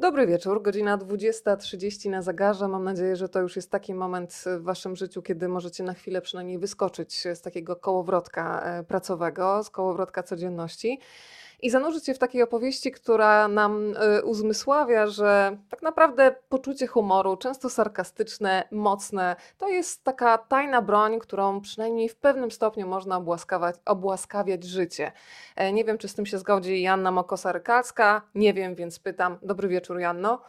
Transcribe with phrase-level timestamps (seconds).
[0.00, 2.68] Dobry wieczór, godzina 20.30 na zegarze.
[2.68, 6.20] Mam nadzieję, że to już jest taki moment w waszym życiu, kiedy możecie na chwilę
[6.20, 11.00] przynajmniej wyskoczyć z takiego kołowrotka e, pracowego, z kołowrotka codzienności
[11.60, 17.36] i zanurzyć się w takiej opowieści, która nam y, uzmysławia, że tak naprawdę poczucie humoru,
[17.36, 23.24] często sarkastyczne, mocne, to jest taka tajna broń, którą przynajmniej w pewnym stopniu można
[23.84, 25.12] obłaskawiać życie.
[25.56, 28.20] E, nie wiem, czy z tym się zgodzi Janna Mokosa-Rykalska.
[28.34, 29.38] Nie wiem, więc pytam.
[29.42, 30.42] Dobry wieczór, Janno.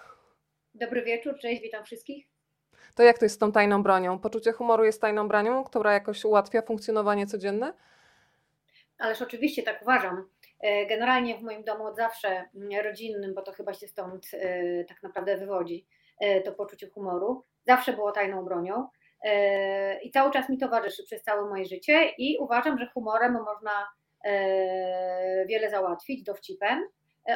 [0.74, 2.28] Dobry wieczór, cześć, witam wszystkich.
[2.96, 4.20] To jak to jest z tą tajną bronią?
[4.20, 7.74] Poczucie humoru jest tajną bronią, która jakoś ułatwia funkcjonowanie codzienne?
[8.98, 10.28] Ależ oczywiście tak uważam.
[10.62, 14.84] E, generalnie w moim domu od zawsze mm, rodzinnym, bo to chyba się stąd e,
[14.84, 15.86] tak naprawdę wywodzi,
[16.20, 18.88] e, to poczucie humoru, zawsze było tajną bronią
[20.04, 23.88] i cały czas mi towarzyszy przez całe moje życie i uważam, że humorem można
[25.48, 26.84] wiele załatwić, dowcipem.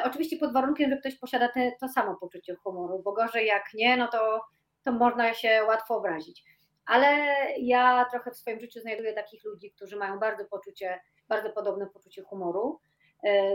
[0.04, 3.96] Oczywiście pod warunkiem, że ktoś posiada te, to samo poczucie humoru, bo gorzej jak nie,
[3.96, 4.40] no to,
[4.84, 6.44] to można się łatwo obrazić.
[6.86, 11.86] Ale ja trochę w swoim życiu znajduję takich ludzi, którzy mają bardzo poczucie, bardzo podobne
[11.86, 12.80] poczucie humoru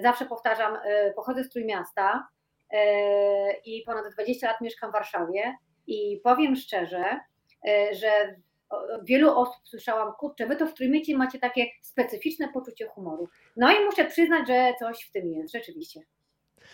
[0.01, 2.27] zawsze powtarzam, e, pochodzę z Trójmiasta
[2.71, 5.55] e, i ponad 20 lat mieszkam w Warszawie
[5.87, 7.19] i powiem szczerze,
[7.91, 8.35] że
[9.03, 13.29] wielu osób słyszałam, kurczę, wy to w Trójmieście macie takie specyficzne poczucie humoru.
[13.57, 15.99] No i muszę przyznać, że coś w tym jest, rzeczywiście.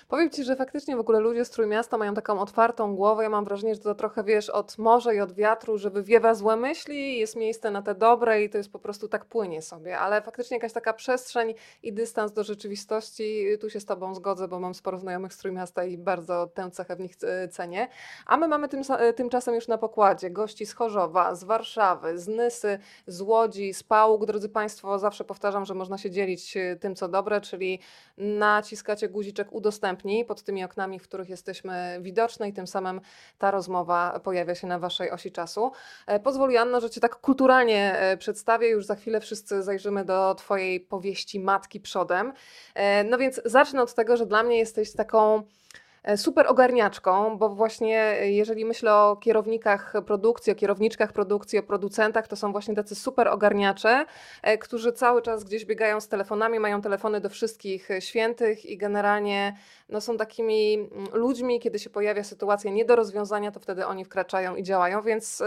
[0.08, 3.24] Powiem Ci, że faktycznie w ogóle ludzie z Trójmiasta mają taką otwartą głowę.
[3.24, 6.56] Ja mam wrażenie, że to trochę wiesz od morza i od wiatru, że wywiewa złe
[6.56, 10.00] myśli, jest miejsce na te dobre i to jest po prostu tak płynie sobie.
[10.00, 14.60] Ale faktycznie jakaś taka przestrzeń i dystans do rzeczywistości, tu się z Tobą zgodzę, bo
[14.60, 17.16] mam sporo znajomych z Trójmiasta i bardzo tę cechę w nich
[17.52, 17.88] cenię.
[18.26, 18.82] A my mamy tym,
[19.16, 24.26] tymczasem już na pokładzie gości z Chorzowa, z Warszawy, z Nysy, z Łodzi, z Pałuk.
[24.26, 27.80] Drodzy Państwo, zawsze powtarzam, że można się dzielić e, tym, co dobre, czyli
[28.18, 33.02] naciskacie guziczek udostępnienia udostępni pod tymi oknami, w których jesteśmy widoczne i tym samym
[33.38, 35.72] ta rozmowa pojawia się na Waszej osi czasu.
[36.08, 38.70] E, pozwól Janno, że Cię tak kulturalnie e, przedstawię.
[38.70, 42.34] Już za chwilę wszyscy zajrzymy do Twojej powieści Matki przodem.
[42.76, 45.44] E, no więc zacznę od tego, że dla mnie jesteś taką
[46.16, 52.28] super ogarniaczką, bo właśnie e, jeżeli myślę o kierownikach produkcji, o kierowniczkach produkcji, o producentach,
[52.28, 54.06] to są właśnie tacy super ogarniacze,
[54.42, 59.58] e, którzy cały czas gdzieś biegają z telefonami, mają telefony do wszystkich świętych i generalnie
[59.90, 64.06] no, są takimi mm, ludźmi, kiedy się pojawia sytuacja nie do rozwiązania, to wtedy oni
[64.06, 65.44] wkraczają i działają, więc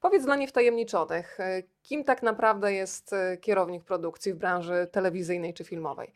[0.00, 1.38] powiedz dla niewtajemniczonych,
[1.82, 6.12] kim tak naprawdę jest kierownik produkcji w branży telewizyjnej czy filmowej?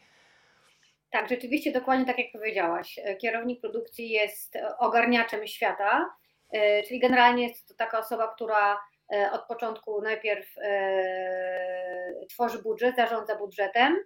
[1.12, 3.00] Tak, rzeczywiście dokładnie tak jak powiedziałaś.
[3.20, 6.14] Kierownik produkcji jest ogarniaczem świata,
[6.52, 8.80] e, czyli generalnie jest to taka osoba, która
[9.14, 13.96] e, od początku najpierw e, tworzy budżet, zarządza budżetem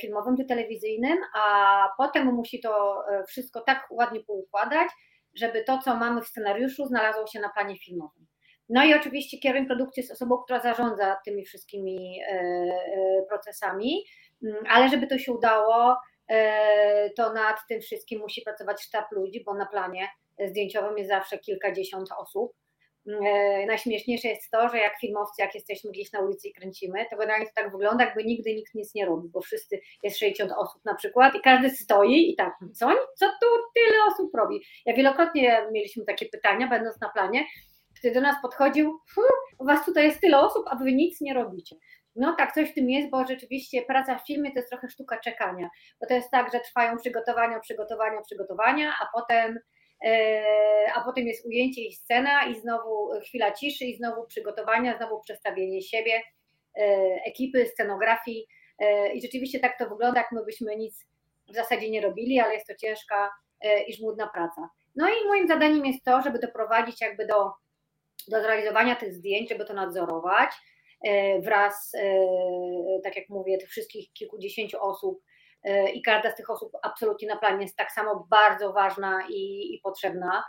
[0.00, 4.88] filmowym czy telewizyjnym, a potem musi to wszystko tak ładnie poukładać,
[5.34, 8.26] żeby to, co mamy w scenariuszu, znalazło się na planie filmowym.
[8.68, 12.20] No i oczywiście kierownik produkcji jest osobą, która zarządza tymi wszystkimi
[13.28, 14.04] procesami,
[14.68, 15.96] ale żeby to się udało,
[16.28, 20.08] e, to nad tym wszystkim musi pracować sztab ludzi, bo na planie
[20.48, 22.52] zdjęciowym jest zawsze kilkadziesiąt osób.
[23.08, 27.06] Mm, e, najśmieszniejsze jest to, że jak filmowcy, jak jesteśmy gdzieś na ulicy i kręcimy,
[27.10, 30.52] to generalnie to tak wygląda, jakby nigdy nikt nic nie robi, bo wszyscy, jest 60
[30.56, 34.60] osób na przykład i każdy stoi i tak, co, co tu tyle osób robi?
[34.86, 37.44] Ja wielokrotnie mieliśmy takie pytania, będąc na planie,
[37.94, 38.98] wtedy do nas podchodził,
[39.58, 41.76] u was tutaj jest tyle osób, a wy nic nie robicie.
[42.16, 45.20] No tak, coś w tym jest, bo rzeczywiście praca w filmie to jest trochę sztuka
[45.20, 45.68] czekania,
[46.00, 49.58] bo to jest tak, że trwają przygotowania, przygotowania, przygotowania, a potem,
[50.04, 50.44] e,
[50.94, 55.82] a potem jest ujęcie i scena i znowu chwila ciszy i znowu przygotowania, znowu przedstawienie
[55.82, 56.22] siebie,
[56.78, 56.82] e,
[57.26, 58.46] ekipy, scenografii
[58.78, 61.06] e, i rzeczywiście tak to wygląda, jak my byśmy nic
[61.48, 63.30] w zasadzie nie robili, ale jest to ciężka
[63.86, 64.68] i żmudna praca.
[64.96, 67.50] No i moim zadaniem jest to, żeby doprowadzić jakby do,
[68.28, 70.50] do zrealizowania tych zdjęć, żeby to nadzorować,
[71.42, 75.22] wraz, e, tak jak mówię, tych wszystkich kilkudziesięciu osób
[75.64, 79.74] e, i każda z tych osób absolutnie na planie jest tak samo bardzo ważna i,
[79.74, 80.44] i potrzebna.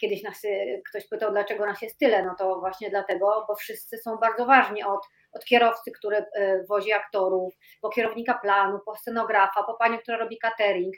[0.00, 0.42] Kiedyś nas,
[0.90, 4.82] ktoś pytał, dlaczego nas jest tyle, no to właśnie dlatego, bo wszyscy są bardzo ważni
[4.84, 5.00] od,
[5.32, 6.24] od kierowcy, który
[6.68, 10.94] wozi aktorów, po kierownika planu, po scenografa, po panią, która robi catering,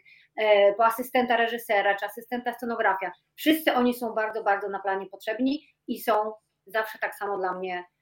[0.76, 3.12] po asystenta reżysera czy asystenta scenografia.
[3.34, 6.32] Wszyscy oni są bardzo, bardzo na planie potrzebni i są
[6.66, 7.95] zawsze tak samo dla mnie E,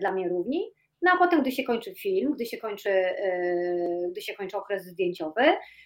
[0.00, 0.72] dla mnie równi.
[1.02, 4.84] No a potem, gdy się kończy film, gdy się kończy, e, gdy się kończy okres
[4.84, 5.42] zdjęciowy,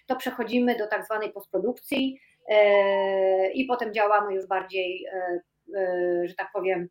[0.07, 5.05] to przechodzimy do tak zwanej postprodukcji e, i potem działamy już bardziej,
[6.23, 6.87] że tak powiem,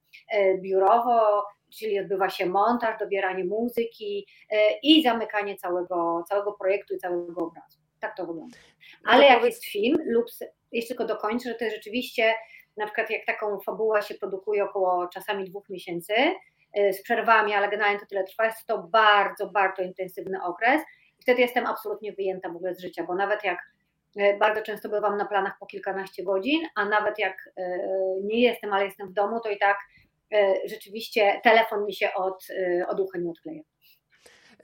[0.62, 1.44] biurowo,
[1.78, 4.26] czyli odbywa się montaż, dobieranie muzyki
[4.82, 7.78] i zamykanie całego, całego projektu i całego obrazu.
[8.00, 8.58] Tak to wygląda.
[9.06, 10.26] Ale jak jest film lub
[10.72, 12.34] jeszcze tylko dokończę, że to jest rzeczywiście,
[12.76, 16.14] na przykład jak taką fabułę się produkuje około czasami dwóch miesięcy,
[16.76, 20.82] z przerwami, ale generalnie to tyle trwa, jest to bardzo, bardzo intensywny okres.
[21.20, 23.58] Wtedy jestem absolutnie wyjęta w ogóle z życia, bo nawet jak
[24.40, 27.50] bardzo często bywam na planach po kilkanaście godzin, a nawet jak
[28.24, 29.78] nie jestem, ale jestem w domu, to i tak
[30.64, 32.46] rzeczywiście telefon mi się od,
[32.88, 33.62] od ucha nie odkleja.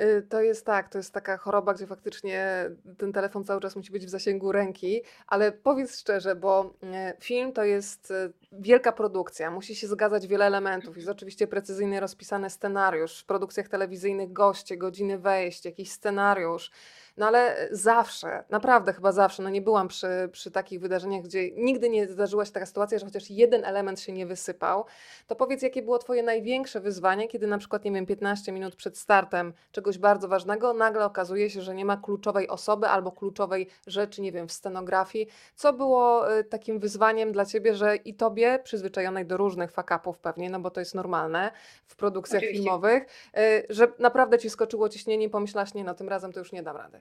[0.01, 3.93] Y, to jest tak, to jest taka choroba, gdzie faktycznie ten telefon cały czas musi
[3.93, 9.51] być w zasięgu ręki, ale powiedz szczerze, bo e, film to jest e, wielka produkcja,
[9.51, 10.97] musi się zgadzać wiele elementów.
[10.97, 16.71] Jest oczywiście precyzyjnie rozpisany scenariusz, w produkcjach telewizyjnych goście, godziny wejść, jakiś scenariusz.
[17.19, 21.89] No ale zawsze, naprawdę chyba zawsze, no nie byłam przy, przy takich wydarzeniach, gdzie nigdy
[21.89, 24.85] nie zdarzyła się taka sytuacja, że chociaż jeden element się nie wysypał.
[25.27, 28.99] To powiedz, jakie było Twoje największe wyzwanie, kiedy na przykład, nie wiem, 15 minut przed
[28.99, 34.23] startem czegoś bardzo ważnego, nagle okazuje się, że nie ma kluczowej osoby albo kluczowej rzeczy,
[34.23, 35.29] nie wiem, w scenografii.
[35.55, 40.51] Co było y, takim wyzwaniem dla Ciebie, że i Tobie, przyzwyczajonej do różnych fakapów pewnie,
[40.51, 41.51] no bo to jest normalne
[41.87, 42.63] w produkcjach Oczywiście.
[42.63, 43.07] filmowych,
[43.39, 46.63] y, że naprawdę Ci skoczyło ciśnienie i pomyślałaś, nie no, tym razem to już nie
[46.63, 47.01] dam rady.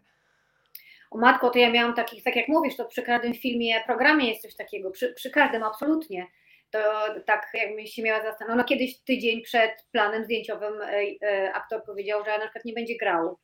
[1.12, 4.42] O matko, to ja miałam takich, tak jak mówisz, to przy każdym filmie, programie jest
[4.42, 6.27] coś takiego, przy, przy każdym absolutnie.
[6.71, 6.80] To
[7.25, 12.25] tak jakbym się miała zastanowić, no kiedyś tydzień przed planem zdjęciowym e, e, aktor powiedział,
[12.25, 13.38] że na przykład nie będzie grał,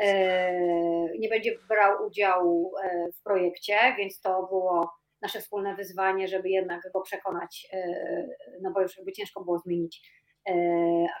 [0.00, 6.48] e, nie będzie brał udziału e, w projekcie, więc to było nasze wspólne wyzwanie, żeby
[6.48, 8.26] jednak go przekonać, e,
[8.62, 10.10] no bo już jakby ciężko było zmienić
[10.48, 10.54] e,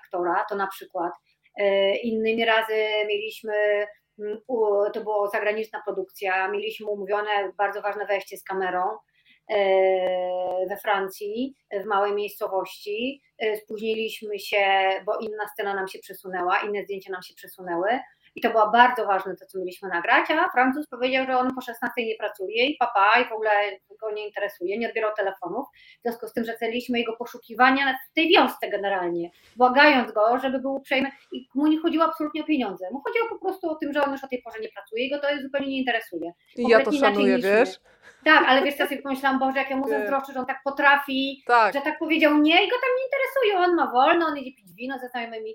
[0.04, 1.12] aktora, to na przykład.
[2.02, 2.74] Innymi razy
[3.08, 3.86] mieliśmy
[4.94, 8.82] to była zagraniczna produkcja, mieliśmy umówione bardzo ważne wejście z kamerą
[9.50, 9.56] e,
[10.68, 13.22] we Francji, w małej miejscowości.
[13.38, 14.66] E, spóźniliśmy się,
[15.06, 17.88] bo inna scena nam się przesunęła, inne zdjęcia nam się przesunęły.
[18.34, 21.60] I to było bardzo ważne, to co mieliśmy nagrać, a Francuz powiedział, że on po
[21.60, 23.50] 16 nie pracuje i papa i w ogóle
[24.00, 25.66] go nie interesuje, nie odbierał telefonów.
[25.98, 30.74] W związku z tym zaczęliśmy jego poszukiwania w tej wiosce generalnie, błagając go, żeby był
[30.74, 32.90] uprzejmy i mu nie chodziło absolutnie o pieniądze.
[32.92, 35.10] Mu chodziło po prostu o tym, że on już o tej porze nie pracuje i
[35.10, 36.32] go to zupełnie nie interesuje.
[36.56, 37.80] I ja to szanuję, wiesz?
[38.24, 41.42] Tak, ale wiesz, ja sobie pomyślałam, Boże, jak ja mu zazdroszczę, że on tak potrafi,
[41.46, 41.74] tak.
[41.74, 44.74] że tak powiedział nie i go tam nie interesuje, on ma wolno, on idzie pić
[44.74, 45.54] wino ze znajomymi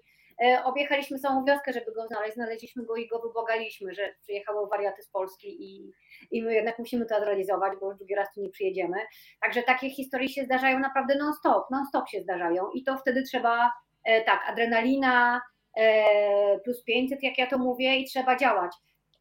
[0.64, 5.10] objechaliśmy całą wioskę, żeby go znaleźć, znaleźliśmy go i go wybogaliśmy, że przyjechały wariaty z
[5.10, 5.92] Polski i,
[6.32, 8.98] i my jednak musimy to zrealizować, bo już drugi raz tu nie przyjedziemy.
[9.42, 13.72] Także takie historie się zdarzają naprawdę non-stop, non-stop się zdarzają i to wtedy trzeba,
[14.04, 15.42] e, tak, adrenalina
[15.78, 18.72] e, plus 500, jak ja to mówię, i trzeba działać.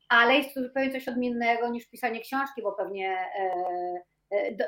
[0.09, 3.17] Ale jest to zupełnie coś odmiennego niż pisanie książki, bo pewnie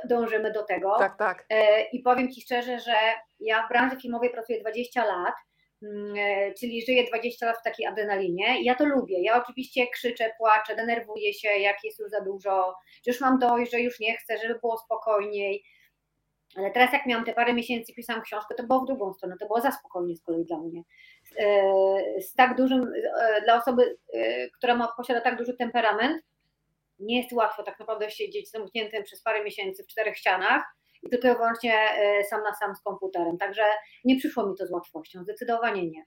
[0.05, 0.99] dążymy do tego.
[0.99, 1.47] Tak, tak.
[1.93, 2.95] I powiem Ci szczerze, że
[3.41, 5.50] ja w branży filmowej pracuję 20 lat e,
[6.61, 8.63] czyli żyję 20 lat w takiej adrenalinie.
[8.63, 9.23] Ja to lubię.
[9.23, 12.75] Ja oczywiście krzyczę, płaczę, denerwuję się, jak jest już za dużo,
[13.07, 15.65] że już mam dość, że już nie chcę, żeby było spokojniej.
[16.57, 19.47] Ale teraz, jak miałam te parę miesięcy, pisałam książkę, to było w drugą stronę, to
[19.47, 20.83] było za spokojnie z kolei dla mnie.
[21.37, 21.63] E,
[22.21, 23.99] z tak dużym, e, dla osoby,
[24.57, 26.23] która ma, posiada tak duży temperament,
[26.99, 31.29] nie jest łatwo tak naprawdę siedzieć zamkniętym przez parę miesięcy w czterech ścianach i tylko
[31.29, 33.39] i wyłącznie e, sam na sam z komputerem.
[33.39, 33.63] Także
[34.05, 36.05] nie przyszło mi to z łatwością, zdecydowanie nie.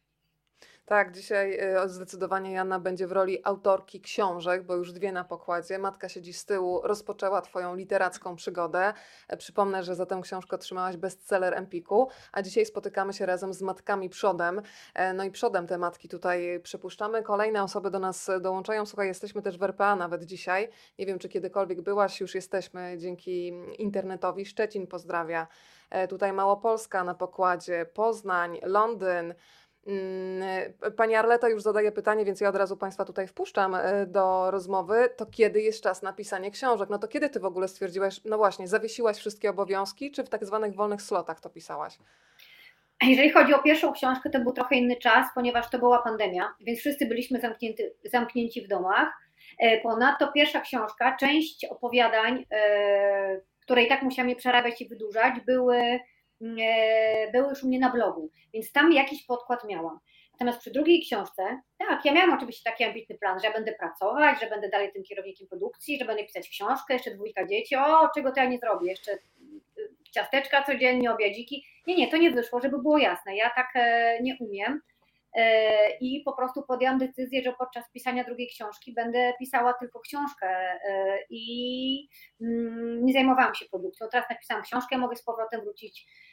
[0.85, 5.79] Tak, dzisiaj e, zdecydowanie Jana będzie w roli autorki książek, bo już dwie na pokładzie.
[5.79, 8.93] Matka siedzi z tyłu, rozpoczęła Twoją literacką przygodę.
[9.27, 13.61] E, przypomnę, że za tę książkę otrzymałaś bestseller Empiku, a dzisiaj spotykamy się razem z
[13.61, 14.61] matkami przodem.
[14.93, 17.23] E, no i przodem te matki tutaj przypuszczamy.
[17.23, 18.85] Kolejne osoby do nas dołączają.
[18.85, 20.69] Słuchaj, jesteśmy też w RPA nawet dzisiaj.
[20.99, 24.45] Nie wiem, czy kiedykolwiek byłaś, już jesteśmy dzięki internetowi.
[24.45, 25.47] Szczecin pozdrawia.
[26.09, 29.33] Tutaj Małopolska na pokładzie, Poznań, Londyn.
[29.87, 34.51] Mm, pani Arleta już zadaje pytanie, więc ja od razu Państwa tutaj wpuszczam e, do
[34.51, 35.09] rozmowy.
[35.17, 36.89] To kiedy jest czas na pisanie książek?
[36.89, 40.45] No to kiedy Ty w ogóle stwierdziłaś, no właśnie, zawiesiłaś wszystkie obowiązki, czy w tak
[40.45, 41.97] zwanych wolnych slotach to pisałaś?
[43.03, 46.79] Jeżeli chodzi o pierwszą książkę, to był trochę inny czas, ponieważ to była pandemia, więc
[46.79, 49.09] wszyscy byliśmy zamknięci, zamknięci w domach.
[49.59, 55.33] E, ponadto pierwsza książka, część opowiadań, e, które i tak musiałam je przerabiać i wydłużać,
[55.45, 55.99] były
[57.31, 59.99] były już u mnie na blogu, więc tam jakiś podkład miałam.
[60.33, 64.39] Natomiast przy drugiej książce, tak, ja miałam oczywiście taki ambitny plan, że ja będę pracować,
[64.39, 68.31] że będę dalej tym kierownikiem produkcji, że będę pisać książkę, jeszcze dwójka dzieci, o, czego
[68.31, 69.19] to ja nie zrobię, jeszcze y,
[70.11, 71.65] ciasteczka codziennie, obiadziki.
[71.87, 74.81] Nie, nie, to nie wyszło, żeby było jasne, ja tak e, nie umiem
[75.33, 80.47] e, i po prostu podjęłam decyzję, że podczas pisania drugiej książki będę pisała tylko książkę
[80.47, 82.09] e, i
[82.41, 84.07] mm, nie zajmowałam się produkcją.
[84.11, 86.32] Teraz napisałam książkę, mogę z powrotem wrócić E,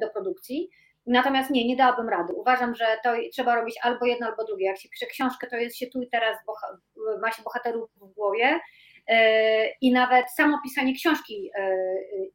[0.00, 0.70] do produkcji.
[1.06, 2.34] Natomiast nie, nie dałabym rady.
[2.34, 4.66] Uważam, że to trzeba robić albo jedno, albo drugie.
[4.66, 6.36] Jak się pisze książkę, to jest się tu i teraz,
[7.22, 8.60] ma się bohaterów w głowie,
[9.80, 11.50] I nawet samo pisanie książki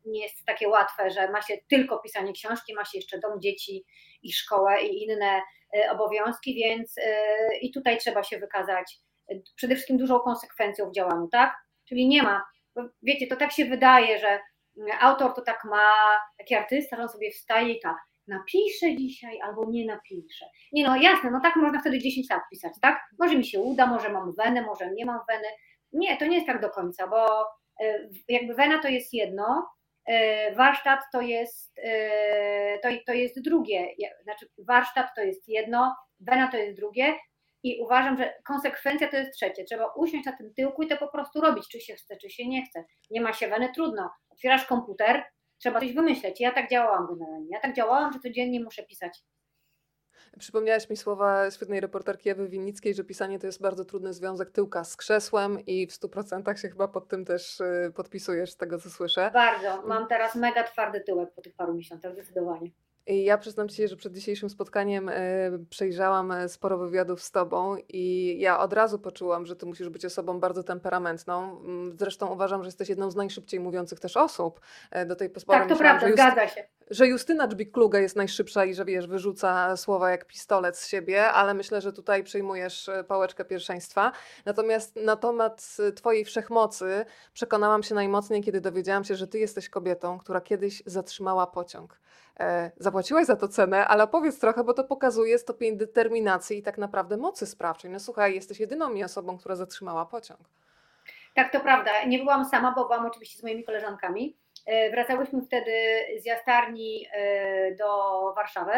[0.05, 3.86] nie jest takie łatwe, że ma się tylko pisanie książki, ma się jeszcze dom dzieci
[4.24, 5.41] i szkołę i inne
[5.91, 6.96] obowiązki, więc
[7.62, 8.98] i tutaj trzeba się wykazać
[9.55, 11.53] przede wszystkim dużą konsekwencją w działaniu, tak?
[11.86, 12.43] Czyli nie ma,
[13.03, 14.39] wiecie, to tak się wydaje, że
[14.99, 15.89] autor to tak ma,
[16.37, 17.97] taki artysta, że on sobie wstaje i tak,
[18.27, 20.45] napiszę dzisiaj albo nie napiszę.
[20.71, 23.01] Nie no, jasne, no tak można wtedy 10 lat pisać, tak?
[23.19, 25.47] Może mi się uda, może mam wenę, może nie mam weny.
[25.93, 27.41] Nie, to nie jest tak do końca, bo
[27.81, 29.69] e, jakby wena to jest jedno,
[30.05, 33.87] e, warsztat to jest, e, to, to jest drugie,
[34.23, 37.15] znaczy warsztat to jest jedno, wena to jest drugie
[37.63, 39.63] i uważam, że konsekwencja to jest trzecie.
[39.63, 42.47] Trzeba usiąść na tym tyłku i to po prostu robić, czy się chce, czy się
[42.47, 42.83] nie chce.
[43.09, 44.09] Nie ma się weny, trudno.
[44.29, 45.23] Otwierasz komputer,
[45.57, 46.41] trzeba coś wymyśleć.
[46.41, 47.47] Ja tak działałam generalnie.
[47.51, 49.23] Ja tak działałam, że codziennie muszę pisać.
[50.39, 54.83] Przypomniałaś mi słowa świetnej reporterki Ewy Winnickiej, że pisanie to jest bardzo trudny związek tyłka
[54.83, 58.89] z krzesłem i w 100% się chyba pod tym też y, podpisujesz, z tego co
[58.89, 59.31] słyszę.
[59.33, 59.87] Bardzo.
[59.87, 62.71] Mam teraz mega twardy tyłek po tych paru miesiącach, zdecydowanie.
[63.08, 65.13] Ja przyznam Ci że przed dzisiejszym spotkaniem e,
[65.70, 70.05] przejrzałam e, sporo wywiadów z Tobą i ja od razu poczułam, że Ty musisz być
[70.05, 71.60] osobą bardzo temperamentną.
[71.60, 75.46] Mm, zresztą uważam, że jesteś jedną z najszybciej mówiących też osób e, do tej pory.
[75.46, 76.63] Tak, to prawda, Just, zgadza się.
[76.89, 81.53] Że Justyna Dżbik-Kluga jest najszybsza i że wiesz, wyrzuca słowa jak pistolet z siebie, ale
[81.53, 84.12] myślę, że tutaj przejmujesz pałeczkę pierwszeństwa.
[84.46, 90.20] Natomiast na temat Twojej wszechmocy przekonałam się najmocniej, kiedy dowiedziałam się, że Ty jesteś kobietą,
[90.20, 92.00] która kiedyś zatrzymała pociąg.
[92.39, 96.77] E, zapłaciłaś za to cenę, ale opowiedz trochę, bo to pokazuje stopień determinacji i tak
[96.77, 97.91] naprawdę mocy sprawczej.
[97.91, 100.39] No słuchaj, jesteś jedyną mi osobą, która zatrzymała pociąg.
[101.35, 101.91] Tak, to prawda.
[102.07, 104.37] Nie byłam sama, bo byłam oczywiście z moimi koleżankami.
[104.65, 105.71] E, wracałyśmy wtedy
[106.21, 107.87] z jastarni e, do
[108.35, 108.73] Warszawy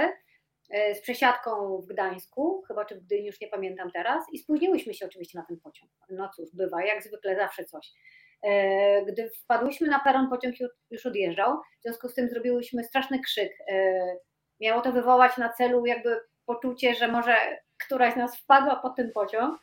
[0.94, 5.06] z przesiadką w Gdańsku, chyba czy w Gdyni, już nie pamiętam teraz, i spóźniłyśmy się
[5.06, 5.92] oczywiście na ten pociąg.
[6.10, 7.92] No cóż, bywa, jak zwykle zawsze coś.
[8.44, 10.56] E, gdy wpadłyśmy na peron, pociąg
[10.92, 13.52] już odjeżdżał, w związku z tym zrobiłyśmy straszny krzyk.
[13.72, 14.06] E,
[14.62, 17.36] miało to wywołać na celu jakby poczucie, że może
[17.86, 19.60] któraś z nas wpadła pod ten pociąg.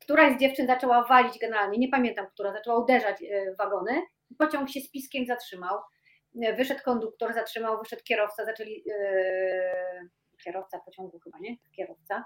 [0.00, 4.02] Któraś z dziewczyn zaczęła walić generalnie, nie pamiętam, która zaczęła uderzać e, wagony.
[4.38, 5.78] Pociąg się z piskiem zatrzymał.
[6.56, 8.84] Wyszedł konduktor, zatrzymał, wyszedł kierowca, zaczęli.
[10.44, 11.56] kierowca pociągu chyba, nie?
[11.76, 12.24] Kierowca.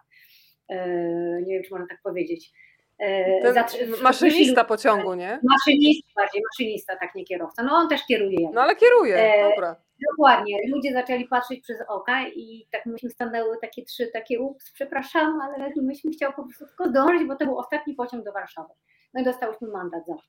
[1.46, 2.52] nie wiem, czy można tak powiedzieć
[2.98, 5.40] E, maszynista pociągu, nie?
[5.42, 7.62] Maszynista bardziej, maszynista, tak nie kierowca.
[7.62, 8.50] No on też kieruje.
[8.52, 9.76] No ale kieruje, e, dobra.
[10.10, 10.58] Dokładnie.
[10.68, 15.70] Ludzie zaczęli patrzeć przez oka i tak myśmy stanęły takie trzy, takie ups, przepraszam, ale
[15.82, 18.74] myśmy chciały po prostu tylko zdążyć, bo to był ostatni pociąg do Warszawy.
[19.14, 20.22] No i dostałyśmy mandat za to.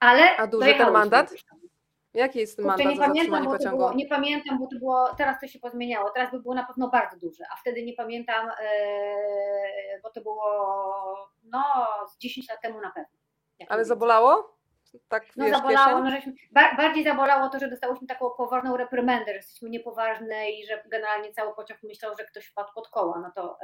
[0.00, 1.34] Ale A duży ten mandat?
[2.14, 3.78] Jaki jest Kurczę, mandat nie za pamiętam, bo pociągu?
[3.78, 6.88] Było, nie pamiętam, bo to było, teraz to się pozmieniało, teraz by było na pewno
[6.88, 10.42] bardzo duże, a wtedy nie pamiętam, yy, bo to było
[11.44, 11.62] no
[12.08, 13.18] z 10 lat temu na pewno.
[13.68, 14.62] Ale zabolało?
[15.08, 19.36] Tak, no wiesz, zabolało, no, żeśmy, bardziej zabolało to, że dostałyśmy taką poważną reprymendę, że
[19.36, 23.58] jesteśmy niepoważne i że generalnie cały pociąg myślał, że ktoś wpadł pod koła, no to,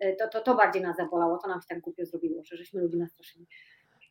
[0.00, 2.80] yy, to, to, to bardziej nas zabolało, to nam się tak głupio zrobiło, że żeśmy
[2.80, 3.46] ludzi nastraszyli.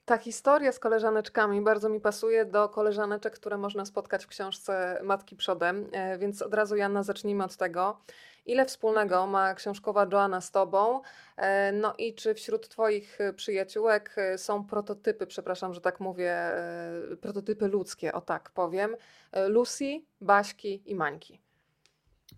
[0.06, 5.36] Ta historia z koleżaneczkami bardzo mi pasuje do koleżaneczek, które można spotkać w książce Matki
[5.36, 8.02] Przodem, e, więc od razu Janna zacznijmy od tego.
[8.46, 11.02] Ile wspólnego ma książkowa Joanna z Tobą?
[11.38, 16.36] E, no i czy wśród Twoich przyjaciółek e, są prototypy, przepraszam, że tak mówię,
[17.22, 18.96] prototypy ludzkie, o tak powiem,
[19.48, 21.42] Lucy, Baśki i Mańki?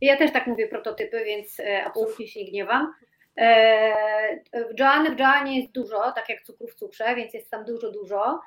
[0.02, 2.32] Ja też tak mówię prototypy, więc absolutnie Uf.
[2.32, 2.94] się nie gniewam.
[3.38, 4.44] E,
[4.80, 8.40] Joanny w Joannie jest dużo, tak jak cukru w cukrze, więc jest tam dużo, dużo,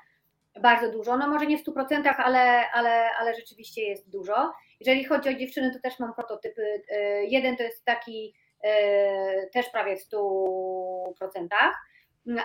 [0.61, 1.17] bardzo dużo.
[1.17, 4.53] No może nie w 100%, ale, ale, ale rzeczywiście jest dużo.
[4.79, 6.83] Jeżeli chodzi o dziewczyny, to też mam prototypy.
[6.89, 11.47] E, jeden to jest taki e, też prawie w 100%,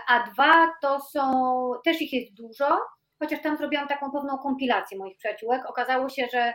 [0.09, 1.33] a dwa to są,
[1.85, 2.79] też ich jest dużo,
[3.19, 5.67] chociaż tam zrobiłam taką pewną kompilację moich przyjaciółek.
[5.67, 6.55] Okazało się, że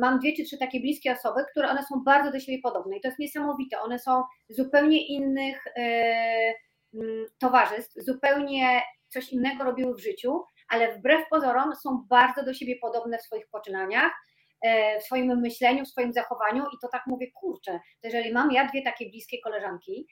[0.00, 3.00] mam dwie czy trzy takie bliskie osoby, które one są bardzo do siebie podobne i
[3.00, 3.80] to jest niesamowite.
[3.80, 6.54] One są zupełnie innych e,
[6.94, 12.76] mm, towarzystw, zupełnie coś innego robiły w życiu, ale wbrew pozorom są bardzo do siebie
[12.82, 14.12] podobne w swoich poczynaniach,
[14.62, 18.68] e, w swoim myśleniu, w swoim zachowaniu i to tak mówię, kurczę, jeżeli mam ja
[18.68, 20.06] dwie takie bliskie koleżanki,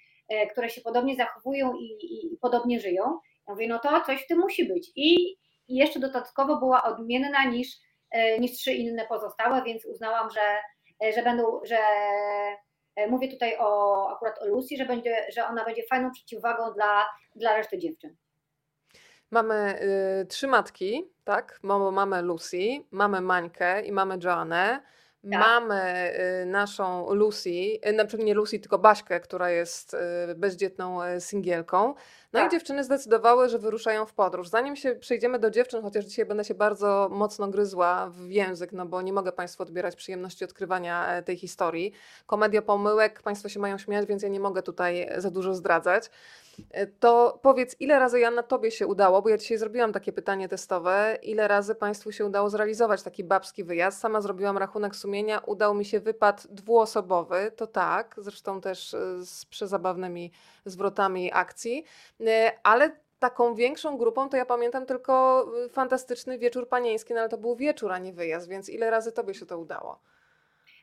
[0.52, 3.02] które się podobnie zachowują i, i, i podobnie żyją,
[3.48, 4.92] ja mówię, no to coś w tym musi być.
[4.96, 5.36] I,
[5.68, 7.93] i jeszcze dodatkowo była odmienna niż E,
[8.40, 10.58] niż trzy inne pozostałe, więc uznałam, że,
[11.06, 11.78] e, że będą, że
[12.96, 17.06] e, mówię tutaj o akurat o Lucy, że, będzie, że ona będzie fajną przeciwwagą dla,
[17.36, 18.16] dla reszty dziewczyn.
[19.30, 19.80] Mamy
[20.22, 21.58] y, trzy matki, tak?
[21.62, 22.58] Mamy Lucy,
[22.90, 24.82] mamy Mańkę i mamy Joannę.
[25.30, 25.40] Tak.
[25.40, 26.12] Mamy
[26.42, 27.50] y, naszą Lucy,
[27.88, 29.94] y, na przykład nie Lucy, tylko Baśkę, która jest
[30.30, 31.94] y, bezdzietną singielką.
[32.32, 32.48] No Tak.
[32.48, 34.48] i dziewczyny zdecydowały, że wyruszają w podróż.
[34.48, 38.86] Zanim się przejdziemy do dziewczyn, chociaż dzisiaj będę się bardzo mocno gryzła w język, no
[38.86, 41.92] bo nie mogę Państwu odbierać przyjemności odkrywania e, tej historii.
[42.26, 46.10] Komedia pomyłek, Państwo się mają śmiać, więc ja nie mogę tutaj za dużo zdradzać.
[46.70, 50.48] E, To powiedz, ile razy Joanna Tobie się udało, bo ja dzisiaj zrobiłam takie pytanie
[50.48, 54.00] testowe, ile razy Państwu się udało zrealizować taki babski wyjazd?
[54.00, 59.46] Sama zrobiłam rachunek sumienia, udał mi się wypad dwuosobowy, to tak, zresztą też e, z
[59.46, 60.32] przezabawnymi
[60.64, 61.84] zwrotami akcji,
[62.26, 67.38] E, ale taką większą grupą to ja pamiętam tylko fantastyczny wieczór panieński, no ale to
[67.38, 70.00] był wieczór, a nie wyjazd, więc ile razy Tobie się to udało?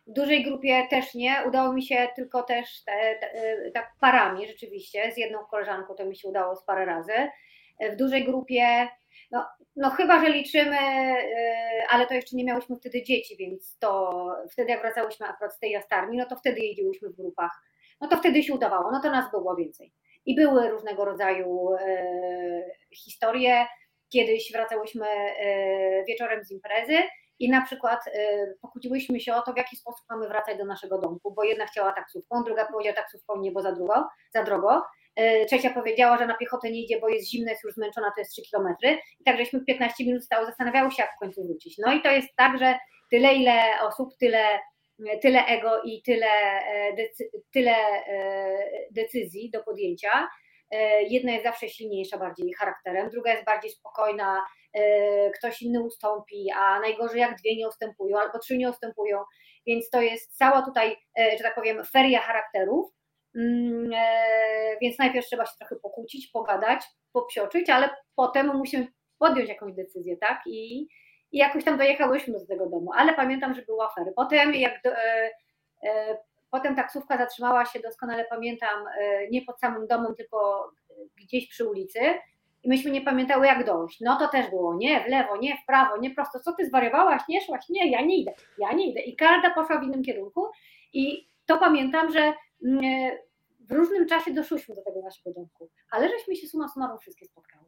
[0.08, 1.36] W dużej grupie też nie.
[1.48, 3.32] Udało mi się tylko też te, te,
[3.74, 5.12] tak parami rzeczywiście.
[5.12, 7.14] Z jedną koleżanką to mi się udało z parę razy.
[7.92, 8.88] W dużej grupie,
[9.32, 14.12] no, no chyba, że liczymy, e, ale to jeszcze nie miałyśmy wtedy dzieci, więc to
[14.52, 17.62] wtedy jak wracałyśmy akurat z tej jastarni, no to wtedy jeździłyśmy w grupach.
[18.02, 19.94] No to wtedy się udawało, no to nas było więcej.
[20.26, 22.64] I były różnego rodzaju e,
[22.96, 23.66] historie.
[24.10, 26.98] Kiedyś wracałyśmy e, wieczorem z imprezy
[27.42, 28.12] i na przykład y,
[28.62, 31.94] pokłóciłyśmy się o to, w jaki sposób mamy wracać do naszego domku, bo jedna chciała
[31.94, 34.82] taksówką, druga powiedziała taksówką nie, bo za drogo, za drogo.
[35.20, 38.22] Y, Trzecia powiedziała, że na piechotę nie idzie, bo jest zimna, jest już zmęczona, to
[38.22, 39.00] jest 3 kilometry.
[39.20, 41.78] I tak żeśmy 15 minut stało, zastanawiały się, jak w końcu wrócić.
[41.78, 42.76] No i to jest tak, że
[43.12, 44.60] tyle, ile osób, tyle,
[45.22, 46.28] tyle ego i tyle,
[46.66, 47.76] e, decy, tyle
[48.08, 50.30] e, decyzji do podjęcia.
[50.72, 54.46] E, Jedna jest zawsze silniejsza bardziej charakterem, druga jest bardziej spokojna,
[55.38, 59.24] ktoś inny ustąpi, a najgorzej jak dwie nie ustępują albo trzy nie ustępują,
[59.68, 62.92] więc to jest cała tutaj, e, że tak powiem, feria charakterów,
[63.36, 68.88] Mm, e, więc najpierw trzeba się trochę pokłócić, pogadać, popsioczyć, ale potem musimy
[69.20, 70.88] podjąć jakąś decyzję, tak, i,
[71.32, 74.14] i jakoś tam dojechałyśmy do tego domu, ale pamiętam, że były afery.
[74.16, 75.32] Potem jak do, e,
[75.84, 76.18] e,
[76.52, 80.70] Potem taksówka zatrzymała się, doskonale pamiętam, e, nie pod samym domem, tylko
[81.16, 82.00] gdzieś przy ulicy
[82.64, 83.98] i myśmy nie pamiętały jak dojść.
[84.02, 86.40] No to też było nie w lewo, nie w prawo, nie prosto.
[86.40, 87.22] Co ty zwariowałaś?
[87.30, 87.70] Nie szłaś?
[87.70, 89.02] Nie, ja nie idę, ja nie idę.
[89.02, 90.48] I każda poszła w innym kierunku
[90.94, 92.34] i to pamiętam, że
[92.66, 93.12] mm,
[93.60, 97.66] w różnym czasie doszłyśmy do tego naszego domku, ale żeśmy się suma summarum wszystkie spotkały.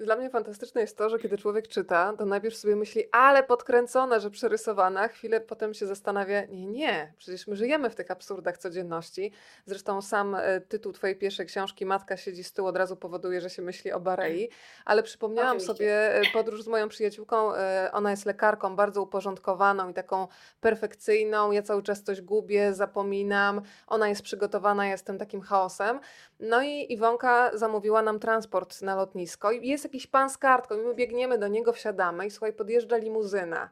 [0.00, 4.20] Dla mnie fantastyczne jest to, że kiedy człowiek czyta, to najpierw sobie myśli, ale podkręcone,
[4.20, 8.58] że przerysowane, a chwilę potem się zastanawia, nie, nie, przecież my żyjemy w tych absurdach
[8.58, 9.32] codzienności.
[9.66, 13.50] Zresztą sam e, tytuł twojej pierwszej książki, Matka siedzi z tyłu, od razu powoduje, że
[13.50, 14.48] się myśli o Barei,
[14.84, 15.74] ale przypomniałam Oczywiście.
[15.74, 20.28] sobie e, podróż z moją przyjaciółką, e, ona jest lekarką, bardzo uporządkowaną i taką
[20.60, 26.00] perfekcyjną, ja cały czas coś gubię, zapominam, ona jest przygotowana, ja jestem takim chaosem.
[26.40, 30.82] No i Iwonka zamówiła nam transport na lotnisko i jest jakiś pan z kartką i
[30.82, 33.70] my biegniemy do niego, wsiadamy i słuchaj, podjeżdża limuzyna.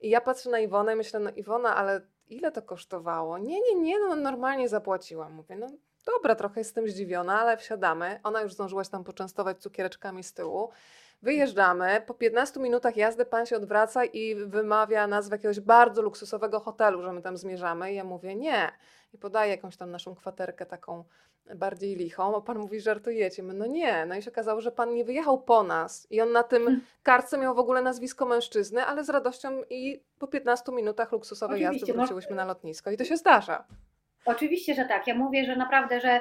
[0.00, 3.38] I ja patrzę na Iwonę i myślę, no Iwona, ale ile to kosztowało?
[3.38, 5.32] Nie, nie, nie, no normalnie zapłaciłam.
[5.32, 5.66] Mówię, no
[6.06, 8.20] dobra, trochę jestem zdziwiona, ale wsiadamy.
[8.22, 10.70] Ona już zdążyła się tam poczęstować cukiereczkami z tyłu.
[11.22, 17.02] Wyjeżdżamy, po 15 minutach jazdy pan się odwraca i wymawia nazwę jakiegoś bardzo luksusowego hotelu,
[17.02, 17.92] że my tam zmierzamy.
[17.92, 18.72] I ja mówię, nie.
[19.14, 21.04] I podaję jakąś tam naszą kwaterkę taką
[21.54, 23.42] bardziej lichą, a pan mówi, żartujecie.
[23.42, 24.06] My, no nie.
[24.06, 26.80] No i się okazało, że pan nie wyjechał po nas i on na tym Hmm.
[27.02, 31.76] kartce miał w ogóle nazwisko mężczyzny, ale z radością i po 15 minutach luksusowej jazdy
[31.76, 33.64] Oczywiście, wróciłyśmy na lotnisko i to się zdarza.
[34.24, 35.06] Oczywiście, że tak.
[35.06, 36.20] Ja mówię, że naprawdę, że,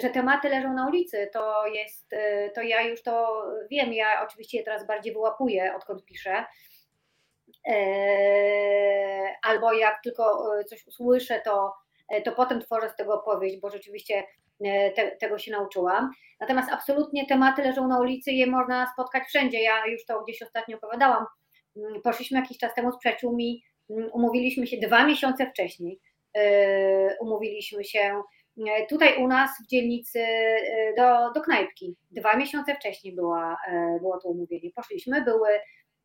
[0.00, 1.30] że tematy leżą na ulicy.
[1.32, 3.92] To jest, e, to ja już to wiem.
[3.92, 6.44] Ja oczywiście je teraz bardziej wyłapuję, odkąd piszę.
[7.68, 11.72] E, Albo jak tylko e, coś usłyszę, to,
[12.08, 14.24] e, to potem tworzę z tego opowieść, bo rzeczywiście
[14.64, 16.10] e, te, tego się nauczyłam.
[16.40, 19.62] Natomiast absolutnie tematy leżą na ulicy, je można spotkać wszędzie.
[19.62, 21.26] Ja już to gdzieś ostatnio opowiadałam.
[21.76, 26.00] Mm, Poszliśmy jakiś czas temu z przyjaciółmi, mm, umówiliśmy się dwa miesiące wcześniej.
[26.34, 28.22] e, Umówiliśmy się e,
[28.88, 31.96] tutaj u nas w dzielnicy e, do, do knajpki.
[32.10, 34.70] Dwa miesiące wcześniej była, e, było to umówienie.
[34.74, 35.48] Poszliśmy, były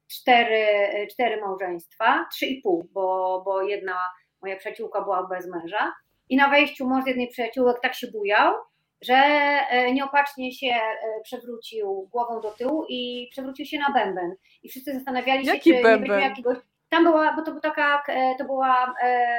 [0.08, 3.98] cztery, e, cztery małżeństwa, trzy i pół, bo, bo jedna
[4.42, 5.94] moja przyjaciółka była bez męża.
[6.30, 8.54] I na wejściu mąż jednej przyjaciółek tak się bujał,
[9.02, 14.36] że e, nieopatrznie się e, przewrócił głową do tyłu i przewrócił się na bęben.
[14.64, 16.10] I wszyscy zastanawiali się, Jaki czy nie bęben?
[16.10, 16.58] będzie jakiegoś.
[16.94, 19.38] Tam była, bo to była taka, e, to była e,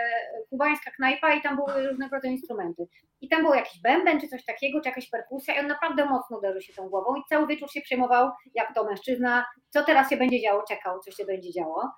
[0.51, 2.87] kubańska knajpa i tam były różnego rodzaju instrumenty.
[3.21, 6.39] I tam był jakiś bęben, czy coś takiego, czy jakaś perkusja i on naprawdę mocno
[6.39, 10.17] uderzył się tą głową i cały wieczór się przejmował, jak to mężczyzna, co teraz się
[10.17, 11.93] będzie działo, czekał, co się będzie działo.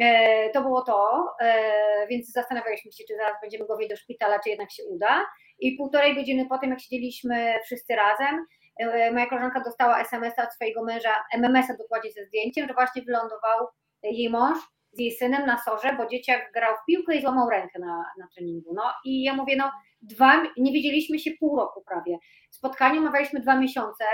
[0.00, 1.28] E, to było to,
[2.08, 5.26] więc zastanawialiśmy się, czy zaraz będziemy go wieźć do szpitala, czy jednak się uda.
[5.58, 8.46] I półtorej godziny potem, jak siedzieliśmy wszyscy razem,
[9.12, 13.66] moja koleżanka dostała SMS-a od swojego męża, MMS-a dokładnie ze zdjęciem, że właśnie wylądował
[14.02, 17.78] jej mąż z jej synem na sorze, bo dzieciak grał w piłkę i złamał rękę
[17.78, 18.74] na, na treningu.
[18.74, 19.70] No i ja mówię, no
[20.02, 22.18] dwa, nie widzieliśmy się pół roku prawie.
[22.50, 24.04] Spotkanie omawialiśmy dwa miesiące,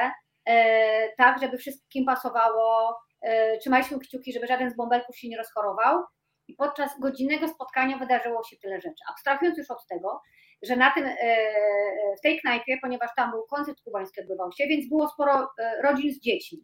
[0.46, 6.04] e, tak, żeby wszystkim pasowało, e, trzymaliśmy kciuki, żeby żaden z bąbelków się nie rozchorował
[6.48, 9.04] i podczas godzinnego spotkania wydarzyło się tyle rzeczy.
[9.10, 10.20] Abstrahując już od tego,
[10.62, 11.16] że na tym, e,
[12.18, 16.14] w tej knajpie, ponieważ tam był koncert kubański odbywał się, więc było sporo e, rodzin
[16.14, 16.58] z dziećmi.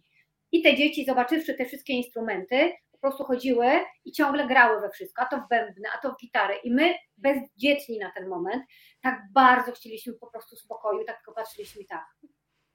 [0.52, 3.66] I te dzieci, zobaczywszy te wszystkie instrumenty, po prostu chodziły
[4.04, 6.56] i ciągle grały we wszystko, a to w bębny, a to w gitarę.
[6.56, 8.64] I my, bezdzietni na ten moment,
[9.02, 12.06] tak bardzo chcieliśmy po prostu spokoju, tak tylko patrzyliśmy tak,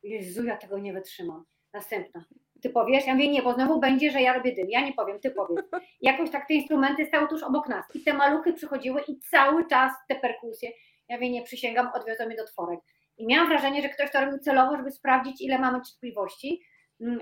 [0.04, 1.46] Jezu, ja tego nie wytrzymam.
[1.74, 2.26] Następna.
[2.62, 3.08] Ty powiesz?
[3.08, 4.70] Ja mówię, nie, bo znowu będzie, że ja robię dym.
[4.70, 5.66] Ja nie powiem, ty powiedz.
[6.02, 9.92] Jakoś tak te instrumenty stały tuż obok nas i te maluchy przychodziły i cały czas
[10.08, 10.72] te perkusje.
[11.10, 12.80] Ja mówię, nie, przysięgam, odwiozą mnie do tworek.
[13.18, 16.62] I miałam wrażenie, że ktoś to robił celowo, żeby sprawdzić, ile mamy cierpliwości,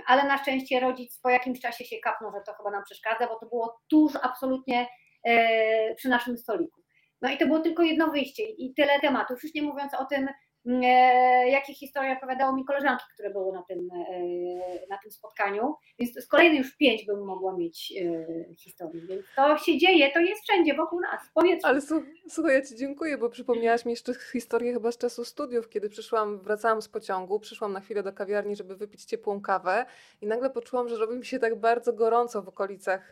[0.07, 3.39] ale na szczęście rodzic po jakimś czasie się kapnął, że to chyba nam przeszkadza, bo
[3.39, 4.87] to było tuż absolutnie
[5.23, 6.81] e, przy naszym stoliku.
[7.21, 10.19] No i to było tylko jedno wyjście i tyle tematów, już nie mówiąc o tym,
[10.19, 10.33] mm,
[11.45, 16.27] jakie historie opowiadały mi koleżanki, które były na tym, e, na tym spotkaniu, więc z
[16.27, 17.93] kolejnej już pięć bym mogła mieć
[18.57, 21.65] historii, więc to się dzieje, to jest wszędzie wokół nas, powiedz.
[21.65, 21.81] Ale
[22.29, 26.39] słuchaj, ja Ci dziękuję, bo przypomniałaś mi jeszcze historię chyba z czasu studiów, kiedy przyszłam,
[26.39, 29.85] wracałam z pociągu, przyszłam na chwilę do kawiarni, żeby wypić ciepłą kawę
[30.21, 33.09] i nagle poczułam, że robi mi się tak bardzo gorąco w okolicach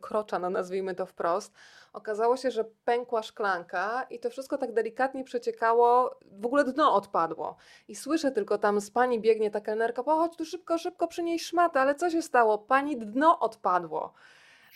[0.00, 1.54] krocza, no nazwijmy to wprost,
[1.94, 7.56] Okazało się, że pękła szklanka i to wszystko tak delikatnie przeciekało, w ogóle dno odpadło.
[7.88, 11.80] I słyszę tylko tam z pani biegnie ta kelnerka, pochodź tu szybko, szybko przynieś szmatę,
[11.80, 12.58] ale co się stało?
[12.58, 14.12] Pani dno odpadło.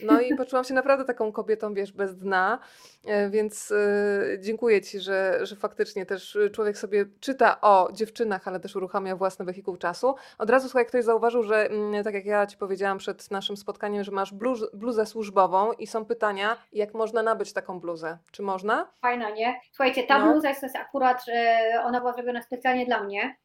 [0.01, 2.59] No i poczułam się naprawdę taką kobietą, wiesz, bez dna,
[3.07, 8.61] e, więc e, dziękuję Ci, że, że faktycznie też człowiek sobie czyta o dziewczynach, ale
[8.61, 10.15] też uruchamia własny wehikuł czasu.
[10.39, 14.05] Od razu, słuchaj, ktoś zauważył, że mm, tak jak ja Ci powiedziałam przed naszym spotkaniem,
[14.05, 18.19] że masz bluz, bluzę służbową i są pytania, jak można nabyć taką bluzę.
[18.31, 18.89] Czy można?
[19.01, 19.61] Fajna, nie?
[19.73, 20.33] Słuchajcie, ta no.
[20.33, 21.25] bluza jest akurat,
[21.85, 23.37] ona była zrobiona specjalnie dla mnie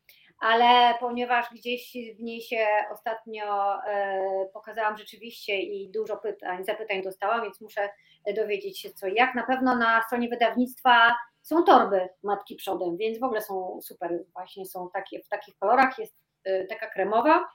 [0.44, 7.44] ale ponieważ gdzieś w niej się ostatnio e, pokazałam rzeczywiście i dużo pytań, zapytań dostałam,
[7.44, 7.90] więc muszę
[8.36, 9.36] dowiedzieć się co jak.
[9.36, 14.66] Na pewno na stronie wydawnictwa są torby matki przodem, więc w ogóle są super, właśnie
[14.66, 17.48] są takie w takich kolorach, jest e, taka kremowa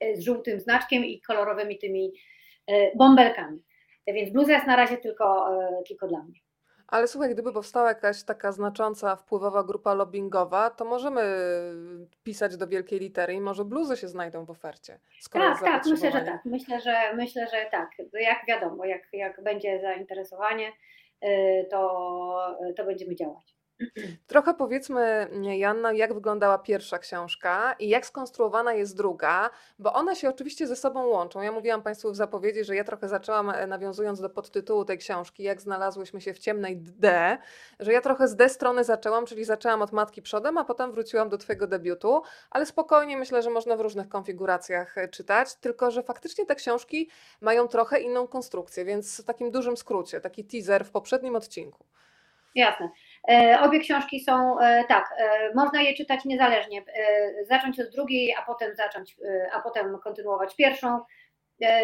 [0.00, 2.12] e, z żółtym znaczkiem i kolorowymi tymi
[2.96, 3.62] bąbelkami.
[4.06, 5.48] Więc bluza jest na razie tylko,
[5.88, 6.41] tylko dla mnie.
[6.92, 11.22] Ale słuchaj, gdyby powstała jakaś taka znacząca, wpływowa grupa lobbyingowa, to możemy
[12.24, 14.98] pisać do wielkiej litery i może bluzy się znajdą w ofercie.
[15.32, 16.44] tak, tak, myślę, że tak.
[16.44, 17.90] Myślę, że myślę, że tak.
[18.12, 20.72] Jak wiadomo, jak, jak będzie zainteresowanie,
[21.24, 23.56] y, to, to będziemy działać.
[24.26, 30.28] Trochę powiedzmy, Janna, jak wyglądała pierwsza książka i jak skonstruowana jest druga, bo one się
[30.28, 31.42] oczywiście ze sobą łączą.
[31.42, 35.42] Ja mówiłam Państwu w zapowiedzi, że ja trochę zaczęłam, e, nawiązując do podtytułu tej książki,
[35.42, 37.38] jak znalazłyśmy się w ciemnej D,
[37.80, 41.28] że ja trochę z D strony zaczęłam, czyli zaczęłam od matki przodem, a potem wróciłam
[41.28, 46.02] do Twojego debiutu, ale spokojnie myślę, że można w różnych konfiguracjach e, czytać, tylko że
[46.02, 50.90] faktycznie te książki mają trochę inną konstrukcję, więc w takim dużym skrócie, taki teaser w
[50.90, 51.84] poprzednim odcinku.
[52.54, 52.90] Jasne.
[53.30, 56.84] E, obie książki są e, tak, e, można je czytać niezależnie,
[57.48, 59.16] zacząć od drugiej, a potem zacząć,
[59.52, 61.00] a potem kontynuować pierwszą.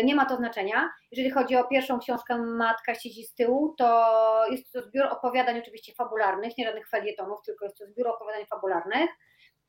[0.04, 0.90] Nie ma to znaczenia.
[1.10, 5.94] Jeżeli chodzi o pierwszą książkę Matka siedzi z tyłu, to jest to zbiór opowiadań oczywiście
[5.94, 9.10] fabularnych, nie żadnych felietonów, tylko jest to zbiór opowiadań fabularnych.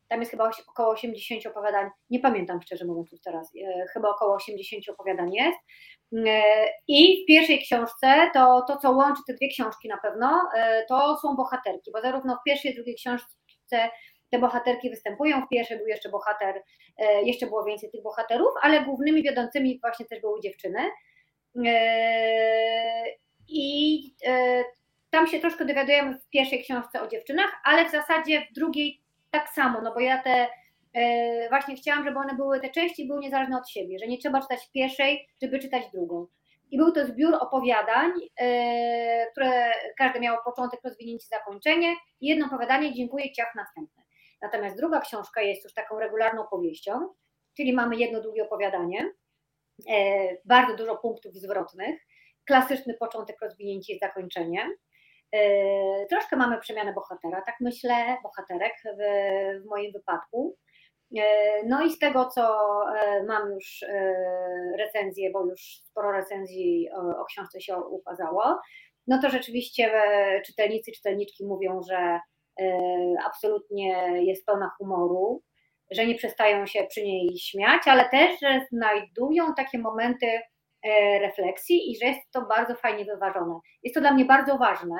[0.09, 3.51] Tam jest chyba około 80 opowiadań, nie pamiętam szczerze mówiąc już teraz,
[3.93, 5.59] chyba około 80 opowiadań jest.
[6.27, 6.43] E,
[6.87, 11.17] I w pierwszej książce, to, to co łączy te dwie książki na pewno, e, to
[11.17, 13.89] są bohaterki, bo zarówno w pierwszej i drugiej książce
[14.31, 15.45] te bohaterki występują.
[15.45, 16.63] W pierwszej był jeszcze bohater,
[16.97, 20.79] e, jeszcze było więcej tych bohaterów, ale głównymi wiodącymi właśnie też były dziewczyny.
[23.47, 24.01] I
[25.09, 29.49] tam się troszkę dowiadujemy w pierwszej książce o dziewczynach, ale w zasadzie w drugiej tak
[29.49, 30.47] samo, no bo ja te
[30.93, 34.41] E, właśnie chciałam, żeby one były, te części były niezależne od siebie, że nie trzeba
[34.41, 36.27] czytać pierwszej, żeby czytać drugą.
[36.71, 43.31] I był to zbiór opowiadań, e, które każde miało początek, rozwinięcie, zakończenie jedno opowiadanie, dziękuję,
[43.31, 44.03] ciach, następne.
[44.41, 47.09] Natomiast druga książka jest już taką regularną powieścią,
[47.57, 49.11] czyli mamy jedno długie opowiadanie,
[49.89, 51.99] e, bardzo dużo punktów zwrotnych,
[52.45, 54.69] klasyczny początek, rozwinięcie i zakończenie.
[56.09, 59.01] Troszkę mamy przemianę bohatera, tak myślę, bohaterek w,
[59.63, 60.57] w moim wypadku.
[61.17, 62.43] E, no i z tego, co
[62.95, 63.85] e, mam już
[64.77, 68.59] recenzję, bo już sporo recenzji o książce się ukazało,
[69.07, 69.91] no to rzeczywiście
[70.45, 72.19] czytelnicy, czytelniczki mówią, że
[73.25, 75.43] absolutnie jest pełna humoru,
[75.91, 80.41] że nie przestają się przy niej śmiać, ale też, że znajdują takie momenty
[81.21, 83.59] refleksji i że jest to bardzo fajnie wyważone.
[83.83, 84.95] Jest to dla mnie bardzo ważne,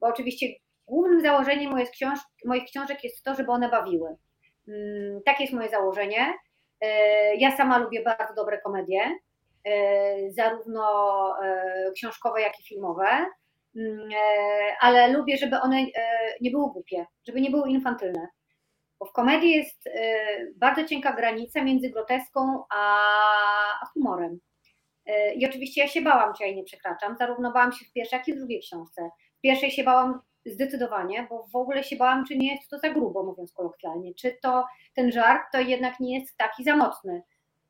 [0.00, 0.46] bo oczywiście
[0.86, 4.16] głównym założeniem moich, książ moich książek jest to, żeby one bawiły.
[4.68, 6.34] Mm, takie jest moje założenie.
[7.38, 9.00] Ja sama lubię bardzo dobre komedie,
[10.30, 10.84] zarówno
[11.94, 13.26] książkowe, jak i filmowe.
[13.76, 15.86] Mm, e, ale lubię, żeby one e,
[16.40, 18.28] nie były głupie, żeby nie były infantylne.
[19.00, 19.90] Bo w komedii jest e,
[20.56, 24.38] bardzo cienka granica między groteską a humorem.
[25.36, 27.16] I oczywiście ja się bałam, czy ja jej nie przekraczam.
[27.16, 29.10] Zarówno bałam się w pierwszej, jak i w drugiej książce.
[29.42, 33.22] Pierwszej się bałam zdecydowanie, bo w ogóle się bałam, czy nie jest to za grubo,
[33.22, 34.14] mówiąc kolokwialnie.
[34.14, 37.22] Czy to ten żart to jednak nie jest taki za mocny.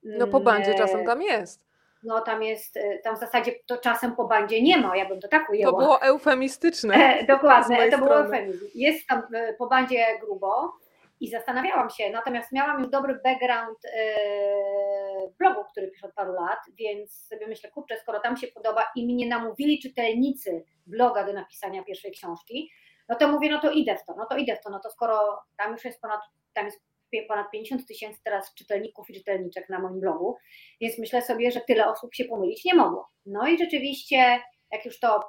[0.02, 1.70] No po bandzie czasem tam jest
[2.02, 5.20] no tam jest, y, tam w zasadzie to czasem po bandzie nie ma, ja bym
[5.20, 5.72] to tak ujęła.
[5.72, 6.94] To było eufemistyczne.
[6.94, 8.66] E, dokładnie, to było eufemizm.
[8.74, 10.72] Jest tam y, po bandzie grubo
[11.20, 15.19] i zastanawiałam się, natomiast miałam już dobry background yy,
[15.60, 19.06] blogu, który piszę od paru lat, więc sobie myślę, kurczę, skoro tam się podoba i
[19.06, 22.70] mnie namówili czytelnicy bloga do napisania pierwszej książki,
[23.08, 24.90] no to mówię, no to idę w to, no to idę w to, no to
[24.90, 26.20] skoro tam już jest ponad,
[26.52, 26.80] tam jest
[27.28, 30.36] ponad 50 tysięcy teraz czytelników i czytelniczek na moim blogu,
[30.80, 33.08] więc myślę sobie, że tyle osób się pomylić nie mogło.
[33.26, 34.40] No i rzeczywiście,
[34.72, 35.20] jak już to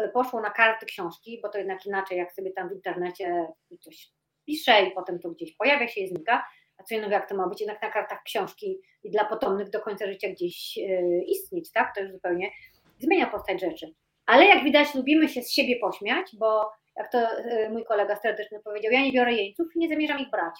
[0.00, 3.46] e, poszło na karty książki, bo to jednak inaczej, jak sobie tam w internecie
[3.80, 4.12] coś
[4.46, 6.44] pisze i potem to gdzieś pojawia się i znika,
[6.78, 9.80] a co innego jak to ma być jednak na kartach książki i dla potomnych do
[9.80, 11.94] końca życia gdzieś e, istnieć, tak?
[11.94, 12.50] To już zupełnie
[12.98, 13.94] zmienia postać rzeczy.
[14.26, 18.60] Ale jak widać, lubimy się z siebie pośmiać, bo jak to e, mój kolega serdeczny
[18.64, 20.54] powiedział, ja nie biorę jeńców i nie zamierzam ich brać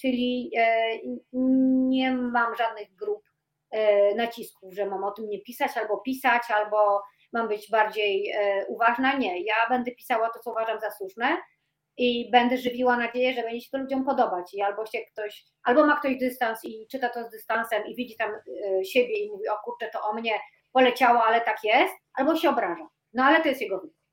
[0.00, 0.98] czyli e,
[1.88, 3.22] nie mam żadnych grup
[4.16, 8.32] nacisków, że mam o tym nie pisać albo pisać, albo mam być bardziej
[8.68, 9.16] uważna.
[9.16, 11.36] Nie, ja będę pisała to, co uważam za słuszne
[11.96, 15.86] i będę żywiła nadzieję, że będzie się to ludziom podobać i albo się ktoś, albo
[15.86, 18.30] ma ktoś dystans i czyta to z dystansem i widzi tam
[18.84, 20.32] siebie i mówi, o kurczę, to o mnie
[20.72, 22.88] poleciało, ale tak jest, albo się obraża.
[23.12, 24.03] No ale to jest jego wybór.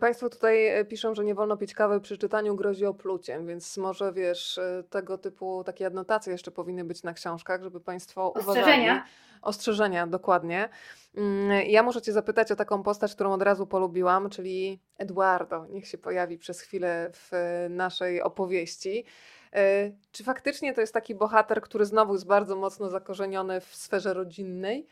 [0.00, 4.12] Państwo tutaj e, piszą, że nie wolno pić kawy przy czytaniu, grozi opluciem, więc może
[4.12, 8.64] wiesz, e, tego typu takie adnotacje jeszcze powinny być na książkach, żeby Państwo Ostrzeżenia.
[8.64, 9.00] uważali.
[9.42, 10.68] Ostrzeżenia, dokładnie.
[11.16, 15.66] Mm, ja muszę Cię zapytać o taką postać, którą od razu polubiłam, czyli Eduardo.
[15.66, 17.30] Niech się pojawi przez chwilę w
[17.70, 19.04] naszej opowieści.
[19.52, 24.14] E, czy faktycznie to jest taki bohater, który znowu jest bardzo mocno zakorzeniony w sferze
[24.14, 24.86] rodzinnej?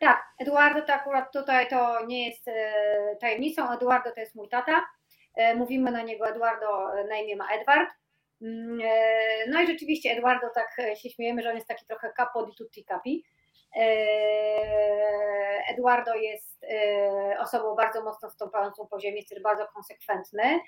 [0.00, 3.72] Tak, Eduardo to akurat tutaj to nie jest e, tajemnicą.
[3.72, 4.86] Eduardo to jest mój tata.
[5.36, 7.90] E, mówimy na niego Eduardo, e, na imię ma Edward.
[8.42, 8.78] Mm,
[9.48, 12.84] no i rzeczywiście Eduardo tak się śmiejemy, że on jest taki trochę capo di tutti
[12.84, 13.24] capi.
[15.68, 16.66] Eduardo jest
[17.38, 20.60] osobą bardzo mocno stąpającą po ziemi, jest bardzo konsekwentny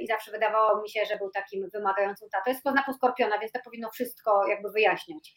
[0.00, 2.50] i zawsze wydawało mi się, że był takim wymagającym tatą.
[2.50, 5.34] Jest po znaku skorpiona, więc to powinno wszystko jakby wyjaśniać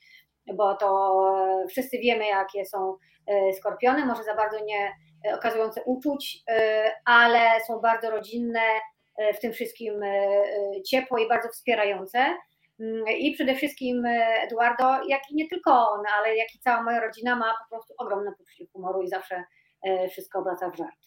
[0.53, 1.21] bo to
[1.69, 4.91] wszyscy wiemy, jakie są e, skorpiony, może za bardzo nie
[5.25, 8.61] e, okazujące uczuć, e, ale są bardzo rodzinne,
[9.33, 10.01] w tym wszystkim
[10.89, 12.19] ciepłe i bardzo wspierające.
[12.79, 14.05] Mm, I przede wszystkim
[14.43, 17.93] Eduardo, jak i nie tylko on, ale jak i cała moja rodzina ma po prostu
[17.97, 19.43] ogromne poczucie humoru i zawsze
[20.11, 20.99] wszystko obraca w żart.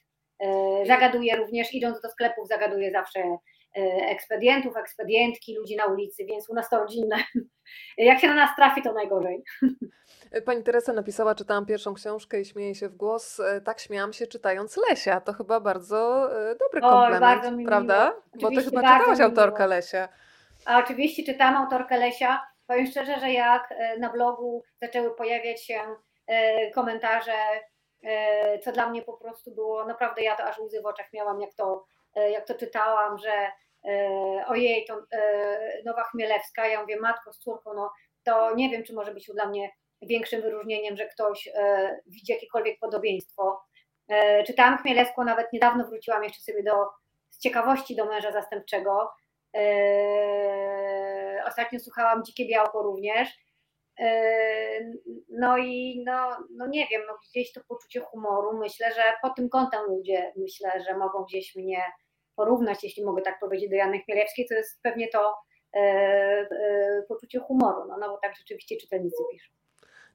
[0.86, 3.20] Zagaduje również, idąc do sklepów, zagaduje zawsze
[4.10, 7.16] ekspedientów, ekspedientki, ludzi na ulicy, więc u nas to rodzinne.
[7.98, 9.42] Jak się na nas trafi, to najgorzej.
[10.46, 13.40] Pani Teresa napisała, czytałam pierwszą książkę i śmieję się w głos.
[13.40, 15.20] E, tak śmiałam się czytając Lesia.
[15.20, 18.14] To chyba bardzo e, dobry komplement, prawda?
[18.40, 20.08] Bo ty chyba czytałaś autorkę Lesia.
[20.66, 22.46] A oczywiście czytałam autorkę Lesia.
[22.66, 25.80] Powiem szczerze, że jak e, na blogu zaczęły pojawiać się
[26.74, 27.32] komentarze,
[28.62, 31.54] co dla mnie po prostu było, naprawdę ja to aż łzy w oczach miałam, jak
[31.54, 31.84] to,
[32.16, 33.50] jak to czytałam, że
[33.84, 37.92] E, ojej, to e, Nowa Chmielewska, ja mówię, matko z córką, no
[38.24, 39.70] to nie wiem, czy może być dla mnie
[40.02, 43.60] większym wyróżnieniem, że ktoś e, widzi jakiekolwiek podobieństwo.
[44.46, 46.72] Czytałam Chmielewską, nawet niedawno wróciłam jeszcze sobie do,
[47.30, 49.10] z ciekawości do męża zastępczego.
[51.46, 53.28] Ostatnio słuchałam Dzikie Białko również.
[55.28, 59.48] No i no, no nie wiem, no gdzieś to poczucie humoru, myślę, że pod tym
[59.48, 61.82] kątem ludzie myślę, że mogą gdzieś mnie
[62.36, 65.34] porównać, jeśli mogę tak powiedzieć, do Jany Chmielewskiej, to jest pewnie to
[65.74, 69.63] e, e, poczucie humoru, no, no bo tak rzeczywiście czytelnicy piszą.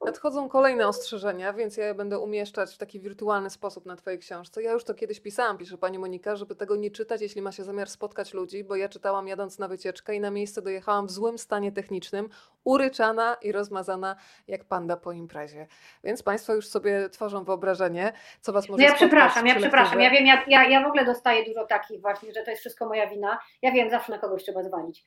[0.04, 4.62] Nadchodzą kolejne ostrzeżenia, więc ja je będę umieszczać w taki wirtualny sposób na Twojej książce.
[4.62, 7.64] Ja już to kiedyś pisałam, pisze Pani Monika, żeby tego nie czytać, jeśli ma się
[7.64, 11.38] zamiar spotkać ludzi, bo ja czytałam jadąc na wycieczkę i na miejsce dojechałam w złym
[11.38, 12.28] stanie technicznym,
[12.64, 14.16] uryczana i rozmazana
[14.48, 15.66] jak panda po imprezie.
[16.04, 20.10] Więc Państwo już sobie tworzą wyobrażenie, co Was może no ja przepraszam, ja przepraszam, ja
[20.10, 23.06] wiem, ja, ja, ja w ogóle dostaję dużo takich właśnie, że to jest wszystko moja
[23.06, 23.38] wina.
[23.62, 25.04] Ja wiem, zawsze na kogoś trzeba zwalić.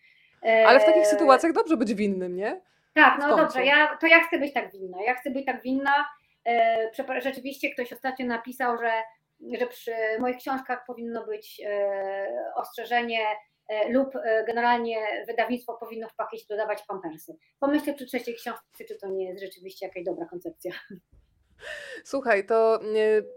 [0.68, 2.62] Ale w takich e, sytuacjach dobrze być winnym, nie?
[2.94, 4.98] Tak, no dobrze, ja, to ja chcę być tak winna.
[5.06, 6.06] Ja chcę być tak winna.
[6.48, 8.92] E, rzeczywiście ktoś ostatnio napisał, że,
[9.60, 13.26] że przy moich książkach powinno być e, ostrzeżenie
[13.68, 14.14] e, lub
[14.48, 17.38] generalnie wydawnictwo powinno w pakiecie dodawać pampersy.
[17.60, 20.72] Pomyślę przy trzeciej książce, czy to nie jest rzeczywiście jakaś dobra koncepcja.
[22.04, 22.80] Słuchaj, to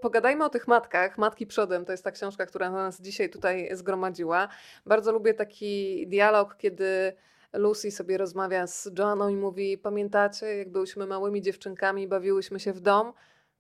[0.03, 1.19] pogadajmy o tych matkach.
[1.19, 4.49] Matki przodem to jest ta książka, która nas dzisiaj tutaj zgromadziła.
[4.87, 7.17] Bardzo lubię taki dialog, kiedy
[7.53, 12.81] Lucy sobie rozmawia z Joanną i mówi: Pamiętacie, jak byłyśmy małymi dziewczynkami, bawiłyśmy się w
[12.81, 13.13] dom?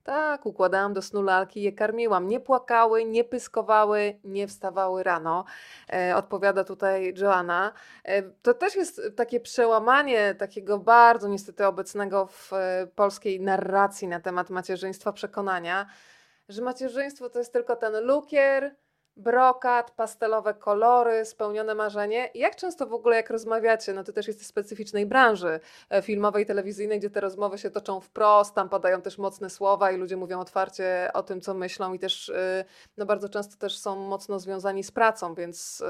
[0.06, 2.28] Tak, układałam do snu lalki, je karmiłam.
[2.28, 5.44] Nie płakały, nie pyskowały, nie wstawały rano.
[5.92, 7.72] E, odpowiada tutaj Joanna.
[8.04, 14.20] E, to też jest takie przełamanie takiego bardzo niestety obecnego w e, polskiej narracji na
[14.20, 15.86] temat macierzyństwa przekonania,
[16.48, 18.74] że macierzyństwo to jest tylko ten lukier,
[19.16, 22.30] brokat, pastelowe kolory, spełnione marzenie.
[22.34, 26.46] Jak często w ogóle, jak rozmawiacie, no ty też jesteś z specyficznej branży e, filmowej,
[26.46, 30.40] telewizyjnej, gdzie te rozmowy się toczą wprost, tam padają też mocne słowa i ludzie mówią
[30.40, 32.64] otwarcie o tym, co myślą i też e,
[32.96, 35.82] no bardzo często też są mocno związani z pracą, więc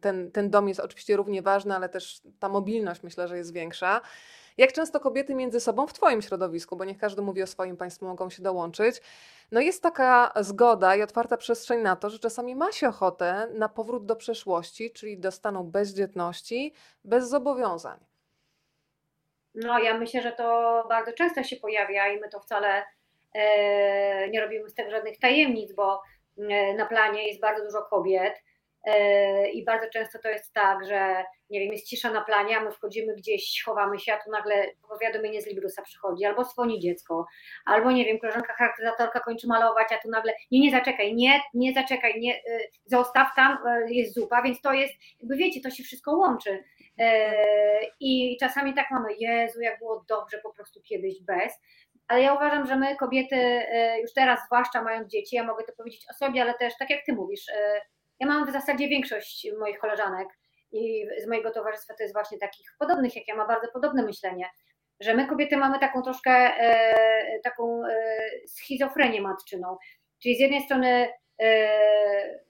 [0.00, 4.00] ten, ten dom jest oczywiście równie ważny, ale też ta mobilność myślę, że jest większa.
[4.58, 8.06] Jak często kobiety między sobą w Twoim środowisku, bo niech każdy mówi o swoim, Państwo
[8.06, 9.00] mogą się dołączyć,
[9.52, 13.68] no jest taka zgoda i otwarta przestrzeń na to, że czasami ma się ochotę na
[13.68, 17.98] powrót do przeszłości, czyli do stanu bezdzietności, bez zobowiązań.
[19.54, 22.82] No, ja myślę, że to bardzo często się pojawia i my to wcale
[23.34, 26.02] e, nie robimy z tego żadnych tajemnic, bo
[26.38, 28.34] e, na planie jest bardzo dużo kobiet
[29.52, 32.70] I bardzo często to jest tak, że nie wiem, jest cisza na planie, a my
[32.70, 37.26] wchodzimy gdzieś, chowamy się, a tu nagle powiadomienie z Librusa przychodzi, albo dzwoni dziecko,
[37.64, 41.72] albo nie wiem, koleżanka charakteryzatorka kończy malować, a tu nagle, nie, nie zaczekaj, nie, nie
[41.74, 45.82] zaczekaj, nie, y, zostaw tam, y, jest zupa, więc to jest, jakby wiecie, to się
[45.82, 46.64] wszystko łączy.
[46.98, 47.32] E,
[48.00, 51.52] I czasami tak mamy, Jezu, jak było dobrze po prostu kiedyś bez,
[52.08, 55.72] ale ja uważam, że my kobiety, y, już teraz zwłaszcza mając dzieci, ja mogę to
[55.72, 57.46] powiedzieć o sobie, ale też tak jak ty mówisz,
[58.22, 60.28] ja mam w zasadzie większość moich koleżanek
[60.72, 64.50] i z mojego towarzystwa to jest właśnie takich podobnych jak ja, ma bardzo podobne myślenie,
[65.00, 67.94] że my kobiety mamy taką troszkę e, taką e,
[68.46, 69.76] schizofrenię matczyną.
[70.22, 71.08] Czyli z jednej strony
[71.42, 72.40] e,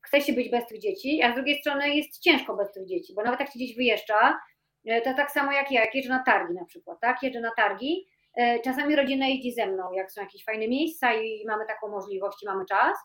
[0.00, 3.14] chce się być bez tych dzieci, a z drugiej strony jest ciężko bez tych dzieci,
[3.14, 4.38] bo nawet jak się gdzieś wyjeżdża,
[5.04, 7.22] to tak samo jak ja, jak jeżdżę na targi na przykład, tak?
[7.22, 8.06] Jeżdżę na targi,
[8.64, 12.46] czasami rodzina jeździ ze mną, jak są jakieś fajne miejsca i mamy taką możliwość i
[12.46, 12.98] mamy czas,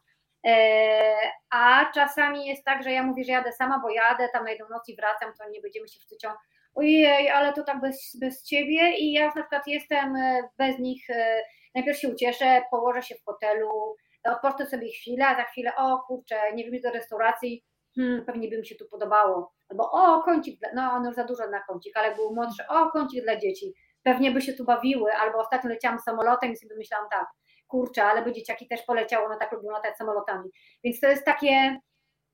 [1.51, 4.69] a czasami jest tak, że ja mówię, że jadę sama, bo jadę tam na jedną
[4.69, 6.29] noc i wracam, to nie będziemy się wstycią.
[6.75, 8.97] Ojej, ale to tak bez, bez ciebie.
[8.97, 11.41] I ja na przykład jestem e, bez nich, e,
[11.75, 16.35] najpierw się ucieszę, położę się w hotelu, odpocznę sobie chwilę, a za chwilę, o kurczę,
[16.53, 17.63] nie wiem, do restauracji,
[17.95, 21.49] hmm, pewnie by mi się tu podobało, albo o, kącik, no on już za dużo
[21.49, 23.73] na kącik, ale był młodszy, o, kącik dla dzieci,
[24.03, 27.27] pewnie by się tu bawiły, albo ostatnio leciałam samolotem i sobie myślałam tak,
[27.71, 30.49] kurczę, ale by dzieciaki też poleciało, no tak lubią latać samolotami.
[30.83, 31.77] Więc to jest takie,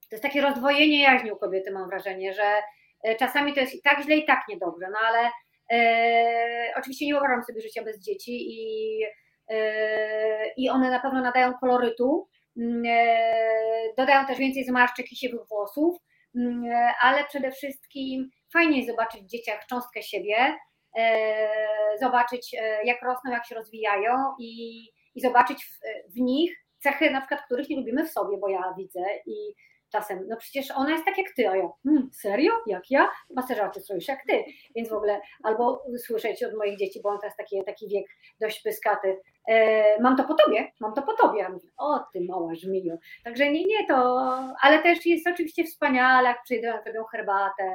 [0.10, 2.62] to jest takie rozdwojenie jaźni u kobiety, mam wrażenie, że
[3.04, 5.30] e, czasami to jest i tak źle, i tak niedobrze, no ale
[5.72, 9.04] e, oczywiście nie wyobrażam sobie życia bez dzieci i,
[9.50, 15.48] e, i one na pewno nadają kolorytu, mm, e, dodają też więcej zmarszczek i siwych
[15.50, 15.98] włosów,
[16.36, 16.64] mm,
[17.02, 20.56] ale przede wszystkim fajnie zobaczyć w dzieciach cząstkę siebie,
[20.98, 24.82] e, zobaczyć e, jak rosną, jak się rozwijają i
[25.18, 25.80] i zobaczyć w,
[26.14, 29.54] w nich cechy, na przykład, których nie lubimy w sobie, bo ja widzę i
[29.92, 32.52] czasem, no przecież ona jest tak jak ty, a ja, hmm, serio?
[32.68, 33.10] Jak ja?
[33.36, 34.44] Masażaty słyszysz jak ty,
[34.76, 38.06] więc w ogóle, albo słyszeć od moich dzieci, bo on teraz taki, taki wiek
[38.40, 42.22] dość pyskaty, e, mam to po tobie, mam to po tobie, ja mówię, o ty
[42.22, 44.20] mała żmiju, także nie, nie, to,
[44.62, 47.74] ale też jest oczywiście wspaniale, jak przyjdą, jak robią herbatę,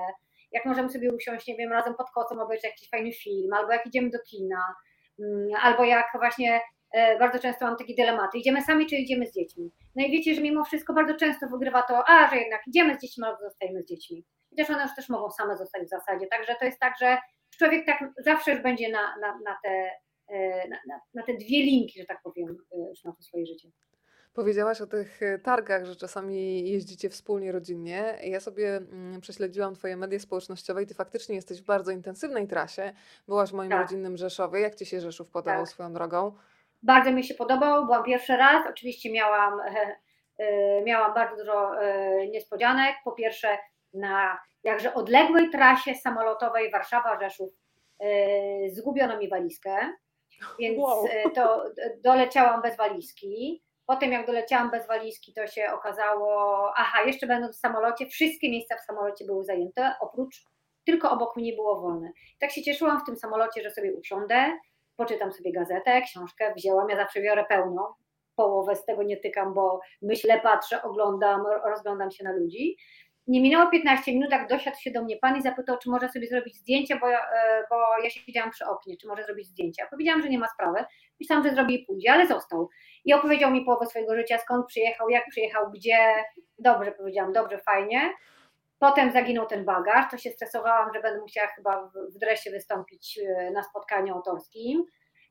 [0.52, 3.86] jak możemy sobie usiąść, nie wiem, razem pod kocem, obejrzeć jakiś fajny film, albo jak
[3.86, 4.74] idziemy do kina,
[5.20, 6.60] mm, albo jak właśnie
[7.18, 8.38] bardzo często mam takie dylematy.
[8.38, 9.70] Idziemy sami, czy idziemy z dziećmi?
[9.96, 13.00] No i wiecie, że mimo wszystko bardzo często wygrywa to, a że jednak idziemy z
[13.00, 14.24] dziećmi albo zostajemy z dziećmi.
[14.50, 16.26] Chociaż one już też mogą same zostać w zasadzie.
[16.26, 17.18] Także to jest tak, że
[17.58, 19.90] człowiek tak zawsze już będzie na, na, na, te,
[20.28, 23.68] e, na, na te dwie linki, że tak powiem, e, już na to swoje życie.
[24.34, 28.18] Powiedziałaś o tych targach, że czasami jeździcie wspólnie, rodzinnie.
[28.22, 32.92] Ja sobie mm, prześledziłam Twoje media społecznościowe i Ty faktycznie jesteś w bardzo intensywnej trasie.
[33.28, 33.80] Byłaś w moim tak.
[33.80, 34.60] rodzinnym Rzeszowie.
[34.60, 35.68] Jak Ci się Rzeszów podobał tak.
[35.68, 36.32] swoją drogą?
[36.82, 38.66] Bardzo mi się podobał, byłam pierwszy raz.
[38.70, 39.96] Oczywiście miałam, e,
[40.38, 42.96] e, miałam bardzo dużo e, niespodzianek.
[43.04, 43.58] Po pierwsze,
[43.94, 47.48] na jakże odległej trasie samolotowej Warszawa-Rzeszów
[48.68, 49.76] zgubiono mi walizkę,
[50.58, 51.04] więc wow.
[51.34, 51.64] to
[52.04, 53.62] doleciałam bez walizki.
[53.86, 58.76] Potem jak doleciałam bez walizki, to się okazało, aha, jeszcze będąc w samolocie, wszystkie miejsca
[58.76, 60.44] w samolocie były zajęte, oprócz
[60.84, 62.08] tylko obok mnie było wolne.
[62.08, 64.52] I tak się cieszyłam w tym samolocie, że sobie usiądę,
[65.02, 67.96] poczytam sobie gazetę, książkę wzięłam, ja zawsze biorę pełno,
[68.36, 72.76] połowę z tego nie tykam, bo myślę, patrzę, oglądam, rozglądam się na ludzi.
[73.26, 76.28] Nie minęło 15 minut, jak dosiadł się do mnie pan i zapytał, czy może sobie
[76.28, 79.86] zrobić zdjęcie, bo, ja, e, bo ja siedziałam przy oknie, czy może zrobić zdjęcie.
[79.90, 80.84] Powiedziałam, że nie ma sprawy.
[81.20, 82.68] Myślałam, że zrobi i pójdzie, ale został.
[83.04, 85.98] I opowiedział mi połowę swojego życia, skąd przyjechał, jak przyjechał, gdzie.
[86.58, 88.10] Dobrze powiedziałam, dobrze, fajnie.
[88.82, 93.50] Potem zaginął ten bagaż, to się stresowałam, że będę musiała chyba w dresie wystąpić e,
[93.50, 94.84] na spotkaniu autorskim.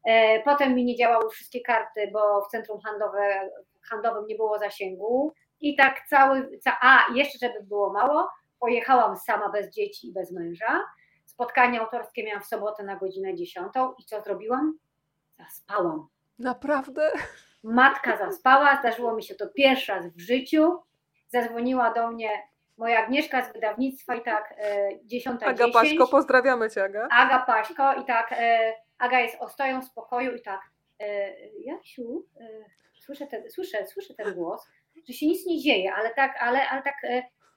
[0.06, 3.50] E, potem mi nie działały wszystkie karty, bo w centrum handlowe,
[3.90, 5.34] handlowym nie było zasięgu.
[5.60, 8.30] I tak cały, ca, a jeszcze żeby było mało,
[8.60, 10.84] pojechałam sama bez dzieci i bez męża.
[11.26, 13.68] Spotkanie autorskie miałam w sobotę na godzinę 10
[14.00, 14.74] i co zrobiłam?
[15.40, 16.08] Zaspałam.
[16.40, 17.12] Naprawdę?
[17.64, 20.80] Matka zaspała, zdarzyło mi się to pierwszy raz w życiu.
[21.28, 26.84] Zadzwoniła do mnie moja Agnieszka z wydawnictwa i tak e, 10 Aga Paśko, pozdrawiamy Cię
[26.84, 27.08] Aga.
[27.12, 30.62] Aga Paśko i tak e, Aga jest ostoją w pokoju i tak
[31.00, 32.26] e, Jasiu,
[33.00, 34.68] słyszę, ten, słyszę, słyszę ten głos,
[35.08, 36.96] że się nic nie dzieje, ale tak, ale, ale tak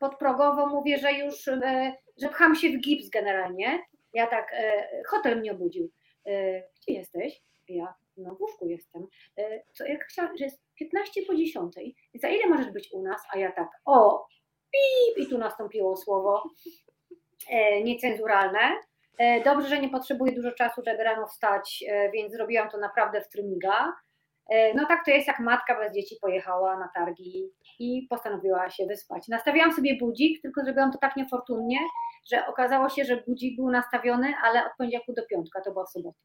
[0.00, 1.44] podprogowo mówię, że już,
[2.22, 3.78] że pcham się w gips generalnie.
[4.12, 4.54] Ja tak,
[5.08, 5.90] hotel mnie obudził.
[6.76, 7.42] Gdzie jesteś?
[7.68, 9.06] Ja, no w łóżku jestem.
[9.72, 11.74] Co, jak chciałam, że jest 15 po 10.
[12.14, 13.22] Za ile możesz być u nas?
[13.32, 14.13] A ja tak, o,
[15.84, 16.50] nastąpiło słowo
[17.50, 18.58] e, niecenzuralne.
[19.18, 23.20] E, dobrze, że nie potrzebuję dużo czasu, żeby rano wstać, e, więc zrobiłam to naprawdę
[23.20, 23.92] w trymiga.
[24.74, 29.28] No tak to jest, jak matka bez dzieci pojechała na targi i postanowiła się wyspać.
[29.28, 31.78] Nastawiłam sobie budzik, tylko zrobiłam to tak niefortunnie,
[32.32, 36.18] że okazało się, że budzik był nastawiony, ale od poniedziałku do piątka, to była sobota.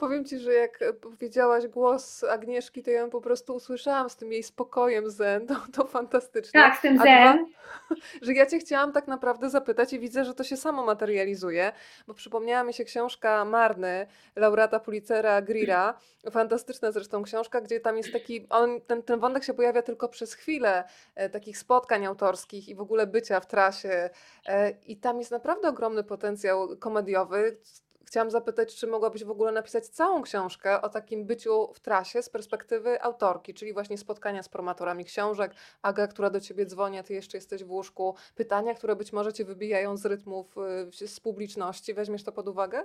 [0.00, 4.16] Powiem Ci, że jak e, powiedziałaś głos Agnieszki, to ja ją po prostu usłyszałam z
[4.16, 6.60] tym jej spokojem zen, to, to fantastycznie.
[6.60, 7.46] Tak, z tym zen.
[7.46, 11.72] Dwa, że ja Cię chciałam tak naprawdę zapytać i widzę, że to się samo materializuje,
[12.06, 15.94] bo przypomniała mi się książka Marny, laureata Pulitzera Greera,
[16.30, 20.34] fantastyczna zresztą książka, gdzie tam jest taki, on, ten, ten wątek się pojawia tylko przez
[20.34, 20.84] chwilę,
[21.14, 24.10] e, takich spotkań autorskich i w ogóle bycia w trasie
[24.46, 27.56] e, i tam jest naprawdę ogromny potencjał komediowy,
[28.06, 32.28] Chciałam zapytać, czy mogłabyś w ogóle napisać całą książkę o takim byciu w trasie z
[32.28, 37.14] perspektywy autorki, czyli właśnie spotkania z promotorami książek, Aga, która do ciebie dzwoni, a ty
[37.14, 40.56] jeszcze jesteś w łóżku, pytania, które być może cię wybijają z rytmów,
[41.02, 41.94] y, z publiczności.
[41.94, 42.84] Weźmiesz to pod uwagę?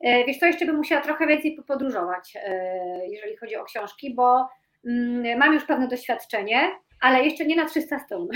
[0.00, 4.48] E, wiesz, to jeszcze bym musiała trochę więcej podróżować, e, jeżeli chodzi o książki, bo
[4.86, 6.70] mm, mam już pewne doświadczenie,
[7.02, 8.28] ale jeszcze nie na 300 stron.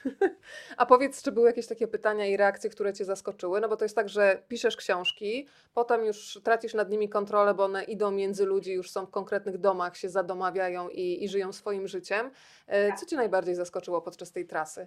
[0.76, 3.60] A powiedz, czy były jakieś takie pytania i reakcje, które Cię zaskoczyły?
[3.60, 7.64] No bo to jest tak, że piszesz książki, potem już tracisz nad nimi kontrolę, bo
[7.64, 11.88] one idą między ludzi, już są w konkretnych domach, się zadomawiają i, i żyją swoim
[11.88, 12.30] życiem.
[12.66, 12.98] E, Tak.
[12.98, 14.86] Co Cię najbardziej zaskoczyło podczas tej trasy?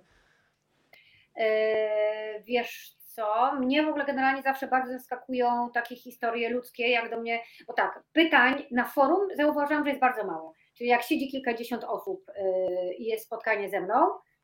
[1.36, 7.20] E, Wiesz co, mnie w ogóle generalnie zawsze bardzo zaskakują takie historie ludzkie, jak do
[7.22, 10.54] mnie, bo tak, pytań na forum zauważyłam, że jest bardzo mało.
[10.78, 13.96] Czyli jak siedzi kilkadziesiąt osób e, i jest spotkanie ze mną,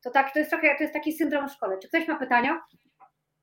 [0.03, 1.77] to tak, to jest trochę, to jest taki syndrom w szkole.
[1.77, 2.61] Czy ktoś ma pytania?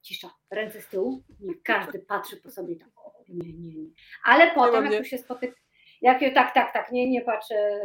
[0.03, 2.89] Cisza, ręce z tyłu, niech każdy patrzy po sobie tak,
[3.29, 3.89] nie, nie, nie.
[4.25, 4.99] Ale potem, mam jak nie.
[4.99, 5.55] już się spotyka,
[6.01, 7.81] jak, tak, tak, tak, nie, nie patrzę,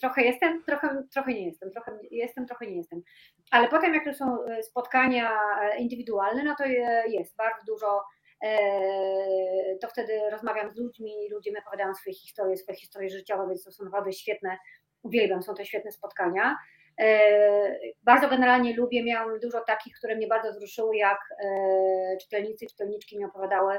[0.00, 3.02] trochę jestem, trochę, trochę nie jestem, trochę jestem, trochę nie jestem.
[3.50, 5.30] Ale potem, jak już są e, spotkania
[5.62, 6.66] e, indywidualne, no to
[7.06, 8.02] jest bardzo dużo.
[8.44, 13.64] E, To wtedy rozmawiam z ludźmi, ludzie mi opowiadają swoje historie, swoje historie życiowe, więc
[13.64, 14.58] to są naprawdę świetne.
[15.02, 16.56] Uwielbiam, są to świetne spotkania.
[17.00, 23.18] E, Bardzo generalnie lubię, miałam dużo takich, które mnie bardzo wzruszyły, jak e, czytelnicy, czytelniczki
[23.18, 23.78] mi opowiadały,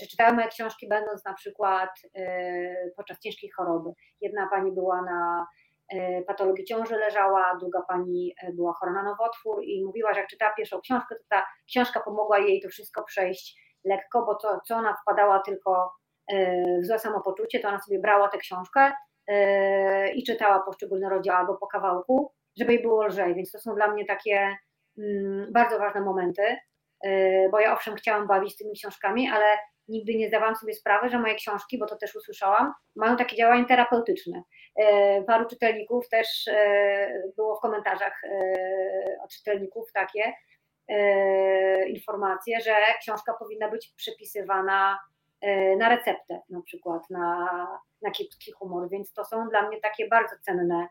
[0.00, 1.90] że czytały moje książki, będąc na przykład
[2.96, 3.90] podczas ciężkiej choroby.
[4.20, 5.46] Jedna pani była na
[6.26, 10.54] patologii ciąży leżała, druga pani e, była chora na nowotwór i mówiła, że jak czytała
[10.54, 14.96] pierwszą książkę, to ta książka pomogła jej to wszystko przejść lekko, bo to, co ona
[15.02, 15.92] wpadała tylko
[16.32, 18.92] e, w złe samopoczucie, to ona sobie brała tę książkę
[20.14, 23.88] i czytała poszczególne rozdziały albo po kawałku, żeby jej było lżej, więc to są dla
[23.92, 24.56] mnie takie
[24.98, 26.56] mm, bardzo ważne momenty,
[27.50, 29.58] bo ja owszem chciałam bawić tymi książkami, ale
[29.88, 33.64] nigdy nie zdawałam sobie sprawy, że moje książki, bo to też usłyszałam, mają takie działanie
[33.64, 34.42] terapeutyczne.
[34.76, 40.32] E, Paru czytelników też e, było w komentarzach e, od czytelników takie
[41.88, 44.98] informacje, że książka powinna być przepisywana
[45.78, 47.48] na receptę, na przykład na,
[48.02, 50.88] na kiepski humor, więc to są dla mnie takie bardzo cenne,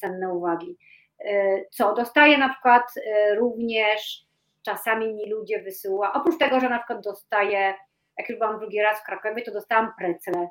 [0.00, 0.78] cenne uwagi.
[1.70, 2.82] Co dostaję na przykład
[3.36, 4.26] również
[4.62, 7.74] czasami mi ludzie wysyła, oprócz tego, że na przykład dostaję,
[8.18, 10.48] jak już byłam drugi raz w Krakowie, to dostałam precle,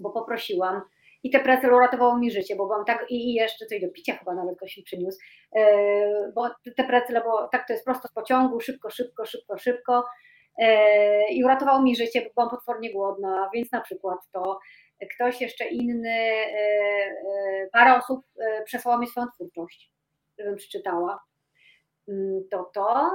[0.00, 0.82] bo poprosiłam.
[1.22, 4.34] I te pretzel uratowało mi życie, bo byłam tak, i jeszcze coś do picia chyba
[4.34, 5.18] nawet ktoś mi przyniósł,
[6.34, 10.04] bo te pretzele, bo tak to jest prosto z pociągu, szybko, szybko, szybko, szybko.
[11.30, 14.58] I uratowało mi życie, bo byłam potwornie głodna, więc na przykład to.
[15.14, 16.30] Ktoś jeszcze inny,
[17.72, 18.20] parę osób
[18.64, 19.92] przesłało mi swoją twórczość,
[20.38, 21.20] żebym przeczytała.
[22.10, 23.10] Mm, to to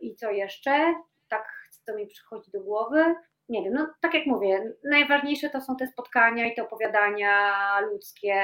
[0.00, 0.94] i co jeszcze?
[1.28, 1.44] Tak,
[1.86, 3.14] co mi przychodzi do głowy
[3.50, 8.34] nie wiem, no tak jak mówię, najważniejsze to są te spotkania i te opowiadania ludzkie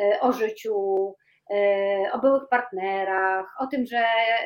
[0.00, 1.14] e, o życiu,
[1.50, 4.04] e, o byłych partnerach, o tym, że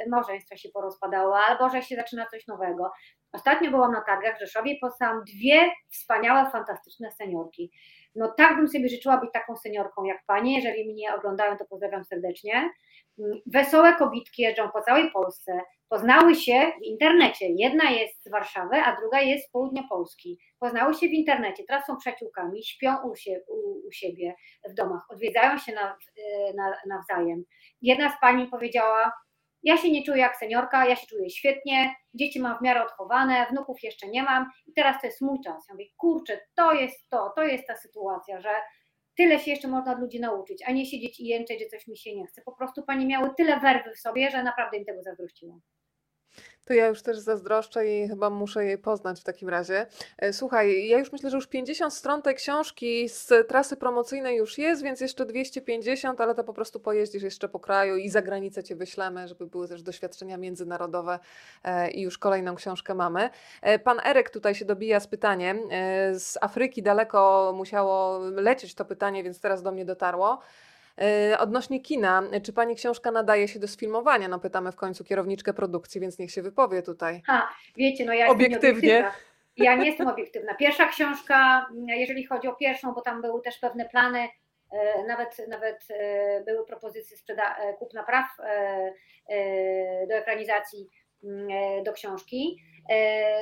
[0.09, 2.91] małżeństwo się porozpadało albo że się zaczyna coś nowego.
[3.33, 7.71] Ostatnio byłam na targach w Rzeszowie i poznałam dwie wspaniałe, fantastyczne seniorki.
[8.15, 12.05] No tak bym sobie życzyła być taką seniorką jak Panie, jeżeli mnie oglądają, to pozdrawiam
[12.05, 12.71] serdecznie.
[13.47, 17.47] Wesołe kobitki jeżdżą po całej Polsce, poznały się w internecie.
[17.49, 20.39] Jedna jest z Warszawy, a druga jest z południa Polski.
[20.59, 23.09] Poznały się w internecie, teraz są przyjaciółkami, śpią u,
[23.49, 24.35] u, u siebie
[24.71, 25.97] w domach, odwiedzają się na,
[26.57, 27.45] na, nawzajem.
[27.83, 29.13] Jedna z pani powiedziała,
[29.63, 33.47] ja się nie czuję jak seniorka, ja się czuję świetnie, dzieci mam w miarę odchowane,
[33.51, 35.69] wnuków jeszcze nie mam i teraz to jest mój czas.
[35.69, 38.51] Ja mówię, kurczę, to jest to, to jest ta sytuacja, że
[39.17, 41.97] tyle się jeszcze można od ludzi nauczyć, a nie siedzieć i jęczeć, że coś mi
[41.97, 42.43] się nie chce.
[42.43, 45.61] Po prostu pani miały tyle werwy w sobie, że naprawdę im tego zazdrościłam.
[46.67, 49.87] To ja już też zazdroszczę i chyba muszę jej poznać w takim razie.
[50.19, 54.59] E, słuchaj, ja już myślę, że już 50 stron tej książki z trasy promocyjnej już
[54.59, 58.65] jest, więc jeszcze 250, ale to po prostu pojeździsz jeszcze po kraju i za granicę
[58.65, 61.19] cię wyślemy, żeby były też doświadczenia międzynarodowe
[61.65, 63.31] e, i już kolejną książkę mamy.
[63.63, 65.59] E, pan Erek tutaj się dobija z pytaniem.
[66.15, 70.41] Z Afryki daleko musiało lecieć to pytanie, więc teraz do mnie dotarło.
[71.01, 74.29] E, odnośnie kina, czy pani książka nadaje się do sfilmowania?
[74.29, 77.23] No pytamy w końcu kierowniczkę produkcji, więc niech się wypowie tutaj.
[77.27, 79.11] Ha, wiecie, no ja obiektywnie.
[79.57, 80.55] Ja nie jestem obiektywna.
[80.55, 84.29] Pierwsza książka, jeżeli chodzi o pierwszą, bo tam były też pewne plany,
[84.73, 88.27] e, nawet, nawet e, były propozycje sprzeda- kupna praw
[90.09, 90.89] do ekranizacji
[91.25, 92.63] mm, do książki.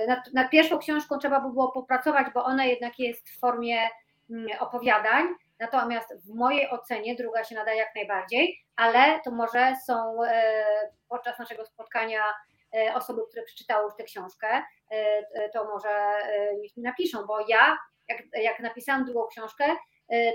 [0.09, 3.77] Nad, nad pierwszą książką trzeba by było popracować, bo ona jednak jest w formie
[4.31, 5.25] mm, opowiadań,
[5.59, 10.65] Natomiast w mojej ocenie druga się nadaje jak najbardziej, ale to może są e,
[11.09, 12.23] podczas naszego spotkania
[12.77, 16.19] e, osoby, które przeczytały już tę książkę, e, to może
[16.63, 17.79] niech mi napiszą, bo ja,
[18.09, 19.65] jak, jak napisałam drugą książkę,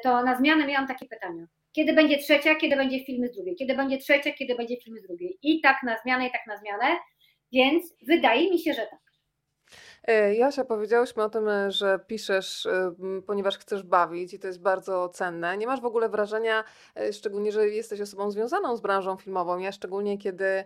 [0.03, 1.45] to na zmianę miałam takie pytania.
[1.71, 3.55] Kiedy będzie trzecia, kiedy będzie film z drugiej?
[3.55, 5.39] Kiedy będzie trzecia, kiedy będzie film z drugiej?
[5.41, 6.85] I tak na zmianę, i tak na zmianę.
[7.51, 8.99] Więc wydaje mi się, że tak.
[10.09, 12.93] E, Jasia, powiedziałyśmy o tym, e, że piszesz, e,
[13.25, 15.57] ponieważ chcesz bawić i to jest bardzo cenne.
[15.57, 16.63] Nie masz w ogóle wrażenia,
[17.11, 19.59] szczególnie, że jesteś osobą związaną z branżą filmową.
[19.59, 20.63] Ja szczególnie, kiedy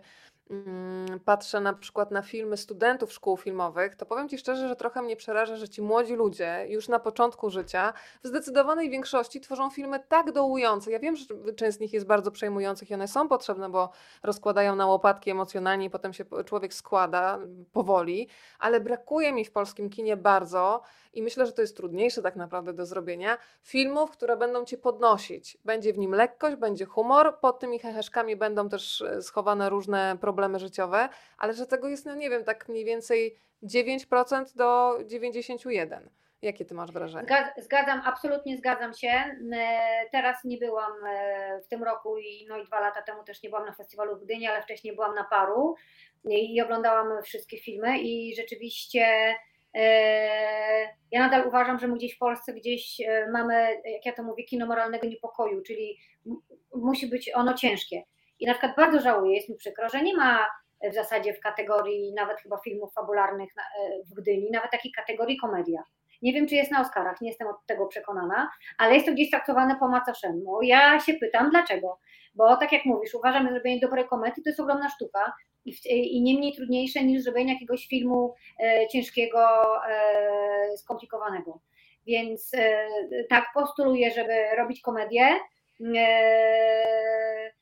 [1.24, 5.16] patrzę na przykład na filmy studentów szkół filmowych, to powiem Ci szczerze, że trochę mnie
[5.16, 7.92] przeraża, że ci młodzi ludzie już na początku życia
[8.22, 10.90] w zdecydowanej większości tworzą filmy tak dołujące.
[10.90, 11.24] Ja wiem, że
[11.56, 13.90] część z nich jest bardzo przejmujących i one są potrzebne, bo
[14.22, 17.38] rozkładają na łopatki emocjonalnie i potem się człowiek składa
[17.72, 18.28] powoli,
[18.58, 20.82] ale brakuje mi w polskim kinie bardzo
[21.14, 25.58] i myślę, że to jest trudniejsze tak naprawdę do zrobienia, filmów, które będą Cię podnosić.
[25.64, 30.33] Będzie w nim lekkość, będzie humor, pod tymi heheszkami będą też e, schowane różne problemy
[30.56, 31.08] życiowe,
[31.38, 36.00] ale że tego jest, no nie wiem, tak mniej więcej 9% do 91%.
[36.42, 37.26] Jakie ty masz wrażenie?
[37.58, 39.10] Zgadzam, absolutnie zgadzam się.
[40.12, 43.48] Teraz nie byłam e, w tym roku i, no i dwa lata temu też nie
[43.48, 45.74] byłam na festiwalu w Gdyni, ale wcześniej byłam na paru
[46.24, 49.34] i oglądałam wszystkie filmy i rzeczywiście
[49.74, 54.22] E, ja nadal uważam, że my gdzieś w Polsce gdzieś e, mamy, jak ja to
[54.22, 55.98] mówię, kino moralnego niepokoju, czyli
[56.74, 58.02] musi być ono ciężkie.
[58.44, 60.46] I na przykład bardzo żałuję, jest mi przykro, że nie ma
[60.90, 63.62] w zasadzie w kategorii nawet chyba filmów fabularnych e,
[64.10, 65.82] w Gdyni, nawet takiej kategorii komedia.
[66.22, 69.30] Nie wiem, czy jest na Oscarach, nie jestem od tego przekonana, ale jest to gdzieś
[69.30, 70.62] traktowane po macoszemu.
[70.62, 71.98] Ja się pytam, dlaczego?
[72.34, 75.32] Bo tak jak mówisz, uważam, że zrobienie dobrej komedii to jest ogromna sztuka,
[75.64, 79.40] i, i nie mniej trudniejsze niż zrobienie jakiegoś filmu e, ciężkiego,
[79.88, 81.60] e, skomplikowanego.
[82.06, 82.88] Więc e,
[83.28, 85.28] tak postuluję, żeby robić komedię.
[85.96, 87.53] E,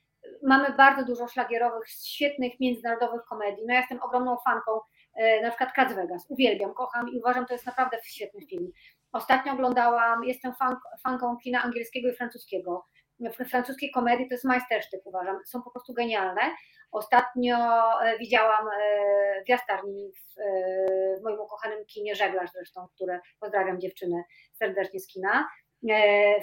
[0.42, 3.64] mamy bardzo dużo szlagierowych, świetnych międzynarodowych komedii.
[3.66, 4.80] No ja jestem ogromną fanką
[5.14, 6.26] e, na przykład Cats Vegas.
[6.28, 8.72] Uwielbiam, kocham i uważam, to jest naprawdę świetny film.
[9.12, 12.86] Ostatnio oglądałam, jestem fan, fanką kina angielskiego i francuskiego.
[13.20, 15.38] W francuskiej komedii to jest majstersztyk, uważam.
[15.46, 16.40] Są po prostu genialne.
[16.92, 17.56] Ostatnio
[18.02, 20.34] e, widziałam e, w Jastarni, w,
[21.20, 24.22] w moim ukochanym kinie Żeglarz zresztą, które pozdrawiam dziewczyny
[24.52, 25.48] serdecznie z kina.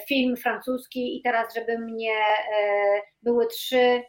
[0.08, 2.14] Film francuski i teraz, żeby mnie
[3.22, 4.02] były trzy,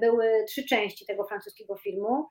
[0.00, 2.28] były trzy części tego francuskiego filmu.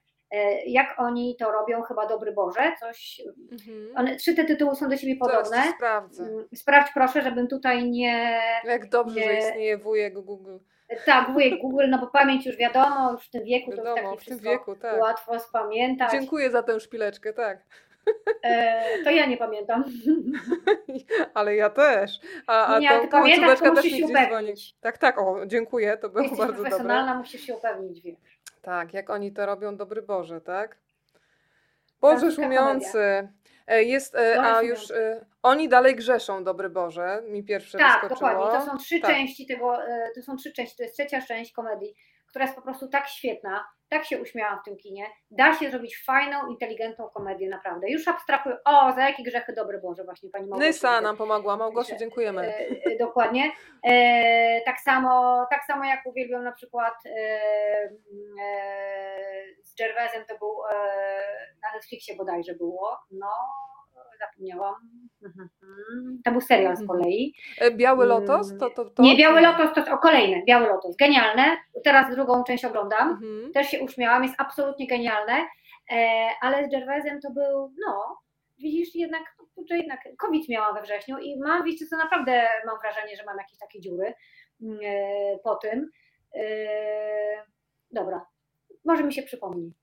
[0.65, 3.21] jak oni to robią, chyba Dobry Boże, coś.
[3.51, 3.97] Mhm.
[3.97, 5.63] One, trzy te tytuły są do siebie podobne.
[5.75, 6.23] sprawdzę.
[6.23, 8.41] Mm, sprawdź proszę, żebym tutaj nie.
[8.63, 9.25] Jak dobrze, nie...
[9.25, 10.57] że istnieje wujek Google.
[11.05, 14.23] Tak, wujek Google, no bo pamięć już wiadomo, już w tym wieku to wiadomo, już
[14.23, 15.01] w tym wieku, tak.
[15.01, 16.11] łatwo spamiętać.
[16.11, 17.65] Dziękuję za tę szpileczkę, tak.
[18.43, 19.83] E, to ja nie pamiętam.
[21.33, 22.19] Ale ja też.
[22.47, 23.07] A, a nie, to
[23.55, 24.75] to musisz się upewnić.
[24.81, 26.69] Tak, tak, o, dziękuję, to było Jesteś bardzo dobre.
[26.69, 28.39] profesjonalna, musisz się upewnić, wiesz.
[28.61, 30.77] Tak, jak oni to robią, dobry Boże, tak?
[32.01, 33.27] Boże szumiący.
[33.67, 38.29] E, jest, e, a już e, oni dalej grzeszą, dobry Boże, mi pierwsze Tak, wyskoczyło.
[38.29, 38.59] dokładnie.
[38.59, 39.11] To są trzy tak.
[39.11, 39.77] części tego,
[40.15, 41.95] to są trzy części, to jest trzecia część komedii,
[42.27, 45.05] która jest po prostu tak świetna, tak się uśmiałam w tym kinie.
[45.31, 47.89] Da się zrobić fajną, inteligentną komedię, naprawdę.
[47.89, 50.67] Już abstrahuję, o, za jakie grzechy, dobry Boże, właśnie pani Małgosia.
[50.67, 52.53] Nysa nam pomogła, Małgosiu, dziękujemy.
[52.99, 53.51] dokładnie.
[53.83, 57.09] E, tak, samo, tak samo jak uwielbiam na przykład e,
[58.41, 58.63] e,
[59.63, 60.53] z Gervaisem, to był
[61.63, 63.27] na Netflixie bodajże było, no
[64.19, 64.75] zapomniałam.
[66.25, 66.99] To był serial z mhm.
[66.99, 67.33] kolei.
[67.57, 68.57] E, Biały Lotos?
[68.59, 69.03] To, to, to?
[69.03, 70.43] Nie, Biały Lotos to o kolejne.
[70.45, 70.95] Biały Lotos.
[70.95, 71.57] Genialne.
[71.83, 73.09] Teraz drugą część oglądam.
[73.09, 73.51] Mhm.
[73.53, 74.23] Też się uśmiałam.
[74.23, 75.33] Jest absolutnie genialne.
[75.91, 78.17] E, ale z Gervaisem to był, no,
[78.57, 79.23] widzisz, jednak,
[79.55, 83.37] kurczę, jednak COVID miałam we wrześniu i mam, wiecie co, naprawdę mam wrażenie, że mam
[83.37, 84.13] jakieś takie dziury
[84.61, 85.89] mm, e, po tym.
[87.91, 88.25] Dobra,
[88.85, 89.73] może mi się przypomni.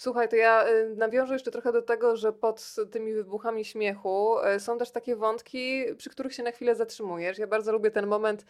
[0.00, 4.60] Słuchaj, to ja y, nawiążę jeszcze trochę do tego, że pod tymi wybuchami śmiechu y,
[4.60, 7.38] są też takie wątki, przy których się na chwilę zatrzymujesz.
[7.38, 8.44] Ja bardzo lubię ten moment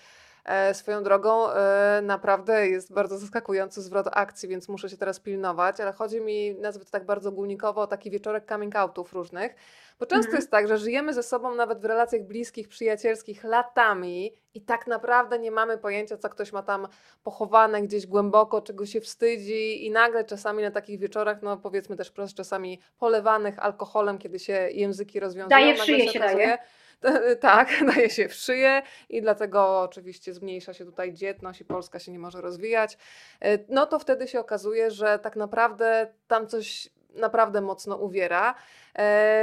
[0.72, 1.50] swoją drogą.
[1.50, 6.54] E, naprawdę jest bardzo zaskakujący zwrot akcji, więc muszę się teraz pilnować, ale chodzi mi,
[6.54, 9.54] nazwę to tak bardzo ogólnikowo, o taki wieczorek coming outów różnych
[9.98, 10.36] bo często mhm.
[10.36, 15.38] jest tak, że żyjemy ze sobą nawet w relacjach bliskich, przyjacielskich latami i tak naprawdę
[15.38, 16.88] nie mamy pojęcia, co ktoś ma tam
[17.22, 22.10] pochowane gdzieś głęboko, czego się wstydzi i nagle czasami na takich wieczorach, no powiedzmy też
[22.10, 25.60] prosto, czasami polewanych alkoholem, kiedy się języki rozwiązują.
[25.60, 26.58] Daje w szyję się, daje.
[27.40, 32.12] Tak, daje się w szyję i dlatego oczywiście zmniejsza się tutaj dzietność i Polska się
[32.12, 32.98] nie może rozwijać.
[33.40, 38.54] E, no to wtedy się okazuje, że tak naprawdę tam coś naprawdę mocno uwiera.
[38.94, 38.98] E,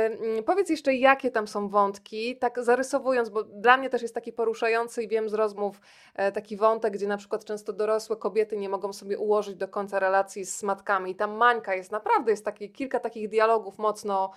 [0.06, 4.34] mm, powiedz jeszcze, jakie tam są wątki, tak zarysowując, bo dla mnie też jest taki
[4.34, 5.82] poruszający i wiem z rozmów
[6.16, 10.00] e, taki wątek, gdzie na przykład często dorosłe kobiety nie mogą sobie ułożyć do końca
[10.00, 14.32] relacji z matkami i tam Mańka jest naprawdę, jest taki, kilka takich dialogów mocno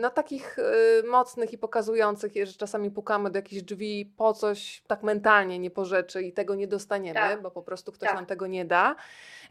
[0.00, 5.02] no takich y, mocnych i pokazujących, że czasami pukamy do jakichś drzwi po coś tak
[5.02, 7.42] mentalnie nie po rzeczy i tego nie dostaniemy, tak.
[7.42, 8.16] bo po prostu ktoś tak.
[8.16, 8.96] nam tego nie da.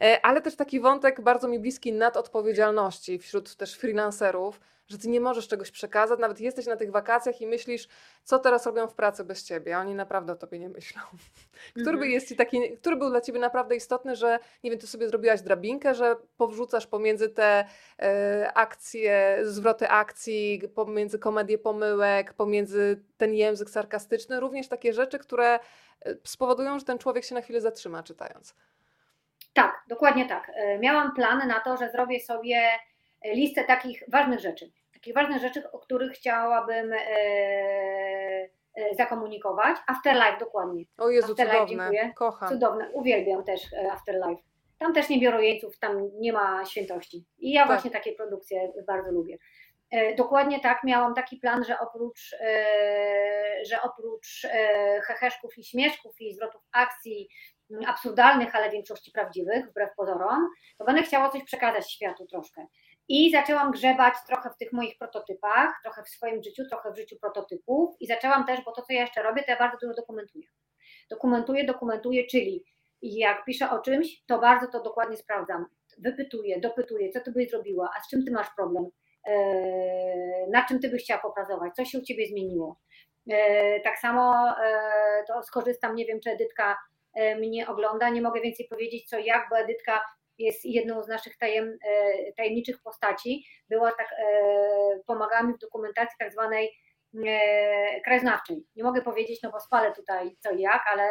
[0.00, 5.20] E, ale też taki wątek bardzo mi bliski nadodpowiedzialności wśród też freelancerów, że ty nie
[5.20, 7.88] możesz czegoś przekazać, nawet jesteś na tych wakacjach i myślisz,
[8.24, 9.78] co teraz robią w pracy bez ciebie.
[9.78, 11.02] Oni naprawdę o tobie nie myślą.
[11.82, 12.10] Który, by mhm.
[12.10, 15.40] jest ci taki, który był dla ciebie naprawdę istotny, że nie wiem, ty sobie zrobiłaś
[15.40, 17.64] drabinkę, że powrzucasz pomiędzy te
[17.98, 25.54] e, akcje, zwroty akcji, pomiędzy komedię pomyłek, pomiędzy ten język sarkastyczny, również takie rzeczy, które
[25.54, 25.58] e,
[26.24, 28.54] spowodują, że ten człowiek się na chwilę zatrzyma czytając.
[29.52, 30.50] Tak, dokładnie tak.
[30.54, 32.62] E, miałam plan na to, że zrobię sobie
[33.24, 34.72] listę takich ważnych rzeczy.
[34.92, 39.76] Takich ważnych rzeczy, o których chciałabym e, e, zakomunikować.
[39.86, 40.84] Afterlife dokładnie.
[40.98, 41.84] O Jezu, Afterlife, cudowne.
[41.84, 42.12] Dziękuję.
[42.16, 42.48] Kocham.
[42.48, 44.42] Cudowne, uwielbiam też e, Afterlife.
[44.78, 47.24] Tam też nie biorą jeńców, tam nie ma świętości.
[47.38, 47.68] I ja tak.
[47.70, 49.38] właśnie takie produkcje bardzo lubię.
[50.16, 52.36] Dokładnie tak, miałam taki plan, że oprócz,
[53.66, 54.46] że oprócz
[55.06, 57.28] heheszków i śmieszków i zwrotów akcji
[57.86, 60.48] absurdalnych, ale w większości prawdziwych, wbrew pozorom,
[60.78, 62.66] to będę chciała coś przekazać światu troszkę.
[63.14, 67.16] I zaczęłam grzebać trochę w tych moich prototypach, trochę w swoim życiu, trochę w życiu
[67.20, 70.46] prototypów i zaczęłam też, bo to co ja jeszcze robię, to ja bardzo dużo dokumentuję.
[71.10, 72.64] Dokumentuję, dokumentuję, czyli
[73.02, 75.66] jak piszę o czymś, to bardzo to dokładnie sprawdzam.
[75.98, 78.86] Wypytuję, dopytuję, co ty byś zrobiła, a z czym ty masz problem,
[79.24, 82.80] eee, na czym ty byś chciała popracować, co się u ciebie zmieniło.
[83.30, 86.78] Eee, tak samo eee, to skorzystam, nie wiem, czy Edytka
[87.38, 90.00] mnie ogląda, nie mogę więcej powiedzieć co jak, bo Edytka
[90.42, 93.44] jest jedną z naszych tajem, e, tajemniczych postaci.
[93.68, 96.70] Była tak, e, pomagała mi w dokumentacji tak zwanej
[97.26, 98.64] e, krajoznawczej.
[98.76, 101.08] Nie mogę powiedzieć, no bo spalę tutaj co i jak, ale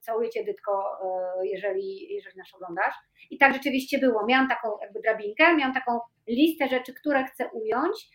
[0.00, 0.98] całuję Cię Dytko,
[1.42, 2.94] jeżeli, jeżeli nas oglądasz.
[3.30, 4.26] I tak rzeczywiście było.
[4.26, 8.08] Miałam taką jakby drabinkę, miałam taką listę rzeczy, które chcę ująć,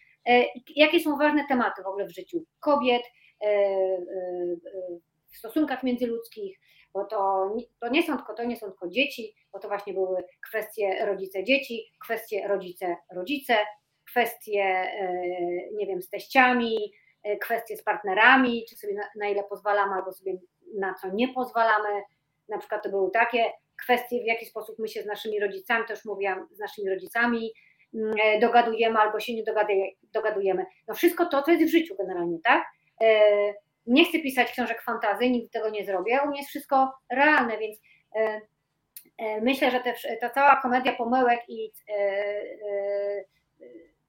[0.76, 3.04] jakie są ważne tematy w ogóle w życiu kobiet,
[5.34, 6.60] w stosunkach międzyludzkich,
[6.94, 7.50] bo to,
[7.82, 11.92] to, nie są tylko, to nie są tylko dzieci, bo to właśnie były kwestie rodzice-dzieci,
[12.00, 13.58] kwestie rodzice-rodzice,
[14.12, 15.14] kwestie, e,
[15.74, 16.94] nie wiem, z teściami,
[17.24, 20.34] e, kwestie z partnerami, czy sobie na, na ile pozwalamy, albo sobie
[20.78, 22.02] na co nie pozwalamy.
[22.50, 23.52] Na przykład to były takie
[23.84, 27.54] kwestie, w jaki sposób my się z naszymi rodzicami, już mówiłam, z naszymi rodzicami
[27.94, 29.44] mm, e, dogadujemy albo się nie
[30.14, 30.66] dogadujemy.
[30.88, 32.64] No wszystko to, co jest w życiu generalnie, tak?
[33.86, 37.80] Nie chcę pisać książek fantazji, nigdy tego nie zrobię, u mnie jest wszystko realne, więc
[39.42, 41.72] myślę, że te, ta cała komedia pomyłek i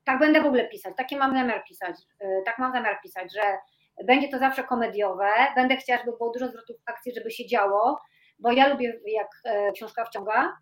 [0.05, 1.97] tak będę w ogóle pisać, takie mam zamiar pisać,
[2.45, 3.59] tak mam zamiar pisać, że
[4.05, 8.01] będzie to zawsze komediowe, będę chciała, żeby było dużo zwrotów akcji, żeby się działo,
[8.39, 10.57] bo ja lubię jak e, książka wciąga,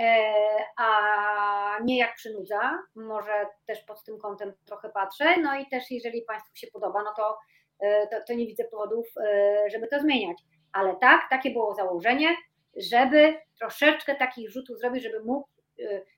[0.00, 0.34] e,
[0.76, 0.88] a
[1.84, 2.78] nie jak przynudza.
[2.94, 5.40] Może też pod tym kątem trochę patrzę.
[5.40, 7.38] No i też jeżeli Państwu się podoba, no to,
[7.80, 9.06] e, to, to nie widzę powodów,
[9.72, 10.38] żeby to zmieniać.
[10.72, 12.36] Ale tak, takie było założenie,
[12.76, 15.48] żeby troszeczkę takich rzutów zrobić, żeby mógł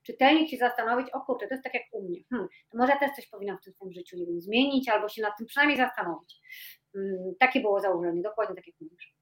[0.02, 2.98] czytelnik się zastanowić, o kurczę, to jest tak jak u mnie, hmm, to może ja
[2.98, 5.78] też coś powinnam w tym swoim życiu nie wiem, zmienić albo się nad tym przynajmniej
[5.78, 6.40] zastanowić.
[6.92, 9.16] Hmm, takie było założenie, dokładnie tak jak mówisz.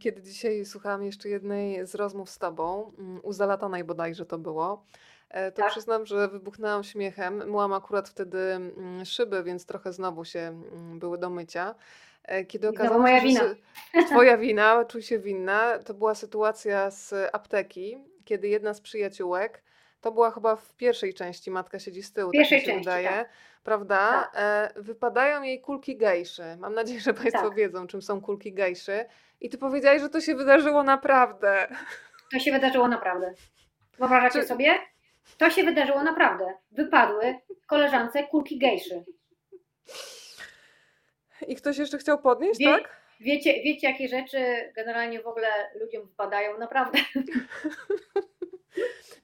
[0.00, 4.84] Kiedy dzisiaj słuchałam jeszcze jednej z rozmów z tobą, mm, u Zalatanej bodajże to było,
[5.28, 5.70] e, to tak.
[5.70, 7.36] przyznam, że wybuchnęłam śmiechem.
[7.36, 11.74] Myłam akurat wtedy mm, szyby, więc trochę znowu się mm, były do mycia.
[12.26, 13.40] E, kiedy okazało moja się, wina.
[13.94, 19.62] że twoja wina, czuj się winna, to była sytuacja z apteki, kiedy jedna z przyjaciółek,
[20.00, 22.84] to była chyba w pierwszej części, matka siedzi z tyłu, tak pierwszej tak się części,
[22.84, 23.28] wydaje, tak.
[23.64, 24.30] prawda?
[24.32, 24.32] Tak.
[24.36, 26.56] E, wypadają jej kulki gejszy.
[26.58, 27.54] Mam nadzieję, że Państwo tak.
[27.54, 29.04] wiedzą, czym są kulki gejszy.
[29.40, 31.66] I ty powiedziałeś, że to się wydarzyło naprawdę.
[32.32, 33.34] To się wydarzyło naprawdę.
[33.98, 34.46] Wyobrażacie Czy...
[34.46, 34.74] sobie?
[35.38, 36.44] To się wydarzyło naprawdę.
[36.72, 39.04] Wypadły koleżance kulki gejszy.
[41.48, 42.96] I ktoś jeszcze chciał podnieść, Wie, tak?
[43.20, 45.48] Wiecie, wiecie, jakie rzeczy generalnie w ogóle
[45.80, 46.98] ludziom wypadają, naprawdę.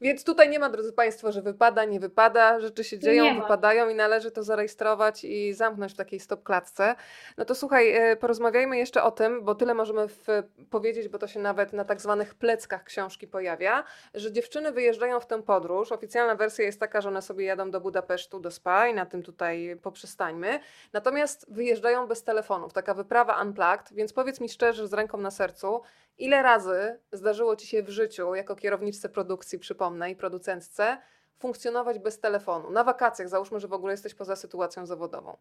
[0.03, 3.95] Więc tutaj nie ma, drodzy Państwo, że wypada, nie wypada, rzeczy się dzieją, wypadają i
[3.95, 6.95] należy to zarejestrować i zamknąć w takiej stopklatce.
[7.37, 10.27] No to słuchaj, e, porozmawiajmy jeszcze o tym, bo tyle możemy w,
[10.71, 13.85] powiedzieć, bo to się nawet na tak zwanych pleckach książki pojawia,
[14.15, 15.93] że dziewczyny wyjeżdżają w tę podróż.
[15.93, 19.23] Oficjalna wersja jest taka, że one sobie jadą do Budapesztu, do Spa i na tym
[19.23, 20.61] tutaj poprzestańmy.
[20.93, 25.83] Natomiast wyjeżdżają bez telefonów, taka wyprawa unplugged, więc powiedz mi szczerze, z ręką na sercu,
[26.19, 29.09] ile razy zdarzyło Ci się w życiu, jako kierowniczce
[29.43, 30.99] produkcji, przypomnę, i producentce,
[31.39, 32.71] funkcjonować bez telefonu.
[32.71, 35.37] Na wakacjach, załóżmy, że w ogóle jesteś poza sytuacją zawodową.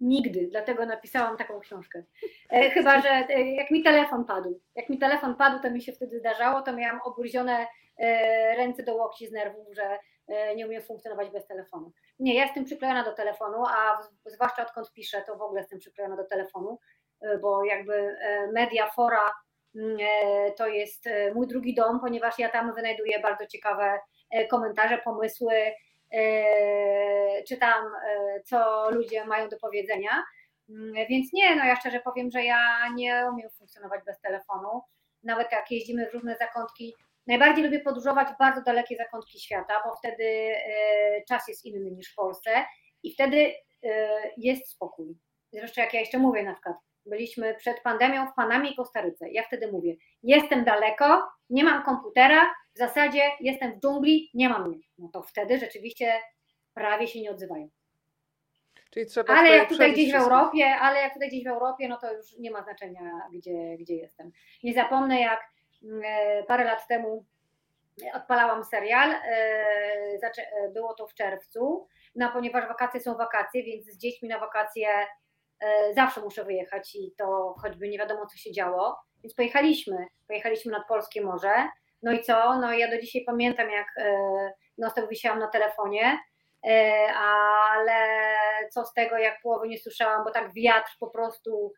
[0.00, 2.02] Nigdy, dlatego napisałam taką książkę.
[2.50, 5.92] E, chyba, że e, jak mi telefon padł, jak mi telefon padł, to mi się
[5.92, 7.66] wtedy zdarzało, to miałam obruzione
[7.98, 9.98] e, ręce do łokci z nerwów, że
[10.28, 11.92] e, nie umiem funkcjonować bez telefonu.
[12.18, 15.78] Nie, ja jestem przyklejona do telefonu, a w, zwłaszcza odkąd piszę, to w ogóle jestem
[15.78, 16.78] przyklejona do telefonu,
[17.20, 19.30] e, bo jakby e, media, fora,
[20.56, 23.98] to jest e, mój drugi dom, ponieważ ja tam wynajduję bardzo ciekawe
[24.30, 25.54] e, komentarze, pomysły,
[27.48, 27.84] czytam,
[28.44, 30.10] co ludzie mają do powiedzenia.
[30.70, 34.82] Mm, więc nie, no ja szczerze powiem, że ja nie umiem funkcjonować bez telefonu.
[35.22, 36.94] Nawet jak jeździmy w różne zakątki,
[37.26, 40.54] najbardziej lubię podróżować w bardzo dalekie zakątki świata, bo wtedy
[41.28, 42.50] czas jest inny niż w Polsce
[43.02, 43.54] i wtedy
[44.36, 45.18] jest spokój.
[45.52, 49.30] Zresztą jak ja jeszcze mówię na przykład, byliśmy przed pandemią w Panamie i Kostaryce.
[49.30, 54.68] Ja wtedy mówię, jestem daleko, nie mam komputera, w zasadzie jestem w dżungli, nie mam
[54.68, 54.78] mnie.
[54.98, 56.12] No to wtedy rzeczywiście
[56.74, 57.68] prawie się nie odzywają.
[58.90, 60.30] Czyli trzeba ale jak tutaj gdzieś wszystko.
[60.30, 63.00] w Europie, ale jak tutaj gdzieś w Europie, no to już nie ma znaczenia,
[63.32, 64.32] gdzie, gdzie jestem.
[64.62, 65.40] Nie zapomnę, jak
[65.82, 67.24] mm, e, parę lat temu
[68.14, 69.20] odpalałam serial, e,
[70.22, 74.88] e, było to w czerwcu, no ponieważ wakacje są wakacje, więc z dziećmi na wakacje
[75.94, 78.96] zawsze muszę wyjechać i to choćby nie wiadomo, co się działo.
[79.22, 81.68] Więc pojechaliśmy, pojechaliśmy nad Polskie Morze.
[82.02, 82.58] No i co?
[82.58, 83.86] No ja do dzisiaj pamiętam, jak
[84.78, 86.18] no stop wisiałam na telefonie,
[86.66, 87.96] e, ale
[88.70, 91.72] co z tego, jak połowy nie słyszałam, bo tak wiatr po prostu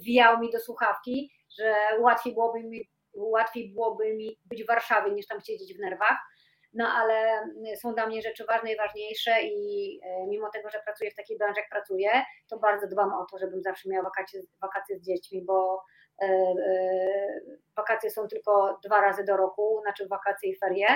[0.00, 5.26] wijał mi do słuchawki, że łatwiej byłoby mi, łatwiej byłoby mi być w Warszawie niż
[5.26, 6.18] tam siedzieć w nerwach
[6.78, 11.10] no ale są dla mnie rzeczy ważne i ważniejsze i e, mimo tego, że pracuję
[11.10, 12.10] w takiej branży, jak pracuję,
[12.48, 15.82] to bardzo dbam o to, żebym zawsze miała wakacje, wakacje z dziećmi, bo
[16.22, 17.40] e, e,
[17.76, 20.86] wakacje są tylko dwa razy do roku, znaczy wakacje i ferie,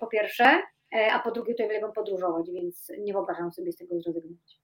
[0.00, 0.62] po pierwsze,
[1.12, 4.61] a po drugie to uwielbiam podróżować, więc nie wyobrażam sobie z tego zrezygnować.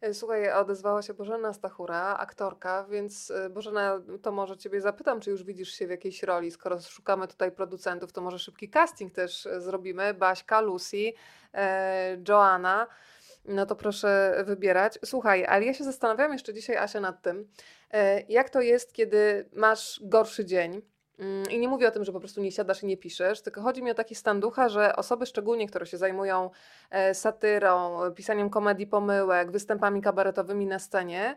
[0.00, 5.30] E, słuchaj, odezwała się Bożena Stachura, aktorka, więc e, Bożena, to może Ciebie zapytam, czy
[5.30, 9.46] już widzisz się w jakiejś roli, skoro szukamy tutaj producentów, to może szybki casting też
[9.46, 10.14] e, zrobimy.
[10.14, 11.12] Baśka, Lucy,
[12.28, 12.86] Joanna,
[13.44, 14.98] no to proszę wybierać.
[15.04, 17.48] Słuchaj, ale ja się zastanawiam jeszcze dzisiaj, Asia, nad tym,
[18.28, 20.82] jak to jest, kiedy masz gorszy dzień,
[21.50, 23.82] I nie mówię o tym, że po prostu nie siadasz i nie piszesz, tylko chodzi
[23.82, 26.50] mi o taki stan ducha, że osoby szczególnie, które się zajmują
[26.90, 31.36] e, satyrą, pisaniem komedii pomyłek, występami kabaretowymi na scenie,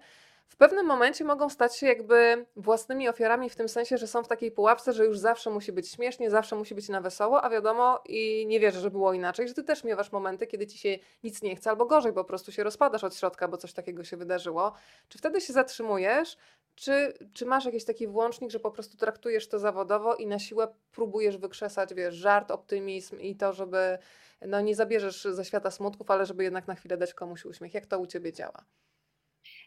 [0.51, 4.27] w pewnym momencie mogą stać się jakby własnymi ofiarami w tym sensie, że są w
[4.27, 8.01] takiej pułapce, że już zawsze musi być śmiesznie, zawsze musi być na wesoło, a wiadomo
[8.05, 11.41] i nie wierzę, że było inaczej, że ty też miewasz momenty, kiedy ci się nic
[11.41, 14.73] nie chce albo gorzej, po prostu się rozpadasz od środka, bo coś takiego się wydarzyło.
[15.09, 16.37] Czy wtedy się zatrzymujesz?
[16.75, 20.67] Czy, czy masz jakiś taki włącznik, że po prostu traktujesz to zawodowo i na siłę
[20.91, 23.97] próbujesz wykrzesać, wiesz, żart, optymizm i to, żeby
[24.41, 27.73] no nie zabierzesz ze świata smutków, ale żeby jednak na chwilę dać komuś uśmiech.
[27.73, 28.65] Jak to u Ciebie działa?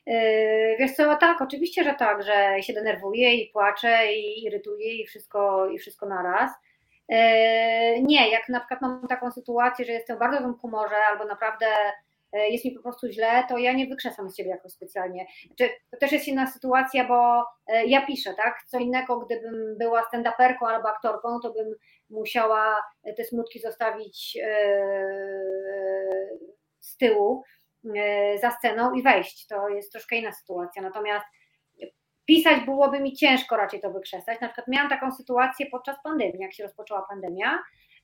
[0.07, 5.07] Yy, wiesz co, tak, oczywiście, że tak, że się denerwuję i płaczę i irytuję i
[5.07, 6.51] wszystko, i wszystko naraz.
[7.09, 11.25] Yy, nie, jak na przykład mam taką sytuację, że jestem w bardzo złym humorze albo
[11.25, 11.67] naprawdę
[12.33, 15.27] yy, jest mi po prostu źle, to ja nie wykrzesam z siebie jakoś specjalnie.
[15.47, 17.45] Znaczy, to też jest inna sytuacja, bo
[17.87, 18.55] ja piszę, tak?
[18.67, 21.75] Co innego, gdybym była stand-uperką albo aktorką, to bym
[22.11, 22.77] musiała
[23.17, 24.39] te smutki zostawić
[26.81, 27.43] z tyłu
[28.41, 29.47] za sceną i wejść.
[29.47, 30.83] To jest troszkę inna sytuacja.
[30.83, 31.27] Natomiast
[32.25, 34.41] pisać byłoby mi ciężko raczej to wykrzesać.
[34.41, 37.59] Na przykład miałam taką sytuację podczas pandemii, jak się rozpoczęła pandemia.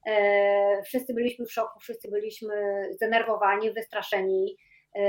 [0.07, 4.57] E, wszyscy byliśmy w szoku, wszyscy byliśmy zdenerwowani, wystraszeni.
[4.95, 5.03] E,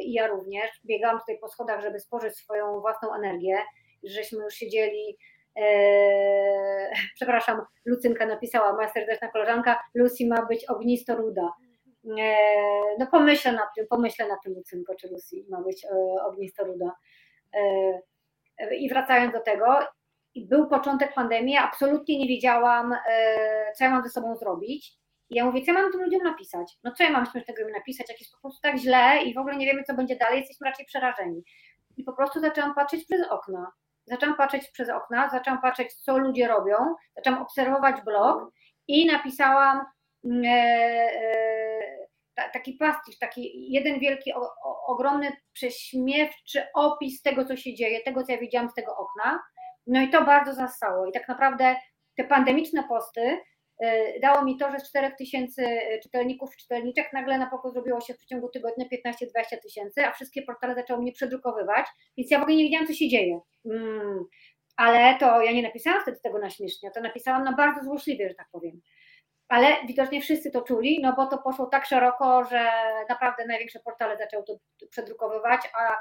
[0.00, 0.70] I ja również.
[0.84, 3.58] Biegałam tutaj po schodach, żeby spożyć swoją własną energię.
[4.02, 5.18] Żeśmy już siedzieli
[7.16, 11.52] przepraszam, Lucynka napisała, moja serdeczna koleżanka, Lucy ma być ognisto ruda.
[12.04, 12.36] E,
[12.98, 15.88] no pomyślę nad tym, pomyślę nad tym Lucynko, czy Lucy ma być e,
[16.24, 16.96] ognista ruda.
[17.54, 19.78] E, I wracając do tego,
[20.36, 22.96] był początek pandemii, absolutnie nie wiedziałam,
[23.76, 24.92] co ja mam ze sobą zrobić.
[25.30, 26.72] I ja mówię, co ja mam tym ludziom napisać?
[26.84, 29.38] No co ja mam śmiesznego im napisać, jak jest po prostu tak źle i w
[29.38, 31.42] ogóle nie wiemy, co będzie dalej, jesteśmy raczej przerażeni.
[31.96, 33.72] I po prostu zaczęłam patrzeć przez okna.
[34.04, 36.76] Zaczęłam patrzeć przez okna, zaczęłam patrzeć, co ludzie robią,
[37.16, 38.52] zaczęłam obserwować blog
[38.88, 39.84] i napisałam
[42.52, 48.22] taki pastisz, taki jeden wielki, o, o, ogromny, prześmiewczy opis tego, co się dzieje, tego,
[48.22, 49.42] co ja widziałam z tego okna.
[49.86, 51.06] No i to bardzo zastało.
[51.06, 51.76] I tak naprawdę
[52.16, 55.62] te pandemiczne posty y, dało mi to, że z 4 tysięcy
[56.02, 60.74] czytelników, czytelniczek nagle na pokój zrobiło się w przeciągu tygodnia 15-20 tysięcy, a wszystkie portale
[60.74, 63.40] zaczęły mnie przedrukowywać, więc ja w ogóle nie wiedziałam, co się dzieje.
[63.64, 64.24] Mm.
[64.76, 68.34] Ale to ja nie napisałam wtedy tego na śmiesznie, to napisałam na bardzo złośliwie, że
[68.34, 68.80] tak powiem
[69.52, 72.70] ale widocznie wszyscy to czuli, no bo to poszło tak szeroko, że
[73.08, 74.56] naprawdę największe portale zaczęły to
[74.90, 75.92] przedrukowywać, a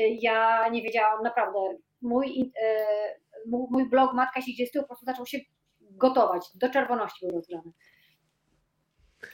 [0.00, 1.58] y, ja nie wiedziałam, naprawdę,
[2.02, 5.38] mój, y, mój blog Matka się po prostu zaczął się
[5.80, 7.72] gotować, do czerwoności był rozgrany.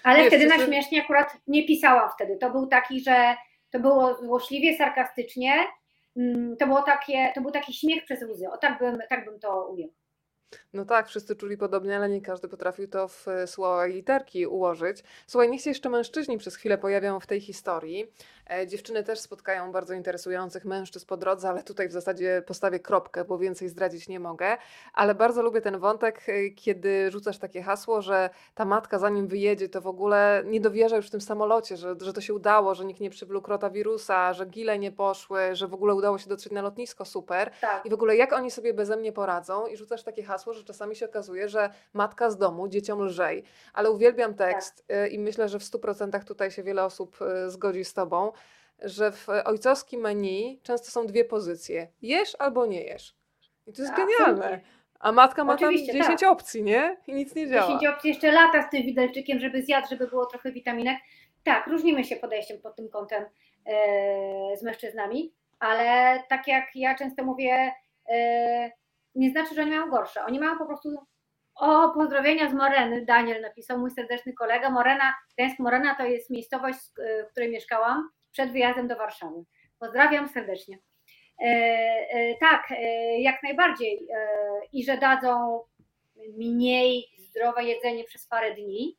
[0.02, 3.36] Ale Wiesz, wtedy na śmiesznie akurat nie pisałam wtedy, to był taki, że
[3.70, 5.52] to było złośliwie, sarkastycznie,
[6.16, 9.40] mm, to było takie, to był taki śmiech przez łzy, o tak bym, tak bym
[9.40, 9.92] to ujęła.
[10.72, 14.46] No tak, wszyscy czuli podobnie, ale nie każdy potrafił to w e, słowa i literki
[14.46, 15.04] ułożyć.
[15.26, 18.12] Słuchaj, niech się jeszcze mężczyźni przez chwilę pojawią w tej historii.
[18.50, 23.24] E, dziewczyny też spotkają bardzo interesujących mężczyzn po drodze, ale tutaj w zasadzie postawię kropkę,
[23.24, 24.56] bo więcej zdradzić nie mogę.
[24.94, 29.68] Ale bardzo lubię ten wątek, e, kiedy rzucasz takie hasło, że ta matka zanim wyjedzie,
[29.68, 32.84] to w ogóle nie dowierza już w tym samolocie, że, że to się udało, że
[32.84, 36.62] nikt nie przywlókł wirusa, że gile nie poszły, że w ogóle udało się dotrzeć na
[36.62, 37.50] lotnisko, super.
[37.60, 37.86] Tak.
[37.86, 40.96] I w ogóle jak oni sobie beze mnie poradzą i rzucasz takie hasło, że czasami
[40.96, 43.44] się okazuje, że matka z domu dzieciom lżej.
[43.74, 45.12] Ale uwielbiam tekst tak.
[45.12, 48.32] i myślę, że w 100% tutaj się wiele osób e, zgodzi z tobą
[48.78, 51.88] że w ojcowskim menu często są dwie pozycje.
[52.02, 53.16] Jesz albo nie jesz.
[53.66, 54.60] I to jest tak, genialne.
[55.00, 56.30] A matka ma Oczywiście, tam 10 tak.
[56.30, 56.96] opcji, nie?
[57.06, 57.66] I nic nie działa.
[57.66, 60.98] 10 opcji, jeszcze lata z tym widelczykiem, żeby zjadł, żeby było trochę witaminek.
[61.44, 63.24] Tak, różnimy się podejściem pod tym kątem
[63.66, 67.72] e, z mężczyznami, ale tak jak ja często mówię,
[69.16, 70.24] nie znaczy, że oni mają gorsze.
[70.24, 70.88] Oni mają po prostu
[71.54, 74.70] o, pozdrowienia z Moreny, Daniel napisał, mój serdeczny kolega.
[74.70, 76.78] Morena, Gdańsk Morena to jest miejscowość,
[77.28, 79.44] w której mieszkałam przed wyjazdem do Warszawy.
[79.78, 80.78] Pozdrawiam serdecznie.
[81.40, 81.46] E,
[82.10, 84.08] e, tak, e, jak najbardziej.
[84.72, 85.60] I że dadzą
[86.36, 88.98] mniej zdrowe jedzenie przez parę dni.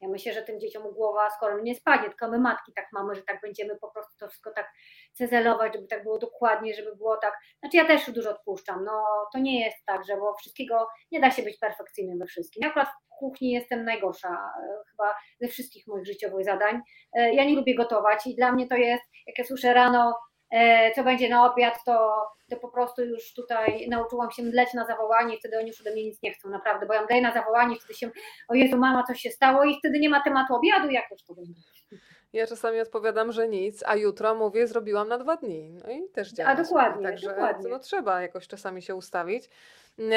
[0.00, 3.22] Ja myślę, że tym dzieciom głowa skoro nie spadnie, tylko my matki tak mamy, że
[3.22, 4.72] tak będziemy po prostu to wszystko tak
[5.16, 7.34] cezelować, żeby tak było dokładnie, żeby było tak.
[7.58, 8.84] Znaczy ja też dużo odpuszczam.
[8.84, 12.62] No to nie jest tak, że bo wszystkiego nie da się być perfekcyjnym we wszystkim.
[12.62, 12.88] Ja akurat
[13.18, 16.80] kuchni jestem najgorsza e, chyba ze wszystkich moich życiowych zadań.
[17.12, 20.18] E, ja nie lubię gotować i dla mnie to jest, jak ja słyszę rano,
[20.50, 22.14] e, co będzie na obiad, to,
[22.50, 25.92] to po prostu już tutaj nauczyłam się mdleć na zawołanie i wtedy oni już ode
[25.92, 28.10] mnie nic nie chcą, naprawdę, bo ja mdleję na zawołanie wtedy się,
[28.48, 31.34] o Jezu, mama, coś się stało i wtedy nie ma tematu obiadu, jak już to
[31.34, 31.60] będzie.
[32.36, 35.70] Ja czasami odpowiadam, że nic, a jutro mówię, zrobiłam na dwa dni.
[35.84, 36.50] No i też działa.
[36.50, 37.70] A dokładnie, Także dokładnie.
[37.70, 39.50] No, trzeba jakoś czasami się ustawić.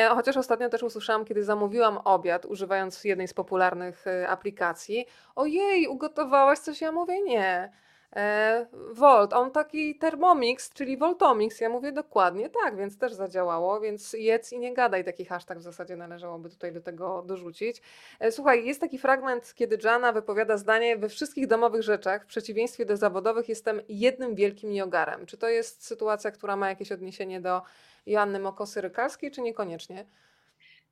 [0.09, 5.05] Chociaż ostatnio też usłyszałam, kiedy zamówiłam obiad, używając jednej z popularnych y, aplikacji,
[5.36, 6.82] ojej, ugotowałaś coś?
[6.82, 7.72] Ja mówię, nie.
[8.16, 11.60] E, Volt, on taki Thermomix, czyli Voltomix.
[11.62, 15.03] Ja mówię dokładnie tak, więc też zadziałało, więc jedz i nie gadaj.
[15.03, 17.82] Taki hashtag w zasadzie należałoby tutaj do tego dorzucić.
[18.20, 22.86] E, Słuchaj, jest taki fragment, kiedy Jana wypowiada zdanie: We wszystkich domowych rzeczach, w przeciwieństwie
[22.86, 25.26] do zawodowych, jestem jednym wielkim niogarem.
[25.26, 27.62] Czy to jest sytuacja, która ma jakieś odniesienie do
[28.05, 30.05] Joanny Mokosy-Rykalskiej, czy niekoniecznie?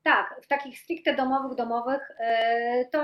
[0.03, 2.99] Tak, w takich stricte domowych, domowych, e, to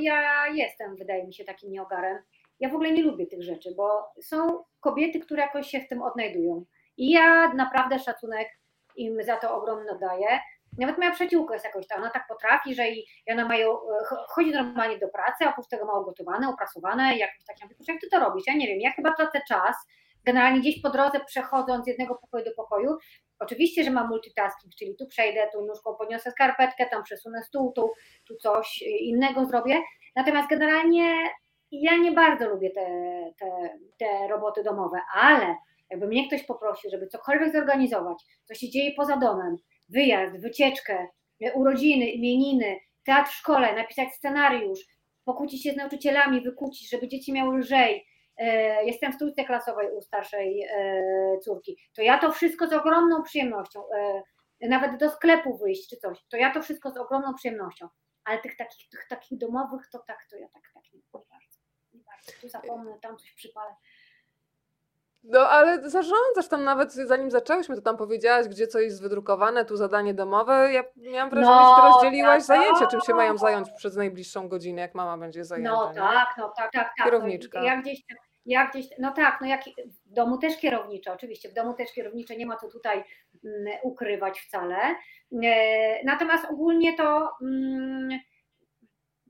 [0.00, 2.18] ja jestem, wydaje mi się, takim nieogarem.
[2.60, 6.02] Ja w ogóle nie lubię tych rzeczy, bo są kobiety, które jakoś się w tym
[6.02, 6.64] odnajdują.
[6.96, 8.48] I ja naprawdę szacunek
[8.96, 10.40] im za to ogromny daję.
[10.78, 14.26] Nawet moja przyjaciółka jest jakoś tam, ona tak potrafi, że i ona mają, e, ch-
[14.28, 17.60] chodzi normalnie do pracy, a oprócz tego ma ugotowane, uprasowane, jakoś tak.
[17.60, 18.44] Ja mówię, "Kurczę, jak ty to robisz?
[18.46, 19.76] Ja nie wiem, ja chyba tracę czas,
[20.24, 22.96] generalnie gdzieś po drodze przechodząc z jednego pokoju do pokoju.
[23.38, 27.92] Oczywiście, że mam multitasking, czyli tu przejdę, tu nóżką podniosę skarpetkę, tam przesunę stół, tu,
[28.28, 29.82] tu coś innego zrobię.
[30.16, 31.14] Natomiast generalnie
[31.70, 32.86] ja nie bardzo lubię te,
[33.38, 35.56] te, te roboty domowe, ale
[35.90, 39.56] jakby mnie ktoś poprosił, żeby cokolwiek zorganizować, co się dzieje poza domem,
[39.88, 41.08] wyjazd, wycieczkę,
[41.54, 44.80] urodziny, imieniny, teatr w szkole, napisać scenariusz,
[45.24, 48.06] pokłócić się z nauczycielami, wykłócić, żeby dzieci miały lżej,
[48.36, 53.22] e, jestem w stójce klasowej u starszej e, córki, to ja to wszystko z ogromną
[53.22, 53.82] przyjemnością,
[54.60, 57.88] e, nawet do sklepu wyjść czy coś, to ja to wszystko z ogromną przyjemnością,
[58.24, 61.55] ale tych takich, tych takich domowych to tak, to ja tak, tak nie bardzo,
[62.40, 63.74] tu zapomnę, tam coś przypalę.
[65.28, 69.76] No, ale zarządzasz tam nawet, zanim zaczęłyśmy, to tam powiedziałaś, gdzie co jest wydrukowane, tu
[69.76, 70.72] zadanie domowe.
[70.72, 74.48] Ja miałam wrażenie, No, że ty rozdzieliłaś tak, zajęcia, czym się mają zająć przez najbliższą
[74.48, 75.72] godzinę, jak mama będzie zajęta.
[75.72, 75.98] No nie?
[75.98, 77.04] tak, no tak, tak, tak.
[77.04, 77.60] Kierowniczka.
[77.60, 78.02] No, ja gdzieś,
[78.46, 79.60] ja gdzieś, no tak, no jak
[80.06, 83.04] w domu też kierownicze, oczywiście, w domu też kierownicze, nie ma co tutaj
[83.44, 84.76] mm, ukrywać wcale.
[85.44, 88.08] E, Natomiast ogólnie to mm,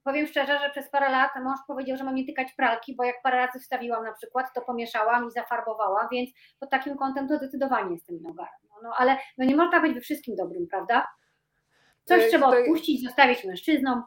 [0.06, 3.22] powiem szczerze, że przez parę lat mąż powiedział, że mam nie tykać pralki, bo jak
[3.22, 6.30] parę razy wstawiłam na przykład, to pomieszałam i zafarbowałam, więc
[6.60, 8.60] pod takim kątem to zdecydowanie jestem nogarem.
[8.70, 11.06] No, no ale no nie można być we wszystkim dobrym, prawda?
[12.04, 14.02] Coś E, trzeba odpuścić, zostawić mężczyznom.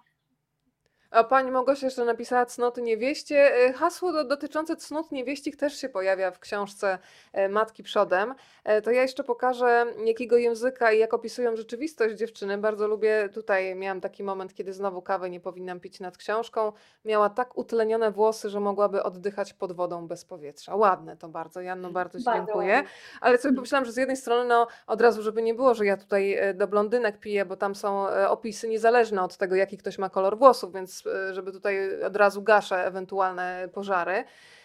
[1.12, 3.56] A pani Małgosia jeszcze napisała cnoty niewieście.
[3.66, 7.00] E, Hasło do, dotyczące cnót niewieścich też się pojawia w książce
[7.34, 8.36] e, Matki Przodem.
[8.64, 12.58] E, To ja jeszcze pokażę, jakiego języka i jak opisują rzeczywistość dziewczyny.
[12.58, 16.72] Bardzo lubię, tutaj miałam taki moment, kiedy znowu kawę nie powinnam pić nad książką.
[17.06, 20.76] Miała tak utlenione włosy, że mogłaby oddychać pod wodą bez powietrza.
[20.76, 22.74] Ładne to bardzo, Janno, bardzo Ci Bardzo dziękuję.
[22.74, 22.90] ładnie.
[23.22, 25.98] Ale sobie pomyślałam, że z jednej strony, no od razu, żeby nie było, że ja
[25.98, 30.38] tutaj do blondynek piję, bo tam są opisy niezależne od tego, jaki ktoś ma kolor
[30.38, 30.99] włosów, więc
[31.32, 34.24] żeby tutaj od razu gaszę ewentualne pożary.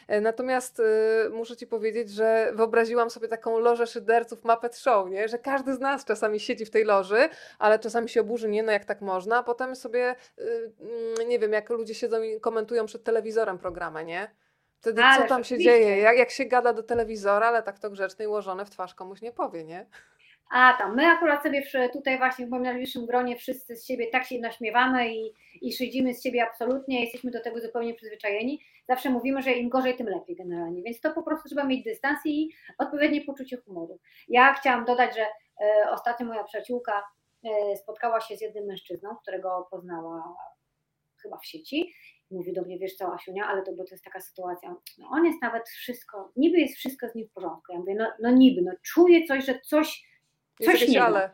[0.09, 5.29] E, Natomiast e, muszę Ci powiedzieć, że wyobraziłam sobie taką lożę szyderców Muppet Show, nie?
[5.29, 7.29] że każdy z nas czasami siedzi w tej loży,
[7.59, 10.15] ale czasami się oburzy, nie no jak tak można, a potem sobie, e,
[10.81, 14.31] mm, nie wiem, jak ludzie siedzą i komentują przed telewizorem programy, nie?
[14.81, 15.99] Wtedy co Ależ tam się dzieje?
[15.99, 19.23] Jak, jak się gada do telewizora, ale tak to grzeczne i ułożone w twarz komuś
[19.23, 19.87] nie powie, nie?
[20.51, 24.25] A tam, my akurat sobie tutaj właśnie w moim najbliższym gronie wszyscy z siebie tak
[24.25, 28.61] się naśmiewamy i, i szydzimy z siebie absolutnie, jesteśmy do tego zupełnie przyzwyczajeni.
[28.89, 32.19] Zawsze mówimy, że im gorzej, tym lepiej generalnie, więc to po prostu trzeba mieć dystans
[32.25, 33.99] i odpowiednie poczucie humoru.
[34.29, 37.03] Ja chciałam dodać, że e, ostatnio moja przyjaciółka
[37.45, 40.37] e, spotkała się z jednym mężczyzną, którego poznała
[41.23, 41.95] chyba w sieci.
[42.31, 45.25] Mówi do mnie, wiesz co, Asiunia, ale to, bo to jest taka sytuacja, no on
[45.25, 47.73] jest nawet wszystko, niby jest wszystko z nim w porządku.
[47.73, 50.14] Ja mówię, no, no niby, no czuję coś, że coś
[50.61, 51.07] Jest Coś jakieś nie ma.
[51.07, 51.31] ale.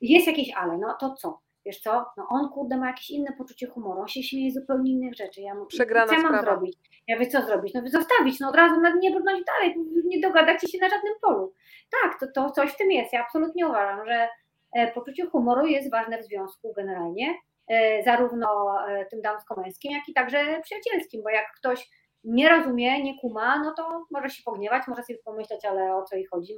[0.00, 1.40] jest jakieś ale, no to co?
[1.66, 2.04] Wiesz co?
[2.16, 5.40] No on kurde ma jakieś inne poczucie humoru, on się śmieje z zupełnie innych rzeczy.
[5.40, 6.44] Ja mówię, Przegrana co ja mam sprawa.
[6.56, 6.76] zrobić?
[7.08, 7.74] Ja wiem, co zrobić?
[7.74, 9.74] No zostawić, no od razu nie brnąć dalej,
[10.04, 11.54] nie dogadacie się na żadnym polu.
[12.02, 13.12] Tak, to, to coś w tym jest.
[13.12, 14.28] Ja absolutnie uważam, że
[14.72, 17.34] e, poczucie humoru jest ważne w związku generalnie,
[17.68, 21.90] e, zarówno e, tym damsko-męskim, jak i także przyjacielskim, bo jak ktoś
[22.24, 26.16] nie rozumie, nie kuma, no to może się pogniewać, może sobie pomyśleć, ale o co
[26.16, 26.54] jej chodzi.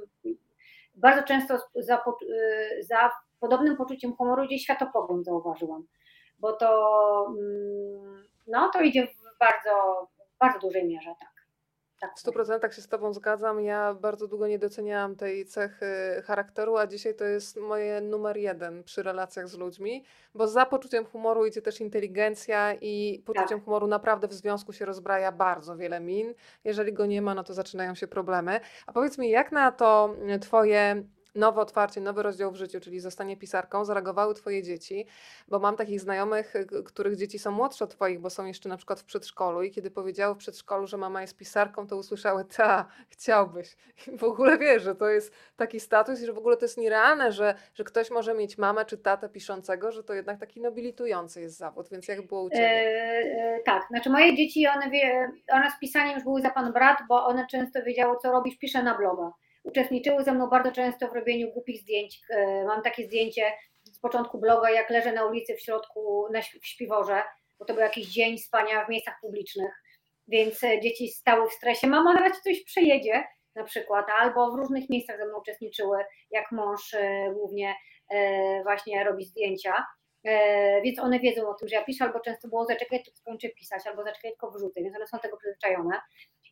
[0.95, 5.87] Bardzo często za, y, za podobnym poczuciem humoru idzie światopogląd, zauważyłam,
[6.39, 11.34] bo to, mm, no, to idzie w bardzo, w bardzo dużej mierze, tak.
[11.99, 13.61] Tak W 100% się z Tobą zgadzam.
[13.61, 15.85] Ja bardzo długo nie doceniałam tej cechy
[16.25, 21.05] charakteru, a dzisiaj to jest moje numer jeden przy relacjach z ludźmi, bo za poczuciem
[21.05, 26.33] humoru idzie też inteligencja i poczuciem humoru naprawdę w związku się rozbraja bardzo wiele min.
[26.63, 28.59] Jeżeli go nie ma, no to zaczynają się problemy.
[28.87, 31.03] A powiedz mi, jak na to Twoje
[31.35, 35.05] nowe otwarcie, nowy rozdział w życiu, czyli zostanie pisarką, zareagowały twoje dzieci?
[35.47, 38.77] Bo mam takich znajomych, y, których dzieci są młodsze od twoich, bo są jeszcze na
[38.77, 42.85] przykład w przedszkolu i kiedy powiedziały w przedszkolu, że mama jest pisarką, to usłyszały, ta,
[43.09, 43.75] chciałbyś.
[44.07, 46.77] I w ogóle wiesz, że to jest taki status i że w ogóle to jest
[46.77, 51.41] nierealne, że, że ktoś może mieć mamę czy tatę piszącego, że to jednak taki nobilitujący
[51.41, 52.65] jest zawód, więc jak było u ciebie?
[52.65, 56.73] E, e, tak, znaczy moje dzieci, one, wie, one z pisaniem już były za pan
[56.73, 59.31] brat, bo one często wiedziały, co robisz, piszę na bloga
[59.65, 62.21] uczestniczyły ze mną bardzo często w robieniu głupich zdjęć.
[62.29, 63.51] E, mam takie zdjęcie
[63.83, 67.23] z początku bloga, jak leżę na ulicy w środku na, w śpiworze,
[67.59, 69.71] bo to był jakiś dzień spania w miejscach publicznych,
[70.27, 71.87] więc e, dzieci stały w stresie.
[71.87, 73.23] Mama nawet coś przejedzie
[73.55, 75.97] na przykład, albo w różnych miejscach ze mną uczestniczyły,
[76.31, 77.75] jak mąż e, głównie
[78.63, 79.85] właśnie robi zdjęcia.
[80.83, 83.87] Więc one wiedzą o tym, że ja piszę, albo często było zaczekaj, to skończę pisać,
[83.87, 85.99] albo zaczekaj, tylko wrzucę, więc one są tego przyzwyczajone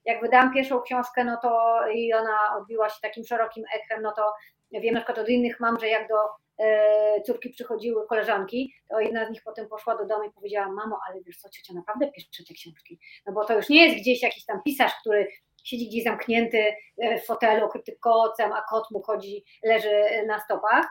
[0.05, 4.33] jak wydałam pierwszą książkę, no to i ona odbiła się takim szerokim echem, no to
[4.71, 6.15] wiem na przykład od innych mam, że jak do
[6.59, 10.99] e, córki przychodziły koleżanki, to jedna z nich potem poszła do domu i powiedziała, mamo,
[11.09, 14.23] ale wiesz co, ciocia naprawdę pisze te książki, no bo to już nie jest gdzieś
[14.23, 15.27] jakiś tam pisarz, który
[15.63, 20.85] siedzi gdzieś zamknięty e, w fotelu, kryty kocem, a kot mu chodzi, leży na stopach,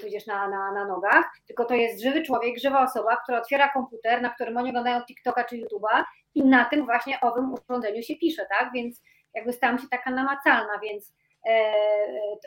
[0.00, 4.22] tudzież na, na, na nogach, tylko to jest żywy człowiek, żywa osoba, która otwiera komputer,
[4.22, 8.46] na którym oni oglądają TikToka czy YouTube'a i na tym właśnie owym urządzeniu się pisze,
[8.58, 8.70] tak?
[8.74, 9.02] Więc
[9.34, 11.14] jakby stałam się taka namacalna, więc
[11.46, 12.44] e, e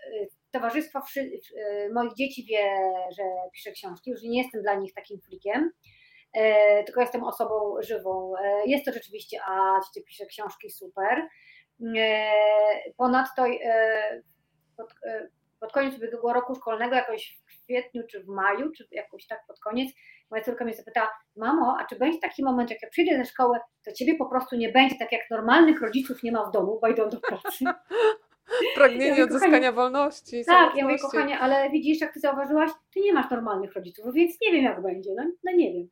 [0.51, 2.63] towarzystwo e, moich dzieci wie,
[3.17, 5.71] że piszę książki, już nie jestem dla nich takim flikiem,
[6.85, 8.33] tylko jestem osobą żywą.
[8.65, 11.27] Jest to rzeczywiście, a ci pisze książki, super.
[12.97, 13.45] Ponadto
[15.65, 19.59] pod, koniec ubiegłego roku szkolnego, jakoś w kwietniu czy w maju, czy jakoś tak pod
[19.59, 19.91] koniec,
[20.31, 23.57] moja córka mnie zapytała, mamo, a czy będzie taki moment, jak ja przyjdę ze szkoły,
[23.85, 26.87] to ciebie po prostu nie będzie, tak jak normalnych rodziców nie ma w domu, bo
[26.87, 27.65] idą do pracy.
[28.75, 30.45] Pragnienie ja odzyskania wolności.
[30.45, 34.41] Tak, ja mówię, kochanie, ale widzisz, jak ty zauważyłaś, ty nie masz normalnych rodziców, więc
[34.41, 35.09] nie wiem, jak będzie.
[35.15, 35.87] No, no nie wiem.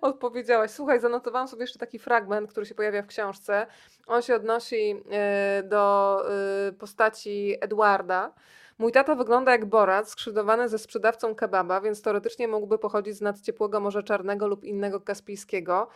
[0.00, 0.70] Odpowiedziałaś.
[0.70, 3.66] Słuchaj, zanotowałam sobie jeszcze taki fragment, który się pojawia w książce.
[4.06, 6.22] On się odnosi e, do
[6.68, 8.32] e, postaci Edwarda.
[8.78, 13.40] Mój tata wygląda jak Borat, skrzydowany ze sprzedawcą kebaba, więc teoretycznie mógłby pochodzić z nad
[13.40, 15.88] ciepłego Morza Czarnego lub innego Kaspijskiego.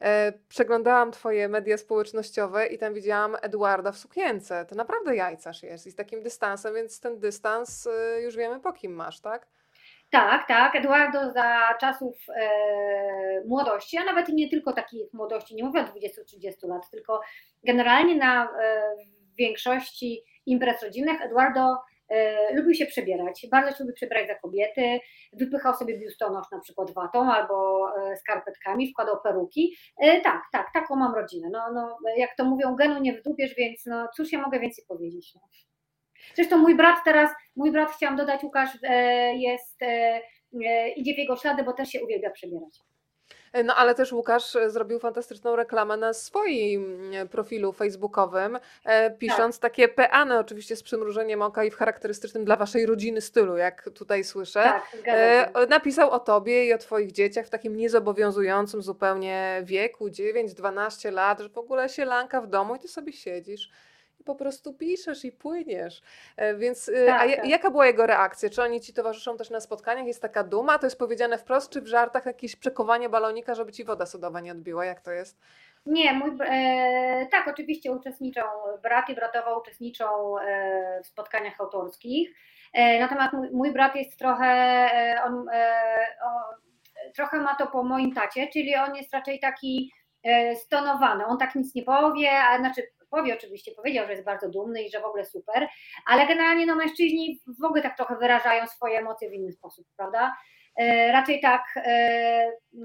[0.00, 4.66] E, przeglądałam twoje media społecznościowe i tam widziałam Edwarda w sukience.
[4.68, 7.88] To naprawdę jajcarz jest i z takim dystansem, więc ten dystans
[8.22, 9.46] już wiemy po kim masz, tak?
[10.10, 10.76] Tak, tak.
[10.76, 12.50] Eduardo za czasów e,
[13.46, 17.20] młodości, a nawet nie tylko takich młodości, nie mówię o 20-30 lat, tylko
[17.64, 18.82] generalnie na e,
[19.38, 21.76] większości imprez rodzinnych Eduardo
[22.08, 23.46] e, lubił się przebierać.
[23.50, 24.98] Bardzo się lubił przebierać za kobiety.
[25.32, 29.76] Wypychał sobie biustonosz na przykład watą albo e, skarpetkami, wkładał peruki.
[30.00, 31.48] E, tak, tak, taką mam rodzinę.
[31.52, 35.34] No, no, jak to mówią, genu nie wdupiesz, więc no, cóż ja mogę więcej powiedzieć.
[35.34, 35.40] No.
[36.34, 40.20] Zresztą mój brat teraz, mój brat chciałam dodać, Łukasz, e, jest, e,
[40.64, 42.80] e, idzie w jego ślady, bo też się uwielbia przebierać.
[43.64, 48.58] No ale też Łukasz zrobił fantastyczną reklamę na swoim profilu facebookowym,
[49.18, 49.72] pisząc tak.
[49.72, 54.24] takie peany oczywiście z przymrużeniem oka i w charakterystycznym dla waszej rodziny stylu, jak tutaj
[54.24, 54.62] słyszę.
[54.62, 61.40] Tak, Napisał o tobie i o twoich dzieciach w takim niezobowiązującym zupełnie wieku, 9-12 lat,
[61.40, 63.70] że w ogóle się lanka w domu i ty sobie siedzisz
[64.24, 66.02] po prostu piszesz i płyniesz.
[66.36, 67.48] E, więc y, tak, a tak.
[67.48, 68.50] jaka była jego reakcja?
[68.50, 70.06] Czy oni ci towarzyszą też na spotkaniach?
[70.06, 70.78] Jest taka duma?
[70.78, 74.52] To jest powiedziane wprost, czy w żartach jakieś przekowanie balonika, żeby ci woda sodowa nie
[74.52, 74.84] odbiła?
[74.84, 75.38] Jak to jest?
[75.86, 78.40] Nie, mój, e, tak, oczywiście uczestniczą,
[78.82, 82.30] brat i bratowa uczestniczą e, w spotkaniach autorskich.
[82.72, 85.74] E, natomiast mój, mój, brat jest trochę, e, on, e,
[87.14, 89.92] trochę ma to po moim tacie, czyli on jest raczej taki
[90.54, 91.26] stonowany.
[91.26, 92.82] On tak nic nie powie, a znaczy
[93.16, 95.68] powie oczywiście, powiedział, że jest bardzo dumny i że w ogóle super,
[96.06, 100.36] ale generalnie no mężczyźni w ogóle tak trochę wyrażają swoje emocje w inny sposób, prawda?
[100.76, 101.90] E, raczej tak, e,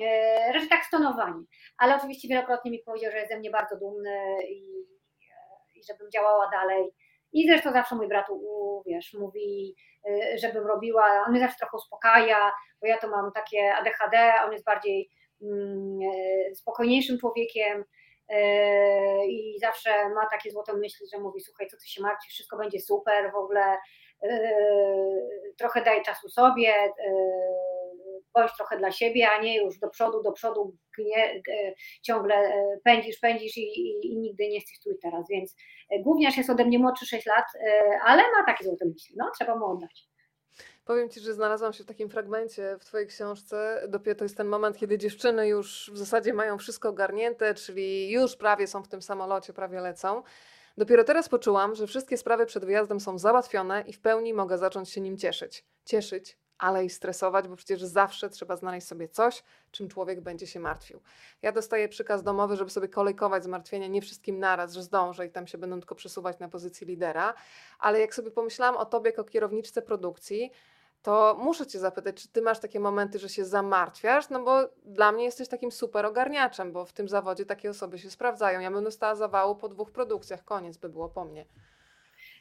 [0.04, 1.46] e, raczej tak stonowani,
[1.78, 4.20] ale oczywiście wielokrotnie mi powiedział, że jest ze mnie bardzo dumny
[4.50, 4.62] i,
[5.76, 6.92] i żebym działała dalej.
[7.34, 8.28] I zresztą zawsze mój brat,
[8.86, 9.76] wiesz, mówi,
[10.42, 12.52] żebym robiła, on mnie zawsze trochę uspokaja,
[12.82, 15.10] bo ja to mam takie ADHD, on jest bardziej
[15.42, 16.00] mm,
[16.56, 17.84] spokojniejszym człowiekiem,
[19.28, 22.80] i zawsze ma takie złote myśli, że mówi, słuchaj, co ty się martwisz, wszystko będzie
[22.80, 23.78] super, w ogóle
[24.24, 24.30] yy,
[25.58, 30.32] trochę daj czasu sobie, yy, bądź trochę dla siebie, a nie już do przodu, do
[30.32, 31.42] przodu gnie,
[32.04, 32.54] ciągle
[32.84, 35.56] pędzisz, pędzisz i, i, i, nigdy nie jesteś tu i teraz, więc
[36.00, 37.46] gówniarz jest ode mnie młodszy 6 lat,
[38.06, 40.11] ale ma takie złote myśli, no trzeba mu oddać.
[40.86, 43.84] Powiem Ci, że znalazłam się w takim fragmencie w Twojej książce.
[43.90, 48.36] Dopiero to jest ten moment, kiedy dziewczyny już w zasadzie mają wszystko ogarnięte, czyli już
[48.36, 50.24] prawie są w tym samolocie, prawie lecą.
[50.78, 54.90] Dopiero teraz poczułam, że wszystkie sprawy przed wyjazdem są załatwione i w pełni mogę zacząć
[54.90, 55.66] się nim cieszyć.
[55.86, 60.60] Cieszyć, ale i stresować, bo przecież zawsze trzeba znaleźć sobie coś, czym człowiek będzie się
[60.60, 61.02] martwił.
[61.42, 65.48] Ja dostaję przykaz domowy, żeby sobie kolejkować zmartwienia nie wszystkim naraz, że zdążę i tam
[65.48, 67.34] się będą tylko przesuwać na pozycji lidera,
[67.80, 70.52] ale jak sobie pomyślałam o tobie jako kierowniczce produkcji,
[71.02, 74.30] to muszę Cię zapytać, czy Ty masz takie momenty, że się zamartwiasz?
[74.30, 78.10] No bo dla mnie jesteś takim super ogarniaczem, bo w tym zawodzie takie osoby się
[78.12, 78.60] sprawdzają.
[78.60, 81.46] Ja bym dostała zawału po dwóch produkcjach, koniec by było po mnie.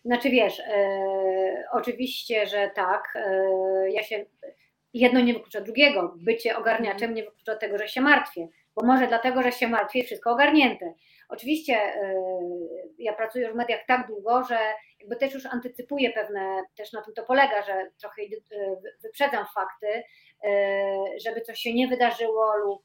[0.04, 3.12] Znaczy wiesz, e, oczywiście, że tak.
[3.16, 4.24] E, ja się
[4.94, 6.14] jedno nie wyklucza drugiego.
[6.16, 10.30] Bycie ogarniaczem nie wyklucza tego, że się martwię, bo może dlatego, że się martwię, wszystko
[10.30, 10.94] ogarnięte.
[11.28, 12.14] Oczywiście e,
[12.98, 14.58] ja pracuję już w mediach tak długo, że
[15.00, 18.22] jakby też już antycypuję pewne, też na tym to polega, że trochę
[19.02, 20.02] wyprzedzam fakty,
[21.24, 22.82] żeby coś się nie wydarzyło lub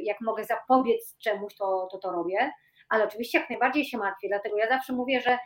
[0.00, 2.52] jak mogę zapobiec czemuś, to to, to robię.
[2.88, 5.38] Ale oczywiście jak najbardziej się martwię, dlatego ja zawsze mówię, że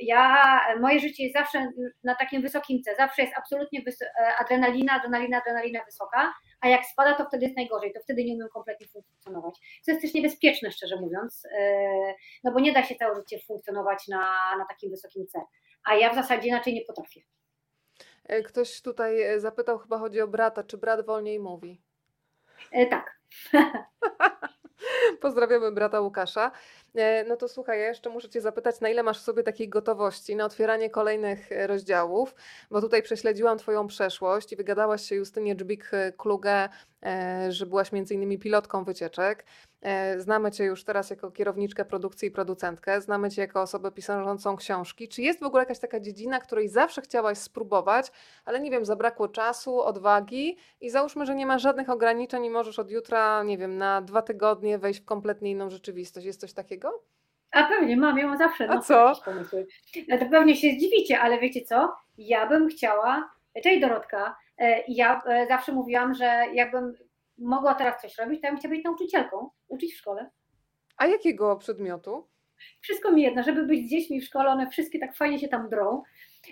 [0.00, 1.72] ja, moje życie jest zawsze
[2.04, 3.82] na takim wysokim C, zawsze jest absolutnie
[4.38, 8.48] adrenalina, adrenalina, adrenalina wysoka, a jak spada, to wtedy jest najgorzej, to wtedy nie umiem
[8.48, 9.58] kompletnie funkcjonować.
[9.82, 12.14] Co jest też niebezpieczne, szczerze mówiąc, e,
[12.44, 15.40] no bo nie da się całe życie funkcjonować na, na takim wysokim C,
[15.84, 17.20] a ja w zasadzie inaczej nie potrafię.
[18.24, 21.82] E, ktoś tutaj e, zapytał, chyba chodzi o brata, czy brat wolniej mówi?
[22.86, 23.20] tak.
[25.20, 26.50] Pozdrawiamy brata Łukasza.
[26.98, 29.68] E, no to słuchaj, ja jeszcze muszę Cię zapytać, na ile masz w sobie takiej
[29.68, 32.34] gotowości na otwieranie kolejnych e, rozdziałów,
[32.70, 36.68] bo tutaj prześledziłam Twoją przeszłość i wygadałaś się Justynie Dżbik-Kluge,
[37.02, 39.44] e, że byłaś między innymi pilotką wycieczek.
[40.18, 45.08] Znamy Cię już teraz jako kierowniczkę produkcji i producentkę, znamy Cię jako osobę piszącą książki.
[45.08, 48.12] Czy jest w ogóle jakaś taka dziedzina, której zawsze chciałaś spróbować,
[48.44, 52.78] ale nie wiem, zabrakło czasu, odwagi i załóżmy, że nie ma żadnych ograniczeń i możesz
[52.78, 56.26] od jutra, nie wiem, na dwa tygodnie wejść w kompletnie inną rzeczywistość.
[56.26, 56.87] Jest coś takiego?
[57.50, 58.68] A pewnie mam, mam zawsze.
[58.68, 59.12] A no, co?
[60.08, 61.92] No to pewnie się zdziwicie, ale wiecie co?
[62.18, 63.30] Ja bym chciała,
[63.62, 66.94] cześć Dorotka, e, ja e, zawsze mówiłam, że jakbym
[67.38, 70.30] mogła teraz coś robić, to ja bym chciała być nauczycielką, uczyć w szkole.
[70.96, 72.28] A jakiego przedmiotu?
[72.80, 75.68] Wszystko mi jedno, żeby być z dziećmi w szkole, one wszystkie tak fajnie się tam
[75.68, 76.02] drą.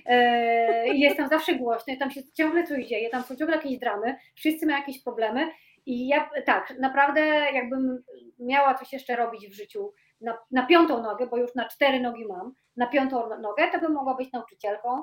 [0.06, 4.16] E, jest tam zawsze głośno, tam się ciągle coś dzieje, tam są ciągle jakieś dramy,
[4.34, 5.48] wszyscy mają jakieś problemy
[5.86, 7.20] i ja tak, naprawdę
[7.52, 8.02] jakbym
[8.38, 12.26] miała coś jeszcze robić w życiu, na, na piątą nogę, bo już na cztery nogi
[12.26, 15.02] mam, na piątą nogę, to bym mogła być nauczycielką.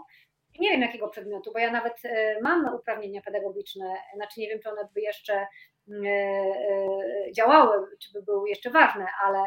[0.59, 4.69] Nie wiem jakiego przedmiotu, bo ja nawet e, mam uprawnienia pedagogiczne, znaczy nie wiem, czy
[4.69, 5.47] one by jeszcze e,
[6.05, 9.45] e, działały, czy by były jeszcze ważne, ale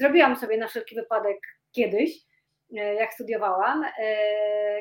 [0.00, 1.38] zrobiłam sobie na wszelki wypadek
[1.72, 2.18] kiedyś,
[2.70, 3.84] jak studiowałam.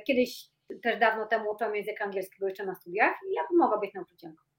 [0.08, 0.44] Kiedyś
[0.84, 4.51] też dawno temu uczyłam języka angielskiego jeszcze na studiach i ja bym mogła być nauczycielką.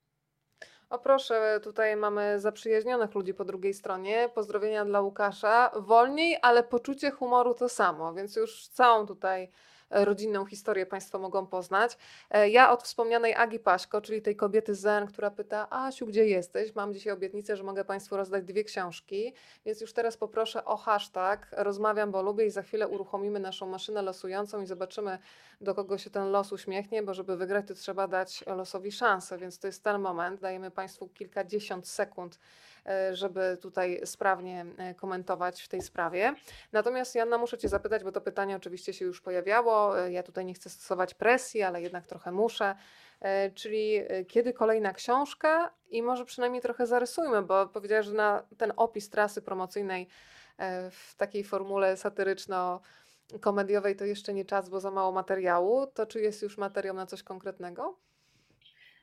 [0.93, 4.31] O proszę, tutaj mamy zaprzyjaźnionych ludzi po drugiej stronie.
[4.35, 5.71] Pozdrowienia dla Łukasza.
[5.77, 9.51] Wolniej, ale poczucie humoru to samo, więc już całą tutaj
[9.93, 11.99] rodzinną historię Państwo mogą poznać.
[12.31, 16.75] E, ja od wspomnianej Agi Paśko, czyli tej kobiety Zen, która pyta, Asiu, gdzie jesteś?
[16.75, 19.35] Mam dzisiaj obietnicę, że mogę Państwu rozdać dwie książki,
[19.67, 24.03] więc już teraz poproszę o hashtag rozmawiam, bo lubię i za chwilę uruchomimy naszą maszynę
[24.03, 25.19] losującą i zobaczymy,
[25.61, 29.59] do kogo się ten los uśmiechnie, bo żeby wygrać, to trzeba dać losowi szansę, więc
[29.59, 30.41] to jest ten moment.
[30.41, 32.39] Dajemy Państwu kilkadziesiąt sekund
[33.13, 36.35] żeby tutaj sprawnie e, komentować w tej sprawie.
[36.73, 40.01] Natomiast Janna, muszę Cię zapytać, bo to pytanie oczywiście się już pojawiało.
[40.01, 42.75] E, ja tutaj nie chcę stosować presji, ale jednak trochę muszę.
[43.55, 49.11] Czyli kiedy kolejna książka i może przynajmniej trochę zarysujmy, bo powiedziałeś, że na ten opis
[49.11, 50.09] trasy promocyjnej
[50.91, 55.87] w takiej formule satyryczno-komediowej to jeszcze nie czas, bo za mało materiału.
[55.87, 57.97] To czy jest już materiał na coś konkretnego?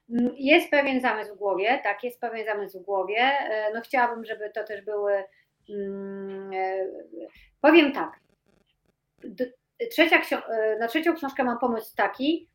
[0.10, 3.18] Mm, jest pewien zamysł w głowie, tak, jest pewien zamysł w głowie.
[3.20, 5.24] E, no chciałabym, żeby to też były.
[5.68, 6.52] Hmm,
[7.62, 8.20] powiem tak.
[9.92, 12.50] Trzecia, e, na trzecią książkę mam pomysł taki,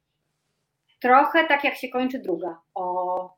[1.01, 2.61] trochę tak jak się kończy druga.
[2.75, 3.35] O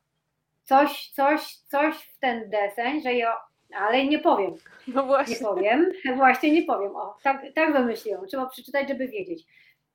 [0.66, 3.36] coś, coś, coś w ten deseń, że ja,
[3.74, 4.54] ale nie powiem.
[4.88, 5.34] No właśnie.
[5.34, 6.96] Nie powiem, właśnie nie powiem.
[6.96, 8.26] O, tak, tak wymyśliłam.
[8.26, 9.44] Trzeba przeczytać, żeby wiedzieć.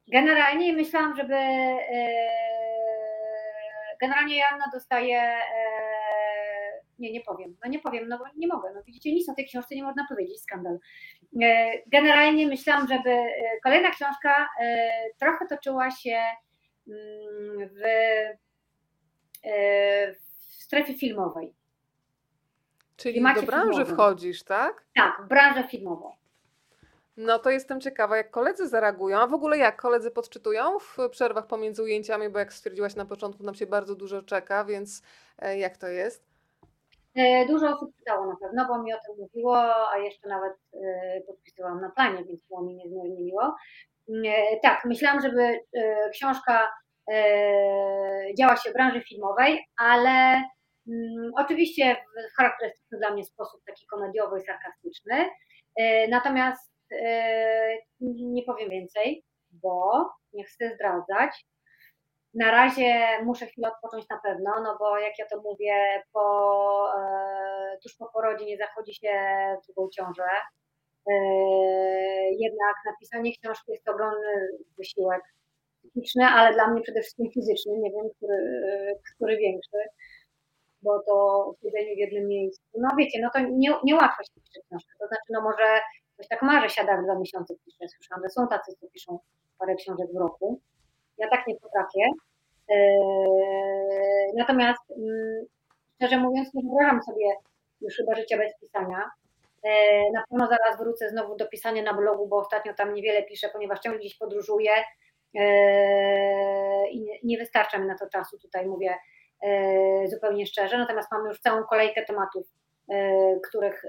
[0.08, 1.36] Generalnie myślałam, żeby.
[4.02, 5.42] Generalnie Joanna dostaje, e,
[7.00, 9.76] nie, nie powiem, no nie powiem, no nie mogę, no widzicie, nic o tej książce
[9.76, 10.80] nie można powiedzieć, skandal.
[11.42, 14.50] E, generalnie myślałam, żeby e, kolejna książka
[15.20, 16.22] trochę toczyła się
[16.88, 17.82] mm, w,
[20.20, 21.54] w strefie filmowej.
[22.98, 24.86] Czyli do branży wchodzisz, tak?
[24.96, 26.21] Tak, w branżę filmową.
[27.22, 31.48] No to jestem ciekawa, jak koledzy zareagują, a w ogóle jak koledzy podczytują w przerwach
[31.48, 35.02] pomiędzy ujęciami, bo jak stwierdziłaś na początku, nam się bardzo dużo czeka, więc
[35.40, 36.26] e, jak to jest?
[37.16, 39.58] E, dużo osób czytało na pewno, bo mi o tym mówiło,
[39.92, 43.56] a jeszcze nawet e, podpisywałam na planie, więc było mi niezmiernie miło.
[44.10, 45.60] E, tak, myślałam, żeby
[46.14, 46.72] książka
[48.38, 50.44] działa się w branży filmowej, ale
[50.88, 55.30] mm, oczywiście w charakterystyczny dla mnie sposób taki komediowy i sarkastyczny.
[56.10, 56.71] Natomiast
[58.00, 61.46] nie powiem więcej, bo nie chcę zdradzać.
[62.34, 67.78] Na razie muszę chwilę odpocząć na pewno, no bo jak ja to mówię, po, e,
[67.84, 69.12] tuż po porodzie nie zachodzi się
[69.66, 70.30] drugą ciążę.
[71.12, 71.14] E,
[72.40, 74.48] jednak napisanie książki jest ogromny
[74.78, 75.22] wysiłek
[75.82, 77.74] psychiczny, ale dla mnie przede wszystkim fizyczny.
[77.78, 78.38] Nie wiem, który,
[79.16, 79.78] który większy,
[80.82, 82.64] bo to siedzenie w jednym miejscu.
[82.78, 84.94] No wiecie, no to nie, niełatwo się pisze książkę.
[85.00, 85.82] To znaczy, no może
[86.32, 87.88] tak marzy, siada w dwa miesiące pisze.
[87.88, 89.20] Słyszałam, że są tacy, co piszą
[89.60, 90.62] parę książek w roku.
[91.18, 92.06] Ja tak nie potrafię.
[92.72, 92.78] E,
[94.38, 95.46] natomiast mm,
[95.96, 97.36] szczerze mówiąc, nie wyobrażam sobie
[97.82, 99.10] już chyba życia bez pisania.
[99.64, 99.72] E,
[100.12, 103.80] na pewno zaraz wrócę znowu do pisania na blogu, bo ostatnio tam niewiele piszę, ponieważ
[103.80, 104.72] ciągle gdzieś podróżuję
[105.36, 108.96] e, i nie wystarcza mi na to czasu, tutaj mówię
[110.06, 110.78] zupełnie szczerze.
[110.78, 112.48] Natomiast mam już całą kolejkę tematów,
[113.48, 113.84] których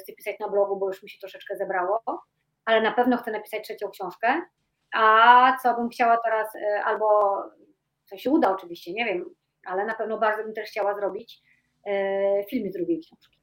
[0.00, 2.02] chcę pisać na blogu, bo już mi się troszeczkę zebrało,
[2.64, 4.42] ale na pewno chcę napisać trzecią książkę.
[4.94, 7.36] A co bym chciała teraz, e, albo
[8.04, 9.34] co się uda oczywiście, nie wiem,
[9.66, 11.42] ale na pewno bardzo bym też chciała zrobić
[11.86, 13.39] e, film z drugiej książki.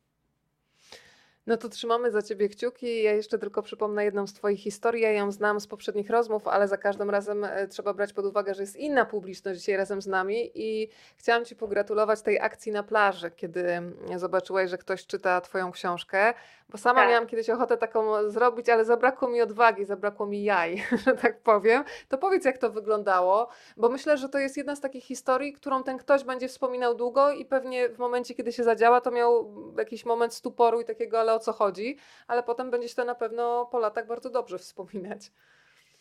[1.47, 3.03] No to trzymamy za ciebie kciuki.
[3.03, 5.03] Ja jeszcze tylko przypomnę jedną z twoich historii.
[5.03, 8.53] Ja ją znam z poprzednich rozmów, ale za każdym razem e, trzeba brać pod uwagę,
[8.53, 12.83] że jest inna publiczność dzisiaj razem z nami i chciałam ci pogratulować tej akcji na
[12.83, 16.33] plaży, kiedy mm, zobaczyłaś, że ktoś czyta twoją książkę,
[16.69, 17.09] bo sama tak.
[17.09, 21.83] miałam kiedyś ochotę taką zrobić, ale zabrakło mi odwagi, zabrakło mi jaj, że tak powiem.
[22.09, 25.83] To powiedz, jak to wyglądało, bo myślę, że to jest jedna z takich historii, którą
[25.83, 30.05] ten ktoś będzie wspominał długo i pewnie w momencie, kiedy się zadziała, to miał jakiś
[30.05, 31.97] moment stuporu i takiego, ale o co chodzi,
[32.27, 35.31] ale potem będzie się to na pewno po latach bardzo dobrze wspominać.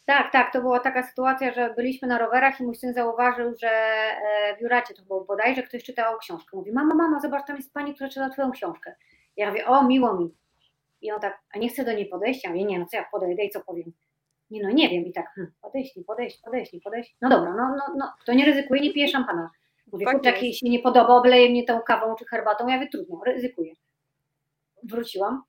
[0.06, 3.70] Tak, tak, to była taka sytuacja, że byliśmy na rowerach i mój syn zauważył, że
[3.70, 6.56] e, w Juracie to było bodajże ktoś czytał książkę.
[6.56, 8.94] Mówi, mama, mama, zobacz, tam jest pani, która czyta twoją książkę.
[9.36, 10.34] Ja mówię, o, miło mi.
[11.00, 12.44] I on tak, a nie chce do niej podejść?
[12.44, 13.92] Ja mówię, nie, no co ja podejdę i co powiem?
[14.50, 15.04] Nie, no nie wiem.
[15.04, 17.16] I tak, hm, podejść, nie podejść, podejść, nie podejść.
[17.20, 19.50] No dobra, no, no, no, to nie ryzykuje, nie pije szampana.
[19.92, 22.68] Mówię, tak kurczę, jak się nie podoba, obleje mnie tą kawą czy herbatą.
[22.68, 23.72] Ja mówię, trudno, ryzykuję
[24.90, 25.42] wróciłam,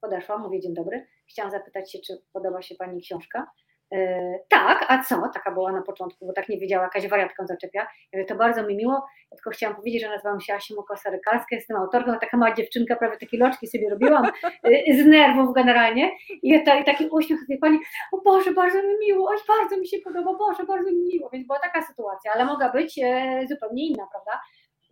[0.00, 3.46] podeszłam, mówię dzień dobry, chciałam zapytać się, czy podoba się Pani książka.
[3.94, 5.28] E, tak, a co?
[5.34, 7.80] Taka była na początku, bo tak nie wiedziała, jakaś wariatką zaczepia.
[7.80, 8.92] Ja mówię, to bardzo mi miło,
[9.30, 13.16] ja tylko chciałam powiedzieć, że nazywam się Asia Mukosa-Rykalska, jestem autorką, taka mała dziewczynka, prawie
[13.16, 16.10] takie loczki sobie robiłam e, z nerwów generalnie
[16.42, 17.78] i, ta, i taki uśmiech tej pani,
[18.12, 21.46] o Boże, bardzo mi miło, oj, bardzo mi się podoba, Boże, bardzo mi miło, więc
[21.46, 24.40] była taka sytuacja, ale mogła być e, zupełnie inna, prawda?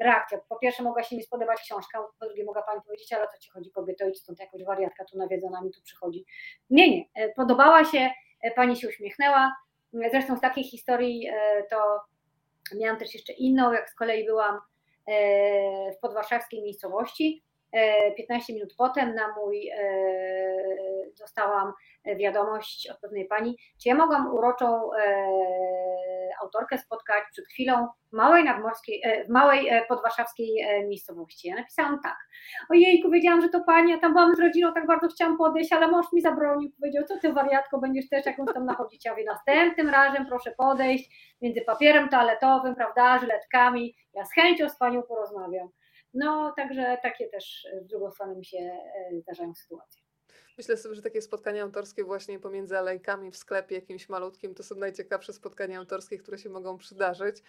[0.01, 0.39] Reakcja.
[0.49, 3.51] Po pierwsze mogła się mi spodobać książka, po drugie mogła Pani powiedzieć, ale co Ci
[3.51, 6.25] chodzi kobieto, idź stąd jakoś wariatka tu nawiedzona mi tu przychodzi.
[6.71, 8.11] Nie, nie, e, podobała się,
[8.43, 9.53] e, Pani się uśmiechnęła,
[9.93, 12.01] zresztą z takiej historii e, to
[12.75, 14.59] miałam też jeszcze inną, jak z kolei byłam
[15.97, 17.43] w podwarszawskiej miejscowości,
[18.17, 19.71] 15 minut potem na mój
[21.19, 21.73] dostałam
[22.17, 24.91] wiadomość od pewnej pani, czy ja mogłam uroczą
[26.43, 31.49] autorkę spotkać przed chwilą w małej nadmorskiej, e, w małej e, podwarszawskiej e, miejscowości.
[31.49, 32.17] Ja napisałam tak.
[32.71, 35.89] Ojejku, wiedziałam, że to pani, ja tam byłam z rodziną, tak bardzo chciałam podejść, ale
[35.89, 39.05] mąż mi zabronił, powiedział, co ty wariatko, będziesz też jakąś tam nachodzić.
[39.05, 44.79] Ja mówię, następnym razem proszę podejść między papierem toaletowym, prawda, żyletkami, ja z chęcią z
[44.79, 45.69] panią porozmawiam.
[46.15, 48.79] No, także takie też w drugą stronę mi się
[49.23, 50.02] zdarzają sytuacje.
[50.59, 54.75] Myślę sobie, że takie spotkania autorskie właśnie pomiędzy alejkami w sklepie jakimś malutkim to są
[54.75, 57.43] najciekawsze spotkania autorskie, które się mogą przydarzyć.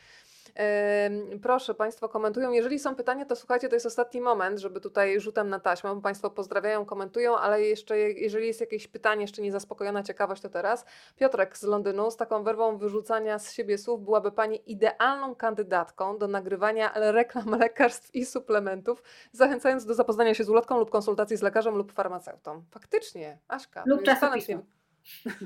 [1.41, 2.51] Proszę, Państwo komentują.
[2.51, 6.01] Jeżeli są pytania, to słuchajcie, to jest ostatni moment, żeby tutaj rzutem na taśmę.
[6.01, 10.85] Państwo pozdrawiają, komentują, ale jeszcze, jeżeli jest jakieś pytanie, jeszcze niezaspokojona ciekawość, to teraz.
[11.15, 16.27] Piotrek z Londynu z taką werwą wyrzucania z siebie słów byłaby Pani idealną kandydatką do
[16.27, 21.75] nagrywania reklam lekarstw i suplementów, zachęcając do zapoznania się z ulotką lub konsultacji z lekarzem
[21.75, 22.63] lub farmaceutą.
[22.71, 22.92] Faktycznie,
[23.47, 23.83] Aśka.
[23.85, 24.63] Lub czasopismo.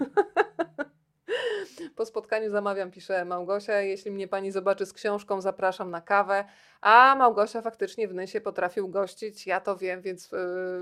[1.96, 3.82] Po spotkaniu zamawiam, pisze Małgosia.
[3.82, 6.46] Jeśli mnie pani zobaczy z książką, zapraszam na kawę.
[6.82, 9.48] A Małgosia faktycznie w Nysie potrafił gościć.
[9.48, 10.40] Ja to wiem, więc yy,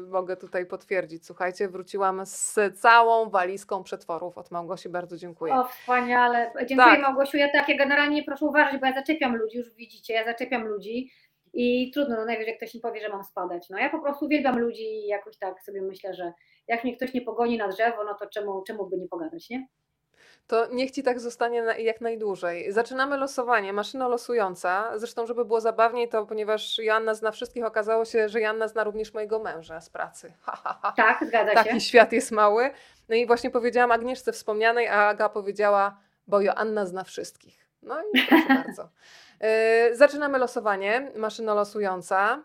[0.08, 1.26] mogę tutaj potwierdzić.
[1.26, 4.90] Słuchajcie, wróciłam z całą walizką przetworów od Małgosi.
[4.90, 5.54] Bardzo dziękuję.
[5.54, 6.52] O, wspaniale.
[6.56, 7.02] Dziękuję tak.
[7.02, 7.38] Małgosiu.
[7.38, 11.12] Ja takie generalnie proszę uważać, bo ja zaczepiam ludzi, już widzicie, ja zaczepiam ludzi.
[11.54, 13.70] I trudno, no najwyżej ktoś mi powie, że mam spadać.
[13.70, 16.34] No ja po prostu uwielbiam ludzi i jakoś tak sobie myślę, że
[16.68, 19.68] jak mnie ktoś nie pogoni na drzewo, no to czemu, czemu by nie pogadać, nie?
[20.48, 22.72] To niech ci tak zostanie na, jak najdłużej.
[22.72, 23.74] Zaczynamy losowanie.
[23.74, 24.92] Maszyna losująca.
[25.00, 29.14] Zresztą, żeby było zabawniej, to ponieważ Joanna zna wszystkich, okazało się, że Joanna zna również
[29.14, 30.34] mojego męża z pracy.
[30.42, 30.94] Ha, ha, ha.
[30.98, 31.80] Tak, zgadza Taki się.
[31.80, 32.70] świat jest mały.
[33.10, 35.98] No i właśnie powiedziałam Agnieszce wspomnianej, a Aga powiedziała,
[36.28, 37.68] bo Joanna zna wszystkich.
[37.82, 38.90] No i proszę bardzo.
[39.42, 41.12] Yy, zaczynamy losowanie.
[41.16, 42.44] Maszyna losująca.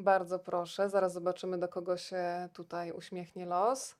[0.00, 0.88] Bardzo proszę.
[0.88, 3.96] Zaraz zobaczymy, do kogo się tutaj uśmiechnie los.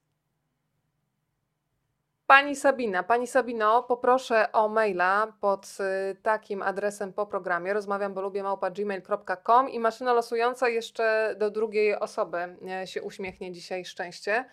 [2.26, 3.02] Pani Sabina.
[3.02, 5.66] Pani Sabino, poproszę o maila pod
[6.12, 7.72] y, takim adresem po programie.
[7.72, 13.52] Rozmawiam, bo lubię małpa gmail.com i maszyna losująca jeszcze do drugiej osoby e, się uśmiechnie
[13.52, 14.44] dzisiaj szczęście.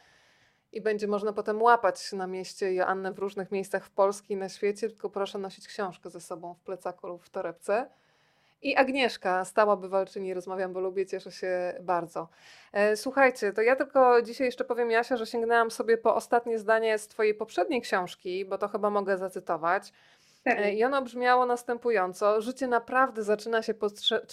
[0.71, 4.49] I będzie można potem łapać na mieście Joannę w różnych miejscach w Polsce i na
[4.49, 7.89] świecie, tylko proszę nosić książkę ze sobą w plecaku lub w torebce.
[8.61, 12.29] I Agnieszka, stała bywalczyni, rozmawiam, bo lubię, cieszę się bardzo.
[12.73, 16.97] E, Słuchajcie, to ja tylko dzisiaj jeszcze powiem Jasia, że sięgnęłam sobie po ostatnie zdanie
[16.97, 19.93] z Twojej poprzedniej książki, bo to chyba mogę zacytować.
[20.45, 20.73] E.
[20.73, 23.73] I ono brzmiało następująco: Życie naprawdę zaczyna się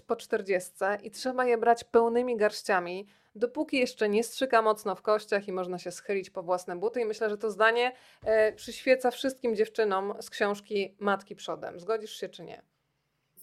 [0.06, 0.70] po, 40
[1.02, 5.78] i trzeba je brać pełnymi garściami, dopóki jeszcze nie strzyka mocno w kościach i można
[5.78, 7.00] się schylić po własne buty.
[7.00, 7.92] I myślę, że to zdanie
[8.24, 11.80] e, przyświeca wszystkim dziewczynom z książki Matki Przodem.
[11.80, 12.73] Zgodzisz się czy nie?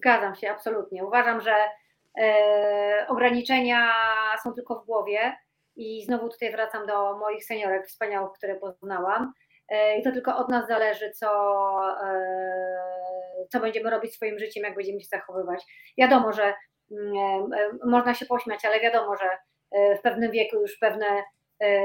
[0.02, 1.06] Zgadzam się, absolutnie.
[1.06, 1.56] Uważam, że
[2.22, 3.92] e, ograniczenia
[4.44, 5.38] są tylko w głowie
[5.76, 9.34] i znowu tutaj wracam do moich seniorek wspaniałych, które poznałam.
[9.70, 11.30] E, I to tylko od nas zależy, co,
[12.04, 15.64] e, co będziemy robić swoim życiem, jak będziemy się zachowywać.
[15.98, 16.54] Wiadomo, że
[16.92, 19.30] mm, e, można się pośmiać, ale wiadomo, że
[19.72, 21.24] e, w pewnym wieku już pewne
[21.60, 21.82] e,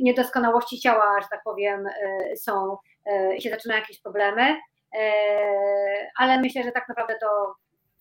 [0.00, 2.76] niedoskonałości ciała, że tak powiem, e, są
[3.06, 4.56] e, i się zaczynają jakieś problemy.
[4.94, 7.54] E, ale myślę, że tak naprawdę to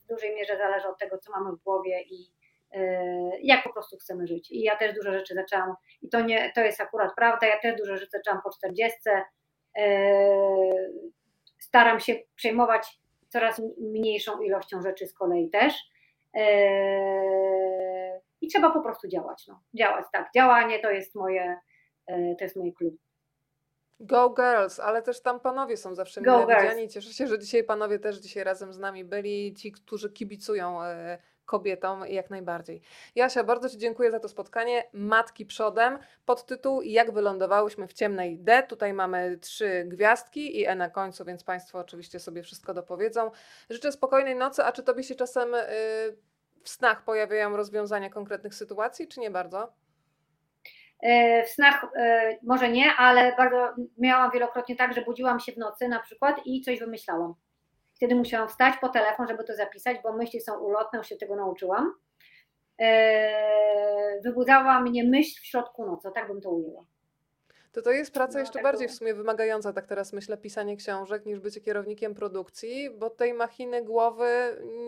[0.03, 2.31] w dużej mierze zależy od tego, co mamy w głowie i
[2.72, 2.81] e,
[3.41, 4.51] jak po prostu chcemy żyć.
[4.51, 7.76] I ja też dużo rzeczy zaczęłam, i to, nie, to jest akurat prawda, ja też
[7.77, 8.99] dużo rzeczy zaczęłam po 40.
[9.77, 9.88] E,
[11.59, 15.73] Staram się przejmować coraz mniejszą ilością rzeczy z kolei też.
[18.41, 19.47] I trzeba po prostu działać.
[19.47, 19.61] No.
[19.73, 20.30] Działać, tak.
[20.35, 21.57] Działanie to jest moje,
[22.07, 22.95] to jest moje klub.
[23.99, 26.90] Go Girls, ale też tam panowie są zawsze Go mile widziani.
[26.90, 31.18] Cieszę się, że dzisiaj panowie też dzisiaj razem z nami byli, ci, którzy kibicują e,
[31.45, 32.82] kobietom jak najbardziej.
[33.15, 34.84] Jasia, bardzo Ci dziękuję za to spotkanie.
[34.94, 38.64] Matki przodem, podtytuł Jak wylądowałyśmy w ciemnej D.
[38.64, 43.32] Tutaj mamy trzy gwiazdki i E na końcu, więc Państwo oczywiście sobie wszystko dopowiedzą.
[43.69, 45.57] Życzę spokojnej nocy, a czy Tobie się czasem y,
[46.64, 49.74] w snach pojawiają rozwiązania konkretnych sytuacji, czy nie bardzo?
[51.02, 55.57] E, W snach e, może nie, ale bardzo miałam wielokrotnie tak, że budziłam się w
[55.57, 57.34] nocy na przykład i coś wymyślałam.
[57.95, 61.36] Wtedy musiałam wstać po telefon, żeby to zapisać, bo myśli są ulotne, już się tego
[61.36, 61.94] nauczyłam.
[62.82, 66.86] E, Wybudzała mnie myśl w środku nocy, tak bym to ujęła.
[67.72, 70.78] To to jest praca No, jeszcze tak bardziej w sumie wymagająca, tak teraz myślę, pisanie
[70.78, 74.28] książek, niż bycie kierownikiem produkcji, bo tej machiny głowy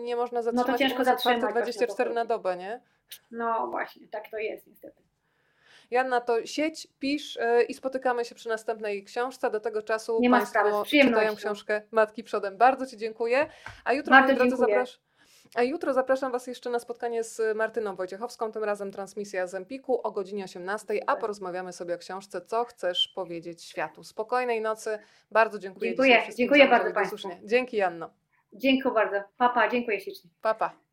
[0.02, 0.66] nie można zatrzymać.
[0.68, 2.80] No ciężko jest otwarta zatrzymać, właśnie o to 24 na dobę, nie?
[3.30, 5.02] No właśnie, tak to jest niestety.
[5.90, 9.50] Janna, to sieć, pisz yy, i spotykamy się przy następnej książce.
[9.50, 12.56] Do tego czasu Nie Państwo czytają książkę Matki Przodem.
[12.56, 13.46] Bardzo Ci dziękuję.
[13.84, 15.00] A jutro, moi drodzy, zapraszam.
[15.54, 20.00] A jutro zapraszam Was jeszcze na spotkanie z Martyną Wojciechowską, tym razem transmisja z Empiku
[20.02, 24.04] o godzinie 18, a porozmawiamy sobie o książce Co chcesz powiedzieć światu.
[24.04, 24.98] Spokojnej nocy.
[25.30, 25.90] Bardzo dziękuję.
[25.90, 26.22] Dziękuję.
[26.36, 27.28] Dziękuję bardzo Państwu.
[27.44, 28.10] Dzięki Janno.
[28.52, 29.16] Dziękuję bardzo.
[29.38, 30.30] Papa, dziękuję ślicznie.
[30.42, 30.89] Pa, pa.